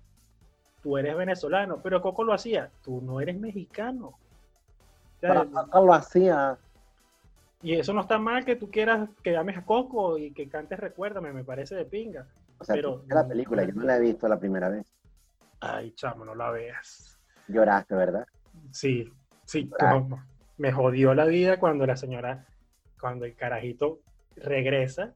Tú 0.81 0.97
eres 0.97 1.15
venezolano, 1.17 1.79
pero 1.81 2.01
Coco 2.01 2.23
lo 2.23 2.33
hacía. 2.33 2.69
Tú 2.83 3.01
no 3.01 3.19
eres 3.21 3.39
mexicano. 3.39 4.07
O 4.07 5.19
sea, 5.19 5.29
Pero 5.29 5.51
Coco 5.51 5.85
lo 5.85 5.93
hacía. 5.93 6.57
y 7.61 7.73
eso 7.73 7.93
no 7.93 8.01
está 8.01 8.17
mal 8.19 8.45
que 8.45 8.55
tú 8.55 8.69
quieras 8.69 9.09
que 9.23 9.31
llames 9.31 9.57
a 9.57 9.65
Coco 9.65 10.17
y 10.17 10.31
que 10.31 10.47
cantes 10.47 10.79
Recuérdame, 10.79 11.33
me 11.33 11.43
parece 11.43 11.75
de 11.75 11.85
pinga. 11.85 12.27
O 12.59 12.63
sea, 12.63 12.75
Pero- 12.75 13.03
la 13.07 13.27
película, 13.27 13.63
yo 13.63 13.73
no 13.73 13.83
la 13.83 13.97
he 13.97 13.99
visto 14.01 14.27
la 14.27 14.39
primera 14.39 14.69
vez. 14.69 14.85
Ay, 15.59 15.91
chamo, 15.91 16.23
no 16.23 16.35
la 16.35 16.51
veas. 16.51 17.19
Lloraste, 17.47 17.95
¿verdad? 17.95 18.27
Sí, 18.71 19.11
sí, 19.45 19.69
no, 19.81 20.23
me 20.57 20.71
jodió 20.71 21.13
la 21.13 21.25
vida 21.25 21.59
cuando 21.59 21.85
la 21.85 21.95
señora, 21.97 22.45
cuando 22.99 23.25
el 23.25 23.35
carajito 23.35 23.99
regresa. 24.35 25.13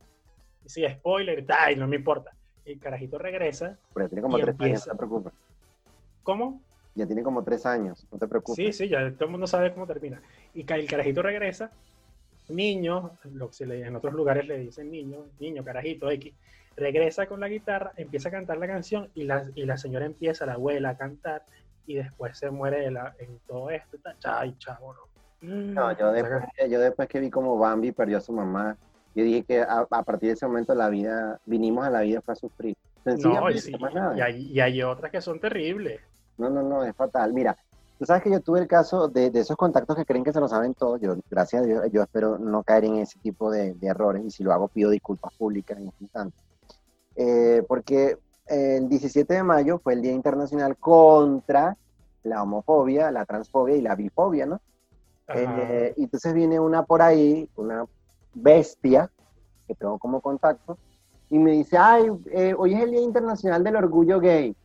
Sí, 0.66 0.86
spoiler, 0.88 1.46
ay, 1.50 1.76
no 1.76 1.88
me 1.88 1.98
importa. 1.98 2.32
El 2.66 2.80
carajito 2.80 3.18
regresa. 3.18 3.78
Pero 3.94 4.08
tiene 4.08 4.22
como 4.22 4.38
Y 4.38 4.42
tres 4.42 4.60
años, 4.60 4.88
no 4.88 4.92
te 4.94 4.98
preocupes. 4.98 5.34
¿Cómo? 6.24 6.62
Ya 6.94 7.06
tiene 7.06 7.24
como 7.24 7.44
tres 7.44 7.66
años, 7.66 8.06
no 8.12 8.18
te 8.18 8.28
preocupes. 8.28 8.56
Sí, 8.56 8.74
sí, 8.74 8.90
ya 8.90 9.12
todo 9.12 9.26
el 9.26 9.32
mundo 9.32 9.48
sabe 9.48 9.74
cómo 9.74 9.88
termina. 9.88 10.22
Y 10.54 10.72
el 10.72 10.88
carajito 10.88 11.22
regresa 11.22 11.72
niño, 12.52 13.18
lo 13.34 13.48
que 13.48 13.54
se 13.54 13.66
le, 13.66 13.86
en 13.86 13.96
otros 13.96 14.14
lugares 14.14 14.48
le 14.48 14.60
dicen 14.60 14.92
niño, 14.92 15.26
niño, 15.40 15.64
carajito, 15.64 16.10
X, 16.12 16.34
regresa 16.76 17.26
con 17.26 17.40
la 17.40 17.48
guitarra, 17.48 17.94
empieza 17.96 18.30
a 18.30 18.32
cantar 18.32 18.58
la 18.58 18.68
canción 18.68 19.10
y 19.16 19.24
la, 19.24 19.46
y 19.56 19.66
la 19.66 19.78
señora 19.78 20.06
empieza, 20.06 20.46
la 20.46 20.54
abuela, 20.54 20.90
a 20.90 20.98
cantar 20.98 21.44
y 21.86 21.96
después 21.96 22.38
se 22.38 22.50
muere 22.52 22.82
de 22.82 22.92
la, 22.92 23.16
en 23.20 23.40
todo 23.48 23.70
esto. 23.70 23.98
Ay, 24.24 24.56
chavo, 24.58 24.94
no. 24.94 25.12
No, 25.42 25.98
yo 25.98 26.12
después, 26.12 26.44
yo 26.70 26.80
después 26.80 27.08
que 27.08 27.20
vi 27.20 27.32
como 27.32 27.58
Bambi 27.58 27.92
perdió 27.92 28.20
a 28.20 28.22
su 28.22 28.32
mamá, 28.32 28.78
yo 29.16 29.24
dije 29.24 29.44
que 29.44 29.62
a, 29.62 29.88
a 29.90 30.04
partir 30.04 30.30
de 30.30 30.34
ese 30.34 30.48
momento 30.48 30.74
la 30.74 30.90
vida, 30.90 31.40
vinimos 31.46 31.86
a 31.86 31.90
la 31.90 32.02
vida 32.02 32.22
fue 32.22 32.34
a 32.34 32.36
sufrir. 32.36 32.76
No, 33.04 33.50
y, 33.50 33.60
sí, 33.60 33.74
y 34.16 34.22
hay, 34.22 34.52
y 34.52 34.60
hay 34.60 34.84
otras 34.84 35.12
que 35.12 35.22
son 35.22 35.40
terribles. 35.40 36.00
No, 36.38 36.50
no, 36.50 36.62
no, 36.62 36.84
es 36.84 36.96
fatal. 36.96 37.34
Mira, 37.34 37.58
tú 37.98 38.06
sabes 38.06 38.24
que 38.24 38.32
yo 38.32 38.40
tuve 38.42 38.60
el 38.60 38.68
caso 38.68 39.08
de, 39.08 39.32
de 39.32 39.40
esos 39.40 39.58
contactos 39.58 39.96
que 39.96 40.06
creen 40.06 40.24
que 40.24 40.32
se 40.32 40.40
lo 40.40 40.48
saben 40.48 40.74
todo. 40.76 40.98
Yo, 40.98 41.16
gracias 41.30 41.64
a 41.64 41.66
Dios, 41.66 41.84
yo 41.92 42.04
espero 42.04 42.38
no 42.38 42.64
caer 42.64 42.86
en 42.86 42.98
ese 42.98 43.20
tipo 43.20 43.52
de, 43.52 43.74
de 43.74 43.88
errores 43.88 44.24
y 44.24 44.32
si 44.32 44.44
lo 44.44 44.54
hago 44.54 44.68
pido 44.68 44.92
disculpas 44.92 45.34
públicas 45.34 45.78
en 45.78 45.88
este 45.88 46.04
instante. 46.04 46.38
Eh, 47.16 47.64
porque 47.68 48.18
el 48.48 48.88
17 48.88 49.34
de 49.34 49.44
mayo 49.44 49.80
fue 49.80 49.94
el 49.94 50.02
Día 50.02 50.12
Internacional 50.12 50.78
contra 50.78 51.78
la 52.24 52.44
homofobia, 52.44 53.12
la 53.12 53.26
transfobia 53.26 53.76
y 53.76 53.82
la 53.82 53.96
bifobia, 53.96 54.46
¿no? 54.46 54.62
Eh, 55.34 55.94
y 55.96 56.04
entonces 56.04 56.34
viene 56.34 56.60
una 56.60 56.84
por 56.84 57.02
ahí, 57.02 57.50
una 57.56 57.86
bestia 58.34 59.10
que 59.68 59.76
tengo 59.76 59.98
como 60.00 60.22
contacto, 60.22 60.78
y 61.30 61.40
me 61.40 61.52
dice, 61.52 61.78
ay, 61.78 62.08
eh, 62.32 62.54
hoy 62.58 62.74
es 62.74 62.82
el 62.82 62.92
Día 62.92 63.02
Internacional 63.02 63.64
del 63.64 63.78
Orgullo 63.78 64.20
Gay. 64.20 64.56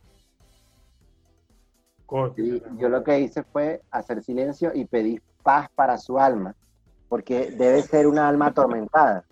Y 2.37 2.61
yo 2.77 2.89
lo 2.89 3.03
que 3.03 3.19
hice 3.19 3.43
fue 3.43 3.81
hacer 3.91 4.21
silencio 4.21 4.71
y 4.73 4.85
pedir 4.85 5.21
paz 5.43 5.69
para 5.75 5.97
su 5.97 6.19
alma, 6.19 6.55
porque 7.09 7.51
debe 7.51 7.81
ser 7.81 8.07
una 8.07 8.27
alma 8.27 8.47
atormentada. 8.47 9.23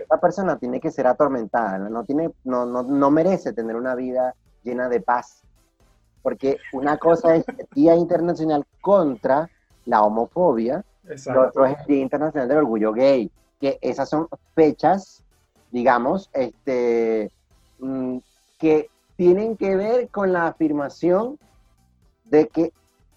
Esa 0.00 0.20
persona 0.20 0.56
tiene 0.56 0.80
que 0.80 0.90
ser 0.90 1.06
atormentada, 1.06 1.78
no, 1.78 2.04
tiene, 2.04 2.30
no, 2.44 2.64
no, 2.64 2.82
no 2.82 3.10
merece 3.10 3.52
tener 3.52 3.76
una 3.76 3.94
vida 3.94 4.34
llena 4.62 4.88
de 4.88 5.00
paz. 5.00 5.42
Porque 6.22 6.58
una 6.72 6.96
cosa 6.96 7.36
es 7.36 7.44
el 7.48 7.66
Día 7.72 7.94
Internacional 7.94 8.64
contra 8.80 9.48
la 9.84 10.02
homofobia, 10.02 10.84
lo 11.04 11.12
Exacto. 11.12 11.40
otro 11.40 11.66
es 11.66 11.78
el 11.80 11.86
Día 11.86 12.02
Internacional 12.02 12.48
del 12.48 12.58
Orgullo 12.58 12.92
Gay, 12.92 13.30
que 13.60 13.78
esas 13.80 14.08
son 14.08 14.28
fechas, 14.54 15.22
digamos, 15.70 16.30
este, 16.32 17.30
mm, 17.78 18.18
que 18.58 18.90
tienen 19.16 19.56
que 19.56 19.76
ver 19.76 20.08
con 20.08 20.32
la 20.32 20.46
afirmación 20.48 21.38
de 22.24 22.48
que 22.48 22.72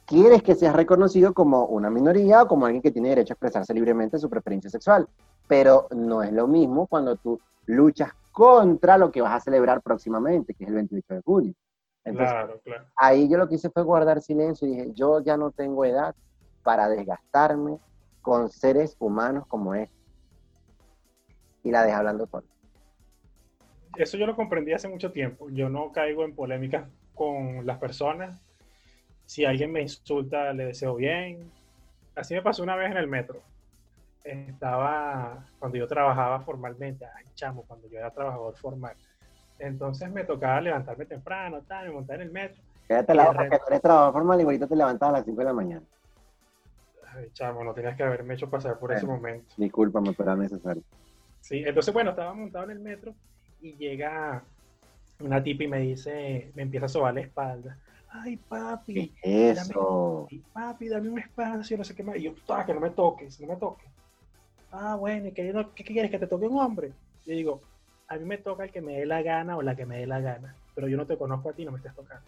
quieres 0.06 0.42
que 0.42 0.56
seas 0.56 0.76
reconocido 0.76 1.34
como 1.34 1.66
una 1.66 1.90
minoría 1.90 2.44
o 2.44 2.48
como 2.48 2.66
alguien 2.66 2.82
que 2.82 2.92
tiene 2.92 3.10
derecho 3.10 3.34
a 3.34 3.36
expresarse 3.36 3.74
libremente 3.74 4.18
su 4.18 4.30
preferencia 4.30 4.70
sexual. 4.70 5.08
Pero 5.48 5.88
no 5.92 6.24
es 6.24 6.32
lo 6.32 6.48
mismo 6.48 6.88
cuando 6.88 7.16
tú 7.16 7.40
luchas 7.66 8.12
contra 8.32 8.98
lo 8.98 9.12
que 9.12 9.22
vas 9.22 9.34
a 9.34 9.40
celebrar 9.40 9.82
próximamente, 9.82 10.54
que 10.54 10.64
es 10.64 10.70
el 10.70 10.76
28 10.76 11.14
de 11.16 11.22
junio. 11.22 11.54
Entonces, 12.06 12.32
Claro, 12.34 12.60
claro. 12.64 12.86
ahí 12.96 13.28
yo 13.30 13.38
lo 13.38 13.48
que 13.48 13.56
hice 13.56 13.70
fue 13.70 13.84
guardar 13.84 14.22
silencio 14.22 14.68
y 14.68 14.72
dije, 14.72 14.92
yo 14.94 15.20
ya 15.22 15.38
no 15.38 15.52
tengo 15.52 15.86
edad 15.86 16.16
para 16.64 16.88
desgastarme 16.88 17.78
con 18.22 18.50
seres 18.50 18.96
humanos 19.00 19.46
como 19.48 19.76
este. 19.76 19.99
Y 21.64 21.72
la 21.72 21.84
dejé 21.84 21.95
hablando 21.95 22.26
sola. 22.28 22.45
Eso 23.97 24.18
yo 24.18 24.26
lo 24.26 24.36
comprendí 24.36 24.74
hace 24.74 24.88
mucho 24.88 25.12
tiempo. 25.12 25.49
Yo 25.49 25.70
no 25.70 25.91
caigo 25.91 26.24
en 26.24 26.36
polémicas 26.36 26.88
con 27.16 27.66
las 27.66 27.78
personas. 27.80 28.41
Si 29.26 29.45
alguien 29.45 29.72
me 29.72 29.82
insulta, 29.82 30.53
le 30.53 30.66
deseo 30.66 30.95
bien. 30.95 31.51
Así 32.16 32.34
me 32.34 32.41
pasó 32.41 32.64
una 32.64 32.76
vez 32.76 32.91
en 32.91 32.97
el 32.97 33.07
metro. 33.07 33.41
Estaba, 34.24 35.45
cuando 35.60 35.78
yo 35.78 35.88
trabajaba 35.88 36.39
formalmente, 36.41 37.05
ay 37.05 37.26
chamo, 37.36 37.64
cuando 37.68 37.88
yo 37.89 37.99
era 37.99 38.12
trabajador 38.12 38.55
formal. 38.55 38.95
Entonces 39.57 40.10
me 40.12 40.24
tocaba 40.24 40.62
levantarme 40.62 41.05
temprano, 41.05 41.62
tal, 41.68 41.88
me 41.88 41.93
montar 41.93 42.18
en 42.18 42.28
el 42.28 42.32
metro. 42.32 42.62
Quédate 42.88 43.14
la 43.14 43.26
porque 43.28 43.43
repente- 43.43 43.60
tú 43.60 43.64
eres 43.68 43.82
trabajador 43.82 44.14
formal 44.14 44.39
y 44.39 44.43
ahorita 44.43 44.68
te 44.68 44.76
levantas 44.76 45.10
a 45.10 45.12
las 45.14 45.26
5 45.26 45.39
de 45.39 45.45
la 45.45 45.53
mañana. 45.53 45.86
Ay, 47.16 47.30
chamo, 47.34 47.64
no 47.64 47.74
tenías 47.74 47.95
que 47.97 48.03
haberme 48.03 48.36
hecho 48.36 48.49
pasar 48.49 48.78
por 48.78 48.93
ese 48.93 49.05
momento. 49.05 49.53
Discúlpame, 49.57 50.14
pero 50.14 50.32
era 50.32 50.41
necesario. 50.41 50.84
Sí, 51.42 51.64
entonces, 51.66 51.94
bueno, 51.94 52.12
estaba 52.12 52.34
montado 52.34 52.66
en 52.66 52.72
el 52.72 52.80
metro 52.80 53.16
y 53.60 53.76
llega 53.78 54.46
una 55.20 55.42
tipa 55.44 55.64
y 55.64 55.68
me 55.68 55.80
dice, 55.80 56.52
me 56.56 56.64
empieza 56.64 56.86
a 56.86 56.90
sobar 56.90 57.14
la 57.14 57.22
espalda. 57.22 57.80
Ay, 58.10 58.38
papi, 58.38 59.16
¿Qué 59.22 59.50
es 59.50 59.70
eso? 59.70 60.28
y, 60.30 60.40
papi, 60.40 60.88
dame 60.90 61.10
un 61.10 61.20
espacio, 61.20 61.78
no 61.78 61.84
sé 61.84 61.96
qué 61.96 62.04
más. 62.04 62.18
Y 62.18 62.24
yo, 62.24 62.34
"Ah, 62.50 62.66
que 62.66 62.74
no 62.74 62.80
me 62.80 62.90
toques, 62.92 63.40
no 63.40 63.48
me 63.48 63.56
toques. 63.58 63.92
Ah, 64.72 64.96
bueno, 64.96 65.28
¿y 65.28 65.34
yo 65.34 65.54
no- 65.54 65.74
qué, 65.74 65.84
qué 65.84 65.94
quieres? 65.94 66.12
¿Que 66.12 66.20
te 66.20 66.28
toque 66.28 66.48
un 66.48 66.60
hombre? 66.60 66.94
Yo 67.26 67.34
digo, 67.34 67.62
a 68.08 68.18
mí 68.18 68.26
me 68.26 68.38
toca 68.38 68.64
el 68.64 68.72
que 68.72 68.82
me 68.82 69.00
dé 69.00 69.06
la 69.06 69.22
gana 69.22 69.58
o 69.58 69.62
la 69.62 69.76
que 69.76 69.86
me 69.86 70.00
dé 70.00 70.08
la 70.08 70.20
gana, 70.20 70.56
pero 70.76 70.88
yo 70.88 70.98
no 70.98 71.06
te 71.06 71.18
conozco 71.18 71.50
a 71.50 71.54
ti, 71.54 71.66
no 71.66 71.72
me 71.72 71.78
estés 71.78 71.94
tocando. 71.96 72.28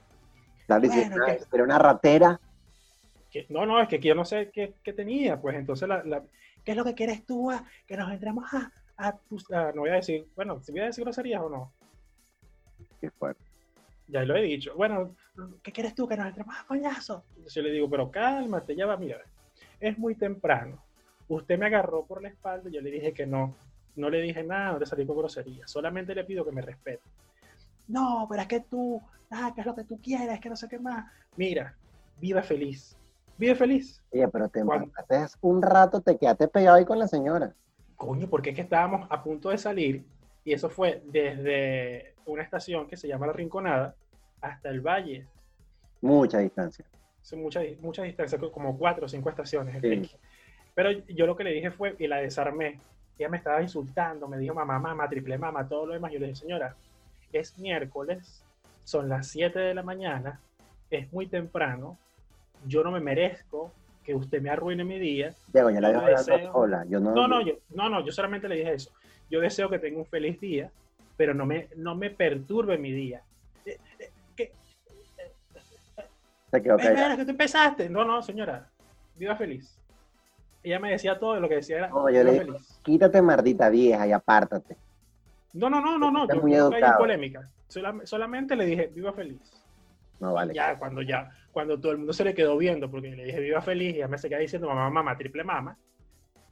Bueno, 0.68 1.16
"Ay, 1.28 1.38
que- 1.38 1.46
pero 1.50 1.64
una 1.64 1.80
ratera. 1.80 2.40
Que- 3.30 3.46
no, 3.50 3.66
no, 3.66 3.82
es 3.82 3.88
que 3.88 4.00
yo 4.00 4.14
no 4.14 4.26
sé 4.26 4.52
qué, 4.52 4.76
qué 4.84 4.94
tenía, 4.94 5.40
pues 5.40 5.56
entonces, 5.56 5.88
la, 5.88 6.04
la- 6.04 6.24
¿qué 6.64 6.72
es 6.72 6.78
lo 6.78 6.84
que 6.84 6.94
quieres 6.96 7.26
tú? 7.26 7.50
ah? 7.50 7.64
Que 7.88 7.96
nos 7.98 8.12
entremos 8.12 8.46
a, 8.54 8.72
a 9.02 9.18
tus- 9.18 9.50
a- 9.52 9.72
no 9.74 9.82
voy 9.82 9.90
a 9.90 9.96
decir, 9.96 10.28
bueno, 10.36 10.62
si 10.62 10.72
voy 10.72 10.82
a 10.82 10.86
decir 10.86 11.04
groserías 11.04 11.42
o 11.42 11.50
no, 11.50 11.72
Qué 13.00 13.10
fuerte. 13.12 13.42
ya 14.08 14.24
lo 14.24 14.36
he 14.36 14.42
dicho. 14.44 14.74
Bueno, 14.76 15.16
¿qué 15.64 15.72
quieres 15.72 15.96
tú? 15.96 16.08
Que 16.08 16.16
nos 16.18 16.28
entremos 16.28 16.56
a 16.58 16.66
coñazo. 16.68 17.24
Yo 17.48 17.62
le 17.62 17.72
digo, 17.72 17.90
pero 17.90 18.12
cálmate, 18.12 18.76
ya 18.76 18.86
va, 18.86 18.98
mira, 18.98 19.18
es 19.80 19.98
muy 19.98 20.16
temprano. 20.16 20.84
Usted 21.28 21.58
me 21.58 21.66
agarró 21.68 22.06
por 22.06 22.22
la 22.22 22.30
espalda 22.30 22.70
y 22.70 22.74
yo 22.74 22.82
le 22.82 22.92
dije 22.92 23.14
que 23.14 23.26
no. 23.26 23.56
No 23.96 24.10
le 24.10 24.22
dije 24.22 24.44
nada, 24.44 24.74
no 24.74 24.80
le 24.80 24.86
salí 24.86 25.06
con 25.06 25.18
grosería. 25.18 25.68
Solamente 25.68 26.14
le 26.16 26.24
pido 26.24 26.46
que 26.46 26.52
me 26.52 26.62
respete. 26.62 27.02
No, 27.88 28.26
pero 28.30 28.42
es 28.42 28.48
que 28.48 28.60
tú, 28.62 29.02
ah, 29.32 29.52
que 29.54 29.62
es 29.62 29.68
lo 29.68 29.76
que 29.76 29.84
tú 29.84 30.00
quieres, 30.02 30.40
que 30.40 30.50
no 30.50 30.56
sé 30.56 30.68
qué 30.70 30.80
más. 30.80 31.12
Mira, 31.36 31.76
vive 32.20 32.42
feliz. 32.44 32.96
Vive 33.38 33.56
feliz. 33.56 34.02
Oye, 34.12 34.28
pero 34.28 34.48
te 34.50 34.60
embarcaste 34.60 35.38
un 35.42 35.62
rato, 35.62 36.00
te 36.02 36.18
quedaste 36.18 36.48
pegado 36.48 36.78
ahí 36.78 36.86
con 36.86 37.00
la 37.00 37.08
señora. 37.08 37.54
Coño, 38.02 38.28
porque 38.28 38.50
es 38.50 38.56
que 38.56 38.64
estábamos 38.64 39.06
a 39.12 39.22
punto 39.22 39.50
de 39.50 39.60
salir 39.60 40.04
y 40.44 40.54
eso 40.54 40.72
fue 40.72 41.04
desde 41.06 42.16
una 42.26 42.42
estación 42.42 42.88
que 42.88 42.98
se 42.98 43.08
llama 43.08 43.28
La 43.28 43.34
Rinconada 43.34 43.94
hasta 44.42 44.70
el 44.70 44.82
Valle. 44.82 45.28
Mucha 46.02 46.40
distancia. 46.40 46.84
mucha, 47.34 47.62
mucha 47.80 48.02
distancia, 48.02 48.40
como 48.40 48.76
cuatro 48.76 49.06
o 49.06 49.08
cinco 49.08 49.30
estaciones. 49.30 49.80
Sí. 49.80 50.10
Pero 50.74 50.90
yo 51.10 51.28
lo 51.28 51.36
que 51.36 51.44
le 51.44 51.52
dije 51.52 51.70
fue, 51.70 51.96
y 52.00 52.08
la 52.08 52.18
desarmé, 52.18 52.80
ella 53.20 53.30
me 53.30 53.38
estaba 53.38 53.62
insultando, 53.62 54.28
me 54.28 54.40
dijo 54.40 54.56
mamá, 54.56 54.80
mamá, 54.80 55.08
triple 55.08 55.38
mamá, 55.38 55.68
todo 55.68 55.86
lo 55.86 55.94
demás. 55.94 56.12
Yo 56.12 56.18
le 56.18 56.26
dije, 56.26 56.40
señora, 56.40 56.76
es 57.32 57.56
miércoles, 57.60 58.44
son 58.84 59.10
las 59.10 59.28
7 59.28 59.60
de 59.60 59.76
la 59.76 59.84
mañana, 59.84 60.40
es 60.90 61.14
muy 61.14 61.28
temprano, 61.28 62.00
yo 62.66 62.84
no 62.84 62.90
me 62.90 63.00
merezco 63.00 63.72
que 64.04 64.16
usted 64.16 64.42
me 64.42 64.50
arruine 64.50 64.84
mi 64.84 64.98
día. 65.00 65.34
Diego, 65.54 65.70
ya 65.70 65.80
la 65.82 65.90
Yo 65.92 65.94
dejo 66.00 66.06
hablando 66.08 66.34
deseo- 66.38 66.52
sola. 66.54 66.86
Yo 66.90 67.00
no, 67.00 67.12
No, 67.14 67.28
no, 67.28 67.42
yo, 67.42 67.54
no, 67.70 67.90
no, 67.90 68.06
yo 68.06 68.12
solamente 68.12 68.48
le 68.50 68.56
dije 68.56 68.74
eso. 68.74 68.92
Yo 69.30 69.40
deseo 69.40 69.70
que 69.70 69.80
tenga 69.80 70.00
un 70.00 70.06
feliz 70.06 70.40
día, 70.40 70.72
pero 71.18 71.34
no 71.34 71.46
me, 71.46 71.68
no 71.76 71.96
me 71.96 72.10
perturbe 72.10 72.78
mi 72.78 72.92
día. 72.92 73.22
Eh, 73.66 73.78
eh, 74.00 74.10
¿qué? 74.36 74.52
se 76.52 76.62
quedó 76.62 76.78
callada. 76.78 77.16
que 77.18 77.26
tú 77.26 77.32
empezaste. 77.32 77.90
No, 77.90 78.04
no, 78.04 78.22
señora. 78.22 78.68
Viva 79.16 79.36
feliz. 79.36 79.78
Ella 80.64 80.80
me 80.80 80.92
decía 80.92 81.18
todo 81.18 81.40
lo 81.40 81.48
que 81.50 81.56
decía 81.56 81.78
era 81.78 81.88
No, 81.90 82.10
yo 82.10 82.24
le 82.24 82.32
dije, 82.34 82.46
feliz. 82.46 82.80
quítate 82.84 83.22
mardita 83.22 83.70
vieja 83.70 84.08
y 84.08 84.12
apártate. 84.12 84.78
No, 85.54 85.70
no, 85.70 85.82
no, 85.82 85.98
no, 85.98 86.12
no. 86.12 86.28
Yo 86.28 86.42
muy 86.42 86.52
no 86.52 86.70
caí 86.70 86.80
en 86.80 86.84
educado. 86.86 86.98
polémica. 87.00 87.50
Solam- 87.70 88.06
solamente 88.06 88.56
le 88.56 88.66
dije 88.66 88.88
viva 88.94 89.14
feliz. 89.14 89.40
No 90.20 90.34
vale. 90.34 90.54
Ya, 90.54 90.78
cuando 90.78 91.02
ya, 91.02 91.30
cuando 91.52 91.80
todo 91.80 91.92
el 91.92 91.98
mundo 92.00 92.14
se 92.14 92.24
le 92.24 92.34
quedó 92.34 92.58
viendo, 92.58 92.90
porque 92.90 93.10
le 93.12 93.26
dije 93.26 93.40
viva 93.40 93.62
feliz 93.62 93.96
y 93.96 94.00
ya 94.00 94.08
me 94.08 94.18
seguía 94.18 94.38
diciendo 94.40 94.68
mamá, 94.68 94.90
mamá, 94.90 95.18
triple 95.18 95.44
mamá, 95.44 95.78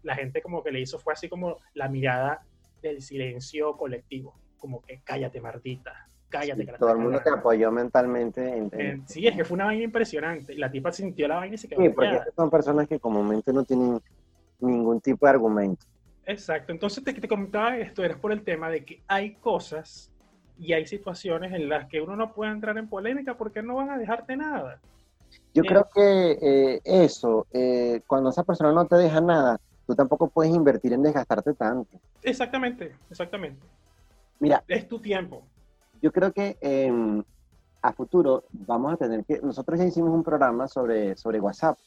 la 0.03 0.15
gente 0.15 0.41
como 0.41 0.63
que 0.63 0.71
le 0.71 0.79
hizo 0.81 0.99
fue 0.99 1.13
así 1.13 1.27
como 1.29 1.57
la 1.73 1.87
mirada 1.89 2.41
del 2.81 3.01
silencio 3.01 3.75
colectivo. 3.77 4.35
Como 4.57 4.81
que 4.81 5.01
cállate, 5.03 5.39
Martita. 5.41 6.05
Cállate. 6.29 6.61
Sí, 6.61 6.65
que 6.65 6.71
la 6.73 6.77
todo 6.77 6.91
el 6.91 6.97
mundo 6.97 7.17
te 7.17 7.23
cagando". 7.23 7.39
apoyó 7.39 7.71
mentalmente. 7.71 8.41
En, 8.47 8.69
en- 8.73 8.79
Eh, 8.81 9.01
sí, 9.05 9.25
es 9.27 9.35
que 9.35 9.43
fue 9.43 9.55
una 9.55 9.65
vaina 9.65 9.83
impresionante. 9.83 10.53
La 10.55 10.69
tipa 10.69 10.91
sintió 10.91 11.27
la 11.27 11.37
vaina 11.37 11.55
y 11.55 11.57
se 11.57 11.67
quedó 11.67 11.81
Sí, 11.81 11.89
porque 11.89 12.19
son 12.35 12.49
personas 12.49 12.87
que 12.87 12.99
comúnmente 12.99 13.51
no 13.53 13.63
tienen 13.63 13.99
ningún 14.59 14.99
tipo 15.01 15.25
de 15.25 15.29
argumento. 15.31 15.85
Exacto, 16.25 16.71
entonces 16.71 17.03
te, 17.03 17.13
te 17.13 17.27
comentaba 17.27 17.77
esto, 17.77 18.03
era 18.03 18.15
por 18.17 18.31
el 18.31 18.43
tema 18.43 18.69
de 18.69 18.85
que 18.85 19.01
hay 19.07 19.35
cosas 19.35 20.11
y 20.59 20.73
hay 20.73 20.85
situaciones 20.85 21.53
en 21.53 21.69
las 21.69 21.87
que 21.87 22.01
uno 22.01 22.15
no 22.15 22.33
puede 22.33 22.51
entrar 22.51 22.77
en 22.77 22.89
polémica 22.89 23.35
porque 23.37 23.61
no 23.63 23.75
van 23.75 23.89
a 23.89 23.97
dejarte 23.97 24.35
nada. 24.35 24.79
Yo 25.53 25.63
Eh. 25.63 25.65
creo 25.67 25.87
que 25.93 26.37
eh, 26.41 26.81
eso, 26.83 27.47
eh, 27.53 28.01
cuando 28.05 28.29
esa 28.29 28.43
persona 28.43 28.71
no 28.71 28.85
te 28.85 28.95
deja 28.97 29.21
nada, 29.21 29.59
tú 29.87 29.95
tampoco 29.95 30.27
puedes 30.27 30.53
invertir 30.53 30.93
en 30.93 31.01
desgastarte 31.03 31.53
tanto. 31.53 31.97
Exactamente, 32.21 32.93
exactamente. 33.09 33.65
Mira, 34.39 34.63
Es 34.67 34.87
tu 34.87 34.99
tiempo. 34.99 35.43
yo 36.01 36.11
creo 36.11 36.31
que 36.31 36.57
em, 36.61 37.23
a 37.81 37.93
futuro 37.93 38.43
vamos 38.51 38.93
a 38.93 38.97
tener 38.97 39.23
que, 39.25 39.39
nosotros 39.41 39.79
ya 39.79 39.85
hicimos 39.85 40.11
un 40.13 40.23
programa 40.23 40.67
sobre, 40.67 41.15
sobre 41.17 41.39
WhatsApp 41.39 41.77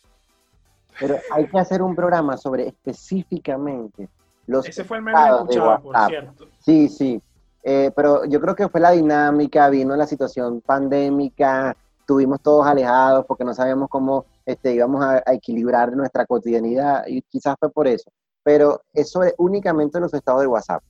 Pero 1.01 1.17
hay 1.33 1.47
que 1.47 1.59
hacer 1.59 1.81
un 1.83 1.95
programa 1.95 2.37
sobre 2.37 2.69
específicamente 2.69 4.09
los 4.47 4.67
Ese 4.69 4.85
fue 4.85 4.99
el 4.99 5.03
meme 5.05 5.19
escuchado, 5.19 5.81
por 5.83 5.97
cierto. 6.09 6.49
Sí, 6.59 6.89
sí. 6.89 7.23
Eh, 7.63 7.93
pero 7.95 8.25
yo 8.25 8.41
creo 8.41 8.57
que 8.57 8.69
fue 8.69 8.81
la 8.81 8.91
dinámica, 8.91 9.69
vino 9.71 9.95
la 9.95 10.07
situación 10.07 10.61
pandémica, 10.61 11.77
estuvimos 12.01 12.41
todos 12.41 12.67
alejados 12.67 13.25
porque 13.27 13.45
no 13.45 13.55
sabíamos 13.55 13.89
cómo 13.89 14.27
este, 14.45 14.75
íbamos 14.75 15.05
a, 15.05 15.23
equilibrar 15.33 15.93
nuestra 15.93 16.27
cotidianidad 16.27 17.07
y 17.07 17.23
quizás 17.23 17.57
fue 17.59 17.71
por 17.71 17.87
eso. 17.87 18.11
Pero 18.43 18.83
eso 18.93 19.23
es 19.23 19.35
únicamente 19.39 20.01
los 20.01 20.13
estados 20.13 20.41
de 20.41 20.49
WhatsApp. 20.49 20.83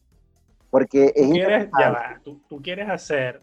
Porque 0.70 1.12
es 1.14 1.28
¿Tú 1.28 1.32
quieres, 1.32 1.70
ya 1.78 2.20
tú, 2.24 2.62
quieres 2.62 2.88
hacer 2.88 3.42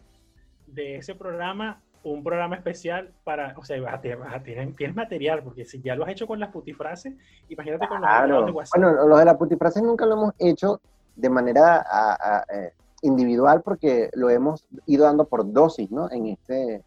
de 0.66 0.96
ese 0.96 1.14
programa 1.14 1.80
un 2.02 2.24
programa 2.24 2.56
especial 2.56 3.12
para, 3.22 3.54
o 3.56 3.64
sea, 3.64 3.80
vas 3.80 3.94
a, 4.04 4.16
vas 4.16 4.42
tienes, 4.42 4.94
material, 4.96 5.42
porque 5.44 5.64
si 5.64 5.80
ya 5.80 5.94
lo 5.94 6.04
has 6.04 6.10
hecho 6.10 6.26
con 6.26 6.40
las 6.40 6.48
putifrases, 6.48 7.14
imagínate 7.48 7.86
con 7.86 8.00
los 8.00 8.46
de 8.46 8.52
WhatsApp. 8.52 8.80
Bueno, 8.80 9.06
los 9.06 9.18
de 9.18 9.24
las 9.24 9.36
putifrases 9.36 9.82
nunca 9.82 10.06
lo 10.06 10.14
hemos 10.14 10.34
hecho 10.38 10.80
de 11.14 11.30
manera 11.30 11.86
eh, 12.52 12.72
individual 13.02 13.62
porque 13.62 14.10
lo 14.14 14.30
hemos 14.30 14.64
ido 14.86 15.04
dando 15.04 15.24
por 15.24 15.52
dosis, 15.52 15.90
¿no? 15.90 16.10
En 16.10 16.26
este, 16.26 16.84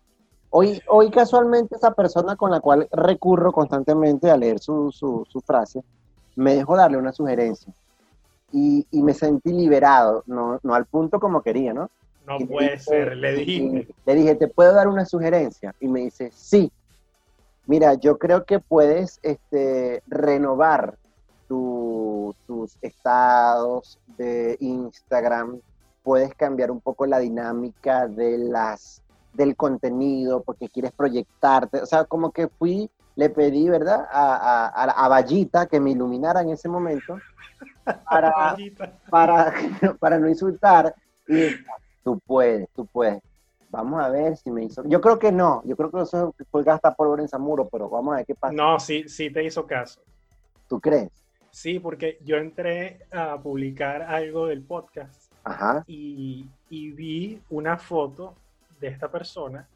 Hoy, 0.55 0.79
hoy 0.87 1.09
casualmente 1.09 1.75
esa 1.75 1.95
persona 1.95 2.35
con 2.35 2.51
la 2.51 2.59
cual 2.59 2.87
recurro 2.91 3.51
constantemente 3.51 4.29
a 4.29 4.37
leer 4.37 4.59
su, 4.59 4.91
su, 4.91 5.41
frase, 5.41 5.83
me 6.35 6.53
dejó 6.53 6.77
darle 6.77 6.97
una 6.97 7.11
sugerencia. 7.11 7.73
Y, 8.51 8.85
y, 8.91 9.01
me 9.01 9.15
sentí 9.15 9.51
liberado, 9.51 10.21
no, 10.27 10.59
no 10.61 10.75
al 10.75 10.85
punto 10.85 11.19
como 11.19 11.41
quería, 11.41 11.73
¿no? 11.73 11.89
No 12.27 12.37
puede 12.47 12.77
ser, 12.77 13.17
le 13.17 13.33
dije. 13.33 13.87
Le 14.05 14.13
dije, 14.13 14.35
¿te 14.35 14.47
puedo 14.47 14.73
dar 14.73 14.87
una 14.87 15.05
sugerencia? 15.05 15.73
Y 15.79 15.87
me 15.87 16.01
dice, 16.01 16.29
sí. 16.31 16.71
Mira, 17.65 17.95
yo 17.95 18.19
creo 18.19 18.45
que 18.45 18.59
puedes 18.59 19.19
este, 19.23 20.03
renovar 20.05 20.99
tus 21.47 22.77
estados 22.83 23.99
de 24.17 24.55
Instagram, 24.59 25.59
puedes 26.03 26.35
cambiar 26.35 26.69
un 26.69 26.81
poco 26.81 27.05
la 27.05 27.19
dinámica 27.19 28.07
de 28.07 28.37
las 28.37 29.01
del 29.33 29.55
contenido, 29.55 30.43
porque 30.43 30.69
quieres 30.69 30.91
proyectarte. 30.91 31.81
O 31.81 31.85
sea, 31.85 32.03
como 32.05 32.31
que 32.31 32.47
fui, 32.47 32.89
le 33.15 33.29
pedí, 33.29 33.67
¿verdad? 33.67 34.07
A, 34.11 34.67
a, 34.67 34.83
a 34.83 35.07
Vallita 35.07 35.65
que 35.65 35.79
me 35.79 35.91
iluminara 35.91 36.41
en 36.41 36.49
ese 36.49 36.69
momento 36.69 37.17
para, 37.83 38.55
para, 39.09 39.53
para 39.99 40.19
no 40.19 40.29
insultar. 40.29 40.93
Y 41.27 41.47
tú 42.03 42.19
puedes, 42.25 42.69
tú 42.75 42.85
puedes. 42.85 43.21
Vamos 43.69 44.03
a 44.03 44.09
ver 44.09 44.37
si 44.37 44.51
me 44.51 44.65
hizo. 44.65 44.83
Yo 44.85 45.01
creo 45.01 45.17
que 45.17 45.31
no, 45.31 45.63
yo 45.65 45.75
creo 45.75 45.89
que 45.89 46.01
eso 46.01 46.35
fue 46.51 46.63
gasta 46.63 46.93
por 46.93 47.19
en 47.19 47.27
Zamuro, 47.27 47.67
pero 47.69 47.89
vamos 47.89 48.13
a 48.13 48.17
ver 48.17 48.25
qué 48.27 48.35
pasa. 48.35 48.53
No, 48.53 48.79
sí, 48.79 49.09
sí 49.09 49.31
te 49.31 49.43
hizo 49.43 49.65
caso. 49.65 49.99
¿Tú 50.67 50.79
crees? 50.79 51.09
Sí, 51.49 51.79
porque 51.79 52.19
yo 52.23 52.37
entré 52.37 53.05
a 53.11 53.39
publicar 53.41 54.03
algo 54.03 54.47
del 54.47 54.63
podcast 54.63 55.22
Ajá. 55.43 55.83
Y, 55.87 56.47
y 56.69 56.91
vi 56.91 57.41
una 57.49 57.77
foto 57.77 58.35
de 58.79 58.87
esta 58.87 59.09
persona 59.09 59.67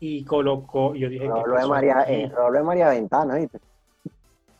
y 0.00 0.24
colocó, 0.24 0.94
yo 0.94 1.08
dije... 1.08 1.26
Rolo 1.26 1.56
de 1.56 1.66
María, 1.66 2.02
es 2.02 2.30
de 2.30 2.62
María 2.62 2.88
Ventana, 2.90 3.36
¿viste? 3.36 3.58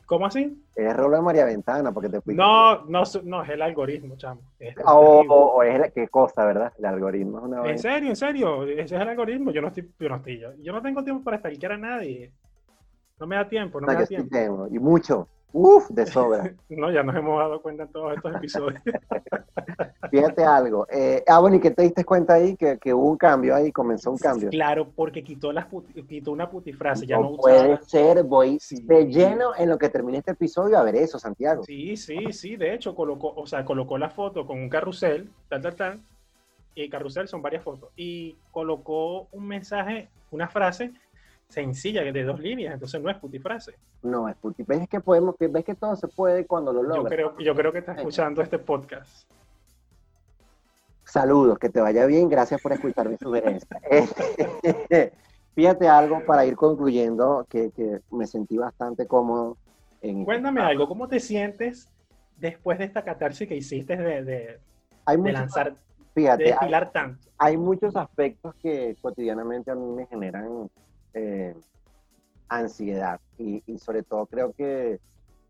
¿Cómo 0.07 0.27
así? 0.27 0.62
Es 0.75 0.97
rolo 0.97 1.16
de 1.16 1.22
María 1.22 1.45
Ventana, 1.45 1.93
porque 1.93 2.09
te 2.09 2.20
fuiste. 2.20 2.43
No, 2.43 2.85
no, 2.85 3.03
no, 3.25 3.43
es 3.43 3.51
el 3.51 3.62
algoritmo, 3.62 4.16
chamo. 4.16 4.41
o, 4.85 5.62
es 5.62 5.79
la, 5.79 5.89
qué 5.91 6.09
cosa, 6.09 6.45
¿verdad? 6.45 6.72
El 6.79 6.85
algoritmo 6.85 7.39
es 7.39 7.45
una 7.45 7.70
En 7.70 7.79
serio, 7.79 8.11
en 8.11 8.16
serio, 8.16 8.64
ese 8.64 8.83
es 8.83 8.93
el 8.93 9.09
algoritmo. 9.09 9.51
Yo 9.51 9.62
no 9.62 9.68
estoy, 9.68 9.91
yo 9.99 10.09
no 10.09 10.16
estoy, 10.16 10.41
yo, 10.41 10.72
no 10.72 10.83
tengo 10.83 11.03
tiempo 11.03 11.25
para 11.25 11.39
stalkear 11.39 11.72
a 11.72 11.79
nadie. 11.79 12.33
No 13.18 13.27
me 13.27 13.37
da 13.37 13.49
tiempo, 13.49 13.81
no, 13.81 13.87
me 13.87 13.95
da 13.95 14.07
tiempo. 14.07 14.68
y 14.70 14.79
mucho. 14.79 15.29
Uf, 15.57 15.88
de 15.90 16.05
sobra. 16.05 16.52
no, 16.68 16.90
ya 16.90 17.05
nos 17.05 17.14
hemos 17.14 17.38
dado 17.38 17.62
cuenta 17.62 17.84
en 17.84 17.88
todos 17.92 18.16
estos 18.16 18.34
episodios. 18.34 18.82
Fíjate 20.11 20.44
algo. 20.44 20.84
Eh, 20.90 21.22
ah, 21.28 21.38
bueno, 21.38 21.57
¿y 21.57 21.61
que 21.61 21.70
te 21.70 21.82
diste 21.82 22.05
cuenta 22.05 22.34
ahí? 22.34 22.57
Que, 22.57 22.76
que, 22.76 22.92
hubo 22.92 23.09
un 23.09 23.16
cambio 23.16 23.55
ahí, 23.55 23.70
comenzó 23.70 24.11
un 24.11 24.18
cambio. 24.18 24.50
Claro, 24.50 24.88
porque 24.96 25.22
quitó, 25.22 25.52
las 25.52 25.66
quitó 26.09 26.32
una 26.32 26.50
putifrase. 26.50 27.07
Ya 27.07 27.18
no, 27.18 27.36
puede 27.36 27.80
ser, 27.82 28.24
voy 28.24 28.59
de 28.82 29.07
lleno 29.07 29.55
en 29.57 29.68
lo 29.68 29.78
que 29.78 29.88
termine 29.88 30.18
este 30.18 30.32
episodio 30.32 30.76
a 30.76 30.82
ver 30.82 30.96
eso, 30.96 31.20
Santiago. 31.20 31.62
Sí, 31.62 31.96
sí, 31.96 32.32
sí. 32.32 32.57
De 32.57 32.74
hecho, 32.74 32.96
colocó, 32.96 33.32
o 33.36 33.46
sea, 33.46 33.64
colocó 33.64 33.96
la 33.96 34.11
foto 34.11 34.44
con 34.48 34.59
un 34.59 34.68
carrusel, 34.68 35.30
tal, 35.48 35.62
tal, 35.62 35.76
tal. 35.76 36.00
Y 36.74 36.88
carrusel 36.88 37.28
son 37.28 37.42
varias 37.42 37.62
fotos. 37.62 37.90
Y 37.94 38.34
colocó 38.50 39.28
un 39.30 39.46
mensaje, 39.46 40.09
una 40.32 40.48
frase 40.48 40.92
sencilla, 41.49 42.03
de 42.03 42.24
dos 42.24 42.40
líneas, 42.40 42.74
entonces 42.74 43.01
no 43.01 43.11
es 43.11 43.16
putifrase. 43.18 43.74
No, 44.03 44.28
es 44.28 44.36
putifrase. 44.36 44.82
Es 44.82 44.88
que 44.88 45.01
podemos, 45.01 45.36
ves 45.38 45.64
que 45.64 45.74
todo 45.74 45.97
se 45.97 46.09
puede 46.09 46.47
cuando 46.47 46.72
lo 46.72 46.82
logras. 46.82 47.05
Yo 47.05 47.09
creo, 47.09 47.38
yo 47.38 47.55
creo 47.55 47.72
que 47.72 47.78
estás 47.78 47.99
escuchando 47.99 48.42
este 48.42 48.59
podcast. 48.59 49.26
Saludos, 51.05 51.59
que 51.59 51.68
te 51.68 51.80
vaya 51.80 52.07
bien, 52.07 52.28
gracias 52.28 52.61
por 52.61 52.72
escuchar 52.72 53.09
mi 53.09 53.16
sugerencia. 53.16 53.80
Este, 54.62 55.12
fíjate 55.55 55.86
algo 55.86 56.24
para 56.26 56.47
ir 56.47 56.57
concluyendo, 56.57 57.47
que, 57.49 57.70
me 58.11 58.26
sentí 58.26 58.57
bastante 58.57 59.07
cómodo. 59.07 59.57
En 60.01 60.24
Cuéntame 60.24 60.62
algo, 60.62 60.88
¿cómo 60.88 61.07
te 61.07 61.20
sientes 61.20 61.88
después 62.38 62.78
de 62.78 62.86
esta 62.86 63.05
catarsis 63.05 63.47
que 63.47 63.57
hiciste 63.57 63.97
de, 63.97 64.24
de, 64.24 64.61
lanzar, 65.32 65.76
fíjate, 66.14 66.45
de 66.45 66.55
hay, 66.59 66.72
tanto? 66.92 67.28
Hay 67.38 67.57
muchos 67.57 67.95
aspectos 67.95 68.55
que 68.57 68.97
cotidianamente 69.01 69.70
a 69.70 69.74
mí 69.74 69.86
me 69.95 70.07
generan 70.07 70.68
eh, 71.15 71.55
ansiedad 72.49 73.21
y, 73.39 73.62
sobre 73.79 74.03
todo 74.03 74.27
creo 74.27 74.53
que 74.53 75.01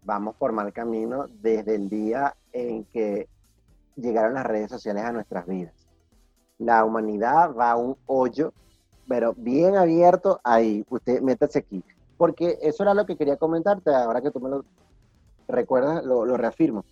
vamos 0.04 0.36
por 0.36 0.52
mal 0.52 0.72
camino 0.72 1.26
desde 1.40 1.74
el 1.74 1.88
día 1.88 2.36
en 2.52 2.84
que 2.84 3.28
llegaron 3.96 4.34
las 4.34 4.46
redes 4.46 4.70
sociales 4.70 5.04
a 5.04 5.12
nuestras 5.12 5.46
vidas. 5.46 5.74
La 6.58 6.84
humanidad 6.84 7.54
va 7.54 7.72
a 7.72 7.76
un 7.76 7.96
hoyo, 8.06 8.52
pero 9.08 9.34
bien 9.34 9.76
abierto 9.76 10.40
ahí. 10.44 10.84
Usted 10.88 11.20
métase 11.20 11.60
aquí. 11.60 11.82
Porque 12.16 12.58
eso 12.62 12.84
era 12.84 12.94
lo 12.94 13.06
que 13.06 13.16
quería 13.16 13.36
comentarte, 13.36 13.92
ahora 13.92 14.20
que 14.20 14.30
tú 14.30 14.40
me 14.40 14.48
lo 14.48 14.64
recuerdas, 15.48 16.04
lo, 16.04 16.24
reafirmo. 16.36 16.84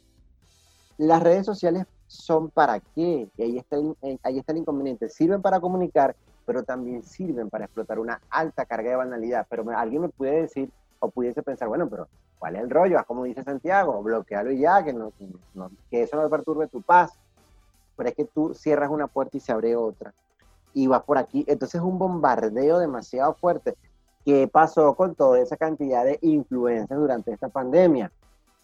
Las 0.98 1.22
redes 1.22 1.46
sociales 1.46 1.86
son 2.06 2.50
para 2.50 2.80
qué, 2.80 3.28
y 3.36 3.42
ahí 3.42 3.58
está, 3.58 3.76
ahí 4.24 4.38
está 4.38 4.52
el 4.52 4.58
inconveniente. 4.58 5.08
Sirven 5.08 5.40
para 5.40 5.60
comunicar, 5.60 6.16
pero 6.52 6.64
también 6.64 7.02
sirven 7.02 7.48
para 7.48 7.64
explotar 7.64 7.98
una 7.98 8.20
alta 8.28 8.66
carga 8.66 8.90
de 8.90 8.96
banalidad. 8.96 9.46
Pero 9.48 9.64
alguien 9.74 10.02
me 10.02 10.08
puede 10.10 10.42
decir, 10.42 10.70
o 10.98 11.08
pudiese 11.08 11.42
pensar, 11.42 11.66
bueno, 11.66 11.88
pero 11.88 12.08
¿cuál 12.38 12.56
es 12.56 12.62
el 12.62 12.68
rollo? 12.68 13.02
Como 13.06 13.24
dice 13.24 13.42
Santiago, 13.42 14.02
bloquealo 14.02 14.52
y 14.52 14.58
ya, 14.58 14.84
que, 14.84 14.92
no, 14.92 15.12
que 15.90 16.02
eso 16.02 16.20
no 16.20 16.28
perturbe 16.28 16.68
tu 16.68 16.82
paz. 16.82 17.18
Pero 17.96 18.10
es 18.10 18.14
que 18.14 18.26
tú 18.26 18.52
cierras 18.52 18.90
una 18.90 19.06
puerta 19.06 19.38
y 19.38 19.40
se 19.40 19.50
abre 19.50 19.74
otra. 19.76 20.12
Y 20.74 20.86
vas 20.88 21.02
por 21.04 21.16
aquí. 21.16 21.42
Entonces 21.48 21.76
es 21.76 21.80
un 21.80 21.98
bombardeo 21.98 22.78
demasiado 22.78 23.32
fuerte. 23.32 23.74
¿Qué 24.22 24.46
pasó 24.46 24.94
con 24.94 25.14
toda 25.14 25.40
esa 25.40 25.56
cantidad 25.56 26.04
de 26.04 26.18
influencias 26.20 26.98
durante 26.98 27.32
esta 27.32 27.48
pandemia? 27.48 28.12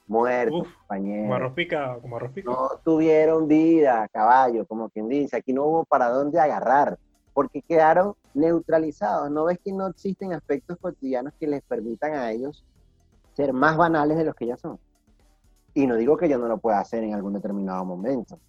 Muertos, 0.07 0.69
compañeros. 0.81 1.23
Como 1.23 1.35
arroz 1.35 1.53
picado, 1.55 2.01
como 2.03 2.17
arroz 2.17 2.33
No 2.45 2.69
tuvieron 2.85 3.49
vida, 3.49 4.07
caballo, 4.13 4.67
como 4.67 4.91
quien 4.91 5.09
dice. 5.09 5.39
Aquí 5.39 5.55
no 5.55 5.65
hubo 5.65 5.85
para 5.87 6.11
dónde 6.11 6.39
agarrar 6.39 6.99
porque 7.39 7.63
quedaron 7.63 8.17
neutralizados. 8.35 9.31
¿No 9.31 9.45
ves 9.45 9.61
que 9.65 9.73
no 9.73 9.87
existen 9.87 10.33
aspectos 10.33 10.77
cotidianos 10.77 11.33
que 11.39 11.47
les 11.47 11.63
permitan 11.63 12.15
a 12.15 12.33
ellos 12.33 12.65
ser 13.37 13.53
más 13.53 13.77
banales 13.77 14.19
de 14.19 14.25
los 14.25 14.35
que 14.35 14.47
ya 14.47 14.57
son? 14.57 14.77
Y 15.73 15.87
no 15.87 15.95
digo 15.95 16.17
que 16.17 16.29
yo 16.29 16.37
no 16.37 16.49
lo 16.49 16.59
pueda 16.59 16.81
hacer 16.81 17.05
en 17.05 17.15
algún 17.15 17.35
determinado 17.35 17.85
momento, 17.85 18.41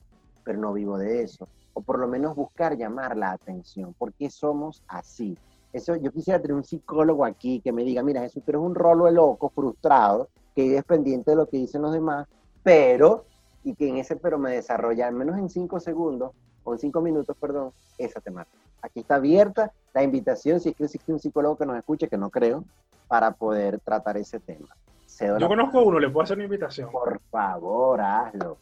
pero 0.43 0.57
no 0.57 0.73
vivo 0.73 0.97
de 0.97 1.21
eso. 1.21 1.47
O 1.75 1.81
por 1.81 1.99
lo 1.99 2.07
menos 2.07 2.35
buscar 2.35 2.77
llamar 2.77 3.15
la 3.15 3.29
atención. 3.33 3.93
¿Por 3.93 4.11
qué 4.13 4.31
somos 4.31 4.81
así? 4.87 5.37
Eso, 5.71 5.95
yo 5.95 6.11
quisiera 6.11 6.41
tener 6.41 6.55
un 6.55 6.63
psicólogo 6.63 7.25
aquí 7.25 7.61
que 7.61 7.71
me 7.71 7.83
diga, 7.83 8.01
mira, 8.01 8.21
Jesús, 8.21 8.41
tú 8.43 8.49
eres 8.49 8.61
un 8.63 8.73
rolo 8.73 9.05
de 9.05 9.11
loco, 9.11 9.49
frustrado, 9.49 10.29
que 10.55 10.75
es 10.75 10.83
pendiente 10.83 11.29
de 11.29 11.37
lo 11.37 11.47
que 11.47 11.57
dicen 11.57 11.83
los 11.83 11.93
demás, 11.93 12.27
pero, 12.63 13.25
y 13.63 13.75
que 13.75 13.87
en 13.87 13.97
ese 13.97 14.15
pero 14.15 14.39
me 14.39 14.49
desarrolla 14.49 15.07
al 15.07 15.13
menos 15.13 15.37
en 15.37 15.47
cinco 15.47 15.79
segundos, 15.79 16.31
o 16.63 16.73
en 16.73 16.79
cinco 16.79 17.01
minutos, 17.01 17.37
perdón, 17.39 17.71
esa 17.99 18.19
temática. 18.19 18.68
Aquí 18.82 19.01
está 19.01 19.15
abierta 19.15 19.71
la 19.93 20.03
invitación, 20.03 20.59
si 20.59 20.69
es 20.69 20.75
que 20.75 20.86
existe 20.86 21.11
un 21.11 21.19
psicólogo 21.19 21.57
que 21.57 21.65
nos 21.65 21.77
escuche, 21.77 22.07
que 22.07 22.17
no 22.17 22.30
creo, 22.30 22.63
para 23.07 23.32
poder 23.32 23.80
tratar 23.80 24.17
ese 24.17 24.39
tema. 24.39 24.67
Yo 25.19 25.47
conozco 25.47 25.82
uno, 25.82 25.99
le 25.99 26.09
puedo 26.09 26.23
hacer 26.23 26.38
una 26.38 26.45
invitación. 26.45 26.89
Por 26.91 27.19
favor, 27.30 27.99
hazlo. 27.99 28.57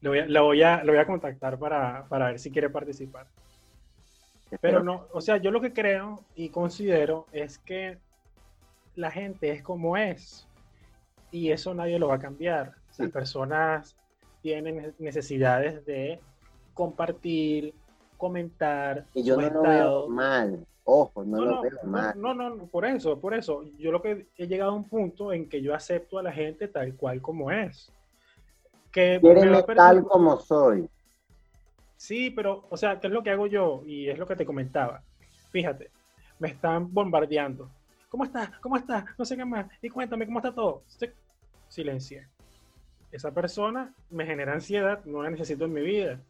Lo 0.00 0.10
voy 0.10 0.18
a, 0.18 0.26
lo 0.26 0.44
voy 0.44 0.62
a, 0.62 0.84
lo 0.84 0.92
voy 0.92 1.00
a 1.00 1.06
contactar 1.06 1.58
para, 1.58 2.04
para 2.08 2.26
ver 2.26 2.38
si 2.38 2.50
quiere 2.50 2.68
participar. 2.68 3.26
Pero 4.60 4.82
no, 4.82 5.06
o 5.12 5.20
sea, 5.20 5.36
yo 5.36 5.50
lo 5.50 5.60
que 5.60 5.72
creo 5.72 6.20
y 6.34 6.48
considero 6.48 7.26
es 7.32 7.58
que 7.58 7.98
la 8.96 9.10
gente 9.10 9.50
es 9.50 9.62
como 9.62 9.96
es 9.96 10.46
y 11.30 11.50
eso 11.50 11.74
nadie 11.74 11.98
lo 11.98 12.08
va 12.08 12.16
a 12.16 12.20
cambiar. 12.20 12.74
Las 12.96 13.10
personas 13.10 13.96
tienen 14.42 14.94
necesidades 14.98 15.84
de 15.84 16.20
compartir, 16.74 17.74
comentar. 18.18 19.06
Y 19.14 19.22
yo 19.22 19.36
no 19.40 19.48
lo 19.48 19.62
veo 19.62 20.08
mal. 20.08 20.66
Ojo, 20.84 21.24
no, 21.24 21.36
No, 21.38 21.44
lo 21.44 21.50
no, 21.56 21.62
veo 21.62 21.78
no, 21.82 21.90
mal. 21.90 22.14
no, 22.20 22.34
no, 22.34 22.56
por 22.66 22.84
eso, 22.84 23.18
por 23.18 23.32
eso. 23.34 23.64
Yo 23.78 23.90
lo 23.92 24.02
que 24.02 24.26
he 24.36 24.46
llegado 24.46 24.72
a 24.72 24.74
un 24.74 24.84
punto 24.84 25.32
en 25.32 25.48
que 25.48 25.62
yo 25.62 25.74
acepto 25.74 26.18
a 26.18 26.22
la 26.22 26.32
gente 26.32 26.68
tal 26.68 26.94
cual 26.94 27.22
como 27.22 27.50
es. 27.50 27.90
Que 28.92 29.20
tal 29.76 30.02
como 30.04 30.38
soy. 30.40 30.88
Sí, 31.96 32.30
pero, 32.30 32.64
o 32.70 32.76
sea, 32.76 33.00
¿qué 33.00 33.08
es 33.08 33.12
lo 33.12 33.22
que 33.22 33.30
hago 33.30 33.46
yo? 33.46 33.82
Y 33.86 34.08
es 34.08 34.18
lo 34.18 34.26
que 34.26 34.36
te 34.36 34.46
comentaba. 34.46 35.02
Fíjate, 35.50 35.90
me 36.38 36.48
están 36.48 36.92
bombardeando. 36.92 37.68
¿Cómo 38.08 38.24
estás? 38.24 38.50
¿Cómo 38.60 38.76
estás? 38.76 39.04
No 39.18 39.24
sé 39.24 39.36
qué 39.36 39.44
más. 39.44 39.66
Y 39.82 39.90
cuéntame, 39.90 40.24
¿cómo 40.24 40.38
está 40.38 40.54
todo? 40.54 40.82
Silencié. 41.68 42.26
Esa 43.12 43.30
persona 43.32 43.92
me 44.10 44.24
genera 44.24 44.52
ansiedad, 44.54 45.04
no 45.04 45.22
la 45.22 45.30
necesito 45.30 45.64
en 45.64 45.72
mi 45.72 45.82
vida. 45.82 46.20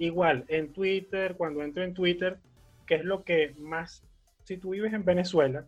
Igual, 0.00 0.46
en 0.48 0.72
Twitter, 0.72 1.34
cuando 1.36 1.62
entro 1.62 1.84
en 1.84 1.92
Twitter, 1.92 2.38
¿qué 2.86 2.94
es 2.94 3.04
lo 3.04 3.22
que 3.22 3.54
más, 3.58 4.02
si 4.44 4.56
tú 4.56 4.70
vives 4.70 4.94
en 4.94 5.04
Venezuela, 5.04 5.66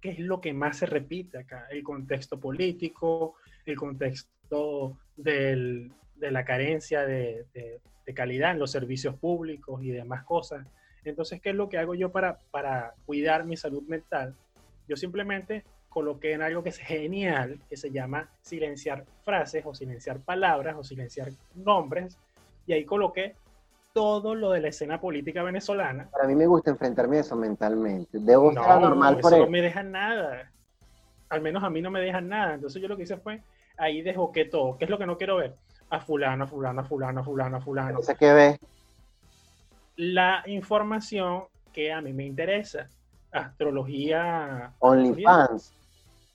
qué 0.00 0.10
es 0.10 0.20
lo 0.20 0.40
que 0.40 0.52
más 0.52 0.78
se 0.78 0.86
repite 0.86 1.38
acá? 1.38 1.66
El 1.68 1.82
contexto 1.82 2.38
político, 2.38 3.34
el 3.66 3.74
contexto 3.76 4.96
del- 5.16 5.90
de 6.14 6.30
la 6.30 6.44
carencia 6.44 7.04
de, 7.04 7.46
de- 7.52 7.80
de 8.06 8.14
calidad 8.14 8.52
en 8.52 8.60
los 8.60 8.70
servicios 8.70 9.16
públicos 9.16 9.82
y 9.82 9.90
demás 9.90 10.22
cosas. 10.24 10.64
Entonces, 11.04 11.40
¿qué 11.40 11.50
es 11.50 11.56
lo 11.56 11.68
que 11.68 11.78
hago 11.78 11.96
yo 11.96 12.12
para, 12.12 12.38
para 12.52 12.94
cuidar 13.06 13.44
mi 13.44 13.56
salud 13.56 13.82
mental? 13.88 14.36
Yo 14.86 14.96
simplemente 14.96 15.64
coloqué 15.88 16.32
en 16.32 16.42
algo 16.42 16.62
que 16.62 16.68
es 16.68 16.78
genial, 16.78 17.58
que 17.68 17.76
se 17.76 17.90
llama 17.90 18.30
silenciar 18.40 19.04
frases 19.24 19.64
o 19.66 19.74
silenciar 19.74 20.20
palabras 20.20 20.76
o 20.78 20.84
silenciar 20.84 21.30
nombres, 21.56 22.16
y 22.64 22.72
ahí 22.72 22.84
coloqué 22.84 23.34
todo 23.98 24.36
lo 24.36 24.50
de 24.52 24.60
la 24.60 24.68
escena 24.68 25.00
política 25.00 25.42
venezolana. 25.42 26.08
Para 26.12 26.28
mí 26.28 26.36
me 26.36 26.46
gusta 26.46 26.70
enfrentarme 26.70 27.16
a 27.16 27.20
eso 27.20 27.34
mentalmente. 27.34 28.18
Debo 28.20 28.52
No, 28.52 28.60
eso 28.62 28.80
por 28.80 29.32
no 29.32 29.38
eso. 29.42 29.50
me 29.50 29.60
deja 29.60 29.82
nada. 29.82 30.52
Al 31.28 31.40
menos 31.40 31.64
a 31.64 31.68
mí 31.70 31.82
no 31.82 31.90
me 31.90 32.00
dejan 32.00 32.28
nada. 32.28 32.54
Entonces 32.54 32.80
yo 32.80 32.86
lo 32.86 32.96
que 32.96 33.02
hice 33.02 33.16
fue, 33.16 33.42
ahí 33.76 34.00
desboqué 34.02 34.44
todo. 34.44 34.78
¿Qué 34.78 34.84
es 34.84 34.90
lo 34.90 34.98
que 34.98 35.06
no 35.06 35.18
quiero 35.18 35.36
ver? 35.38 35.56
A 35.90 35.98
fulano, 35.98 36.44
a 36.44 36.46
fulano, 36.46 36.82
a 36.82 36.84
fulano, 36.84 37.20
a 37.20 37.24
fulano, 37.24 37.56
a 37.56 37.60
fulano. 37.60 37.88
Entonces, 37.90 38.16
¿qué 38.16 38.32
ves? 38.32 38.58
La 39.96 40.44
información 40.46 41.44
que 41.72 41.92
a 41.92 42.00
mí 42.00 42.12
me 42.12 42.24
interesa. 42.24 42.86
Astrología. 43.32 44.74
OnlyFans. 44.78 45.72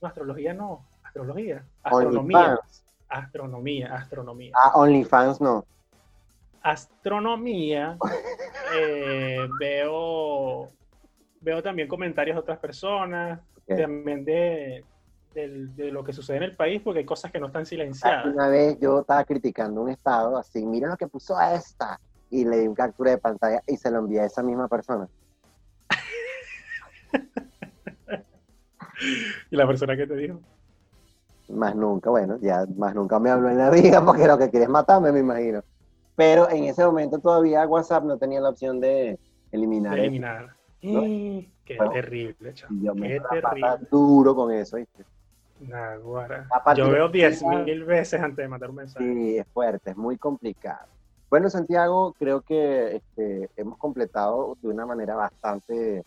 No, 0.01 0.07
astrología 0.09 0.53
no. 0.53 0.85
Astrología. 1.01 1.63
Astronomía. 1.81 2.59
Astronomía, 3.07 3.95
astronomía. 3.95 4.51
Ah, 4.55 4.71
OnlyFans 4.75 5.39
no. 5.39 5.65
Astronomía. 6.63 7.97
eh, 8.75 9.47
veo, 9.59 10.69
veo 11.41 11.61
también 11.61 11.87
comentarios 11.87 12.35
de 12.35 12.39
otras 12.39 12.59
personas, 12.59 13.39
también 13.67 14.25
de, 14.25 14.83
de 15.33 15.91
lo 15.91 16.03
que 16.03 16.13
sucede 16.13 16.37
en 16.37 16.43
el 16.43 16.55
país, 16.55 16.81
porque 16.81 16.99
hay 16.99 17.05
cosas 17.05 17.31
que 17.31 17.39
no 17.39 17.47
están 17.47 17.65
silenciadas. 17.65 18.25
Una 18.25 18.47
vez 18.47 18.79
yo 18.79 19.01
estaba 19.01 19.23
criticando 19.25 19.81
un 19.81 19.89
estado 19.89 20.37
así, 20.37 20.65
mira 20.65 20.87
lo 20.87 20.97
que 20.97 21.07
puso 21.07 21.39
esta. 21.39 21.99
Y 22.29 22.45
le 22.45 22.57
di 22.57 22.67
un 22.67 22.73
captura 22.73 23.11
de 23.11 23.19
pantalla 23.19 23.61
y 23.67 23.77
se 23.77 23.91
lo 23.91 23.99
envié 23.99 24.21
a 24.21 24.25
esa 24.25 24.41
misma 24.41 24.67
persona. 24.67 25.07
Y 29.51 29.55
la 29.55 29.67
persona 29.67 29.97
que 29.97 30.07
te 30.07 30.15
dijo. 30.15 30.39
Más 31.49 31.75
nunca, 31.75 32.09
bueno, 32.09 32.37
ya 32.41 32.65
más 32.77 32.95
nunca 32.95 33.19
me 33.19 33.29
habló 33.29 33.49
en 33.49 33.57
la 33.57 33.69
vida 33.69 34.03
porque 34.03 34.25
lo 34.25 34.37
que 34.37 34.49
quiere 34.49 34.63
es 34.63 34.69
matarme, 34.69 35.11
me 35.11 35.19
imagino. 35.19 35.61
Pero 36.15 36.49
en 36.49 36.65
ese 36.65 36.85
momento 36.85 37.19
todavía 37.19 37.65
WhatsApp 37.67 38.03
no 38.03 38.17
tenía 38.17 38.39
la 38.39 38.49
opción 38.49 38.79
de 38.79 39.19
eliminar 39.51 39.95
de 39.95 40.01
eliminar. 40.01 40.55
¿No? 40.81 41.05
Y 41.05 41.49
qué 41.65 41.77
Bueno, 41.77 41.93
terrible, 41.93 42.53
chavo. 42.53 42.73
Y 42.73 42.85
yo 42.85 42.95
me 42.95 43.19
duro 43.89 44.35
con 44.35 44.51
eso, 44.51 44.77
¿viste? 44.77 45.05
Yo 46.75 46.89
veo 46.91 47.07
de- 47.09 47.19
10 47.19 47.41
mil 47.43 47.85
veces 47.85 48.21
antes 48.21 48.37
de 48.37 48.47
mandar 48.47 48.69
un 48.69 48.75
mensaje. 48.77 49.05
Sí, 49.05 49.37
es 49.37 49.47
fuerte, 49.53 49.91
es 49.91 49.97
muy 49.97 50.17
complicado. 50.17 50.87
Bueno, 51.29 51.49
Santiago, 51.49 52.13
creo 52.19 52.41
que 52.41 52.97
este, 52.97 53.49
hemos 53.55 53.77
completado 53.77 54.55
de 54.61 54.67
una 54.67 54.85
manera 54.85 55.15
bastante 55.15 56.03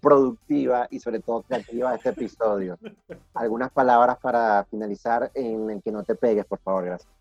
productiva 0.00 0.86
y 0.90 0.98
sobre 0.98 1.20
todo 1.20 1.42
creativa 1.42 1.94
este 1.94 2.10
episodio. 2.10 2.78
Algunas 3.34 3.70
palabras 3.70 4.18
para 4.20 4.64
finalizar 4.70 5.30
en 5.34 5.70
el 5.70 5.82
que 5.82 5.92
no 5.92 6.02
te 6.04 6.14
pegues, 6.14 6.44
por 6.46 6.58
favor, 6.60 6.84
gracias. 6.84 7.12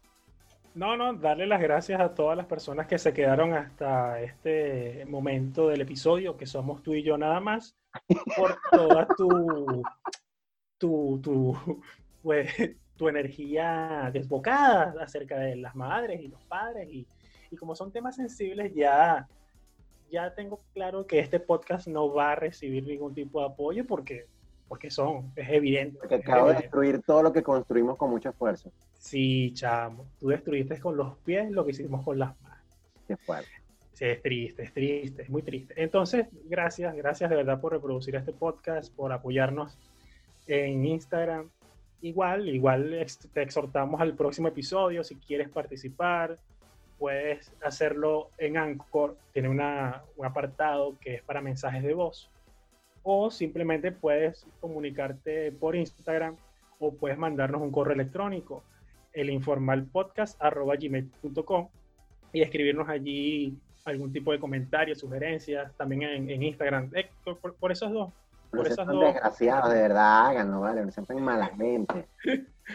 No, 0.73 0.95
no, 0.95 1.13
darle 1.13 1.47
las 1.47 1.61
gracias 1.61 1.99
a 1.99 2.13
todas 2.15 2.37
las 2.37 2.45
personas 2.45 2.87
que 2.87 2.97
se 2.97 3.13
quedaron 3.13 3.53
hasta 3.53 4.21
este 4.21 5.05
momento 5.05 5.67
del 5.67 5.81
episodio, 5.81 6.37
que 6.37 6.45
somos 6.45 6.81
tú 6.81 6.93
y 6.93 7.03
yo 7.03 7.17
nada 7.17 7.41
más, 7.41 7.75
por 8.37 8.57
toda 8.71 9.05
tu, 9.17 9.83
tu, 10.77 11.19
tu, 11.21 11.83
pues, 12.23 12.49
tu 12.95 13.09
energía 13.09 14.09
desbocada 14.13 14.95
acerca 15.01 15.39
de 15.39 15.57
las 15.57 15.75
madres 15.75 16.21
y 16.21 16.29
los 16.29 16.41
padres. 16.43 16.87
Y, 16.89 17.05
y 17.49 17.57
como 17.57 17.75
son 17.75 17.91
temas 17.91 18.15
sensibles, 18.15 18.73
ya, 18.73 19.27
ya 20.09 20.33
tengo 20.33 20.57
claro 20.73 21.05
que 21.05 21.19
este 21.19 21.41
podcast 21.41 21.87
no 21.87 22.13
va 22.13 22.31
a 22.31 22.35
recibir 22.35 22.87
ningún 22.87 23.13
tipo 23.13 23.41
de 23.41 23.47
apoyo 23.47 23.85
porque, 23.85 24.27
porque 24.71 24.89
son, 24.89 25.33
es 25.35 25.49
evidente. 25.49 25.97
Porque 25.99 26.15
acabo 26.15 26.47
de 26.47 26.53
destruir 26.53 27.01
todo 27.01 27.21
lo 27.21 27.33
que 27.33 27.43
construimos 27.43 27.97
con 27.97 28.09
mucho 28.09 28.29
esfuerzo. 28.29 28.71
Sí, 28.97 29.51
chamo, 29.53 30.05
tú 30.17 30.29
destruiste 30.29 30.79
con 30.79 30.95
los 30.95 31.17
pies 31.25 31.51
lo 31.51 31.65
que 31.65 31.71
hicimos 31.71 32.05
con 32.05 32.17
las 32.17 32.41
manos. 32.41 32.57
Qué 33.05 33.17
fuerte. 33.17 33.49
Sí, 33.91 34.05
es 34.05 34.21
triste, 34.21 34.63
es 34.63 34.73
triste, 34.73 35.23
es 35.23 35.29
muy 35.29 35.41
triste. 35.41 35.73
Entonces, 35.75 36.25
gracias, 36.45 36.95
gracias 36.95 37.29
de 37.29 37.35
verdad 37.35 37.59
por 37.59 37.73
reproducir 37.73 38.15
este 38.15 38.31
podcast, 38.31 38.95
por 38.95 39.11
apoyarnos 39.11 39.77
en 40.47 40.85
Instagram. 40.85 41.49
Igual, 42.01 42.47
igual 42.47 43.05
te 43.33 43.41
exhortamos 43.41 43.99
al 43.99 44.13
próximo 44.13 44.47
episodio. 44.47 45.03
Si 45.03 45.17
quieres 45.17 45.49
participar, 45.49 46.37
puedes 46.97 47.51
hacerlo 47.61 48.29
en 48.37 48.55
Anchor. 48.55 49.17
Tiene 49.33 49.49
una- 49.49 50.01
un 50.15 50.25
apartado 50.25 50.95
que 51.01 51.15
es 51.15 51.21
para 51.23 51.41
mensajes 51.41 51.83
de 51.83 51.93
voz. 51.93 52.29
O 53.03 53.31
simplemente 53.31 53.91
puedes 53.91 54.45
comunicarte 54.59 55.51
por 55.53 55.75
Instagram 55.75 56.35
o 56.79 56.93
puedes 56.93 57.17
mandarnos 57.17 57.61
un 57.61 57.71
correo 57.71 57.93
electrónico, 57.93 58.63
elinformalpodcast.gmail.com 59.13 61.67
y 62.33 62.41
escribirnos 62.41 62.87
allí 62.89 63.57
algún 63.85 64.11
tipo 64.13 64.31
de 64.31 64.39
comentario, 64.39 64.95
sugerencias, 64.95 65.73
también 65.75 66.03
en, 66.03 66.29
en 66.29 66.43
Instagram. 66.43 66.89
Eh, 66.93 67.09
por, 67.23 67.37
por- 67.55 67.71
esos 67.71 67.91
dos. 67.91 68.09
No 68.51 68.57
Por 68.57 68.65
sean 68.67 68.73
esas 68.73 68.85
tan 68.87 68.95
dos. 68.95 69.05
desgraciados, 69.05 69.73
de 69.73 69.81
verdad, 69.81 70.27
háganlo, 70.27 70.59
¿vale? 70.61 70.85
No 70.85 70.91
sean 70.91 71.05
tan 71.07 71.21
mala 71.23 71.47
gente. 71.47 72.05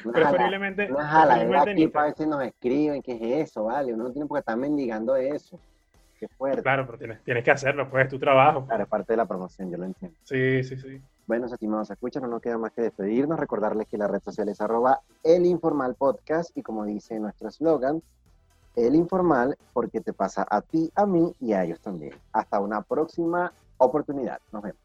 Una 0.04 0.12
jala- 0.14 0.30
Preferiblemente, 0.30 0.90
Una 0.90 1.06
jaladera 1.06 1.62
preferiblemente 1.64 1.70
en 1.70 1.76
aquí 1.76 1.86
para 1.88 2.06
ver 2.06 2.14
si 2.16 2.26
nos 2.26 2.42
escriben, 2.42 3.02
¿qué 3.02 3.12
es 3.12 3.22
eso, 3.50 3.64
vale? 3.64 3.92
Uno 3.94 4.04
no 4.04 4.12
tiene 4.12 4.26
por 4.26 4.36
qué 4.36 4.40
estar 4.40 4.56
mendigando 4.56 5.14
eso. 5.16 5.60
Qué 6.18 6.28
fuerte. 6.28 6.62
Claro, 6.62 6.86
pero 6.86 6.98
tienes, 6.98 7.22
tienes 7.24 7.44
que 7.44 7.50
hacerlo, 7.50 7.90
pues 7.90 8.04
es 8.04 8.10
tu 8.10 8.18
trabajo. 8.18 8.64
Claro, 8.66 8.84
es 8.84 8.88
parte 8.88 9.12
de 9.12 9.16
la 9.18 9.26
promoción, 9.26 9.70
yo 9.70 9.76
lo 9.76 9.84
entiendo. 9.84 10.16
Sí, 10.24 10.64
sí, 10.64 10.76
sí. 10.76 11.00
Bueno, 11.26 11.46
estimados 11.46 11.90
escuchas, 11.90 12.22
no 12.22 12.28
nos 12.28 12.40
queda 12.40 12.56
más 12.56 12.72
que 12.72 12.82
despedirnos, 12.82 13.38
recordarles 13.38 13.86
que 13.88 13.98
la 13.98 14.06
red 14.08 14.20
social 14.20 14.48
es 14.48 14.60
arroba 14.60 15.00
el 15.24 15.44
informal 15.44 15.94
podcast 15.96 16.56
y 16.56 16.62
como 16.62 16.84
dice 16.84 17.18
nuestro 17.18 17.48
eslogan, 17.48 18.00
el 18.76 18.94
informal 18.94 19.56
porque 19.72 20.00
te 20.00 20.12
pasa 20.12 20.46
a 20.48 20.60
ti, 20.62 20.90
a 20.94 21.04
mí 21.04 21.34
y 21.40 21.52
a 21.52 21.64
ellos 21.64 21.80
también. 21.80 22.12
Hasta 22.32 22.60
una 22.60 22.80
próxima 22.82 23.52
oportunidad. 23.78 24.38
Nos 24.52 24.62
vemos. 24.62 24.78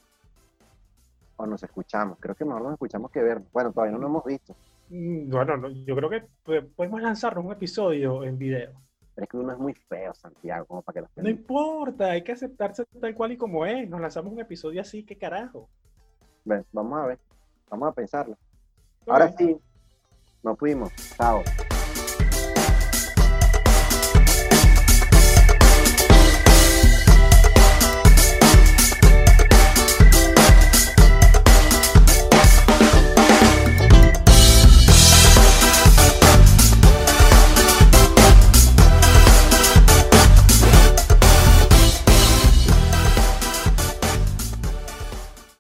O 1.38 1.46
nos 1.46 1.62
escuchamos. 1.64 2.18
Creo 2.20 2.36
que 2.36 2.46
mejor 2.46 2.64
nos 2.64 2.74
escuchamos 2.74 3.12
que 3.12 3.22
ver. 3.22 3.42
Bueno, 3.54 3.72
todavía 3.72 3.94
no 3.94 4.00
nos 4.00 4.10
hemos 4.10 4.26
visto. 4.26 4.56
Mm, 4.90 5.30
Bueno, 5.30 5.58
no, 5.58 5.70
yo 5.70 5.96
creo 5.96 6.10
que 6.10 6.24
pues, 6.44 6.64
podemos 6.76 7.02
lanzarnos 7.02 7.46
un 7.46 7.52
episodio 7.52 8.24
en 8.24 8.38
video. 8.38 8.72
Pero 9.16 9.26
es 9.26 9.30
que 9.30 9.38
uno 9.38 9.51
es 9.51 9.59
muy 9.59 9.74
feo, 9.74 10.14
Santiago, 10.14 10.66
como 10.66 10.82
para 10.82 10.93
que 10.93 11.01
los 11.01 11.24
No 11.24 11.30
importa, 11.30 12.12
hay 12.12 12.24
que 12.24 12.32
aceptarse 12.32 12.86
tal 12.99 13.14
cual 13.14 13.34
y 13.34 13.38
como 13.38 13.66
es. 13.66 13.89
Nos 13.89 13.99
lanzamos 13.99 14.32
un 14.32 14.39
episodio 14.39 14.82
así, 14.82 15.03
qué 15.03 15.18
carajo. 15.18 15.70
Bueno, 16.45 16.64
vamos 16.72 16.99
a 16.99 17.05
ver. 17.07 17.20
Vamos 17.70 17.89
a 17.89 17.91
pensarlo. 17.93 18.38
Ahora 19.07 19.32
sí, 19.38 19.57
nos 20.43 20.57
fuimos. 20.57 20.91
Chao. 21.18 21.43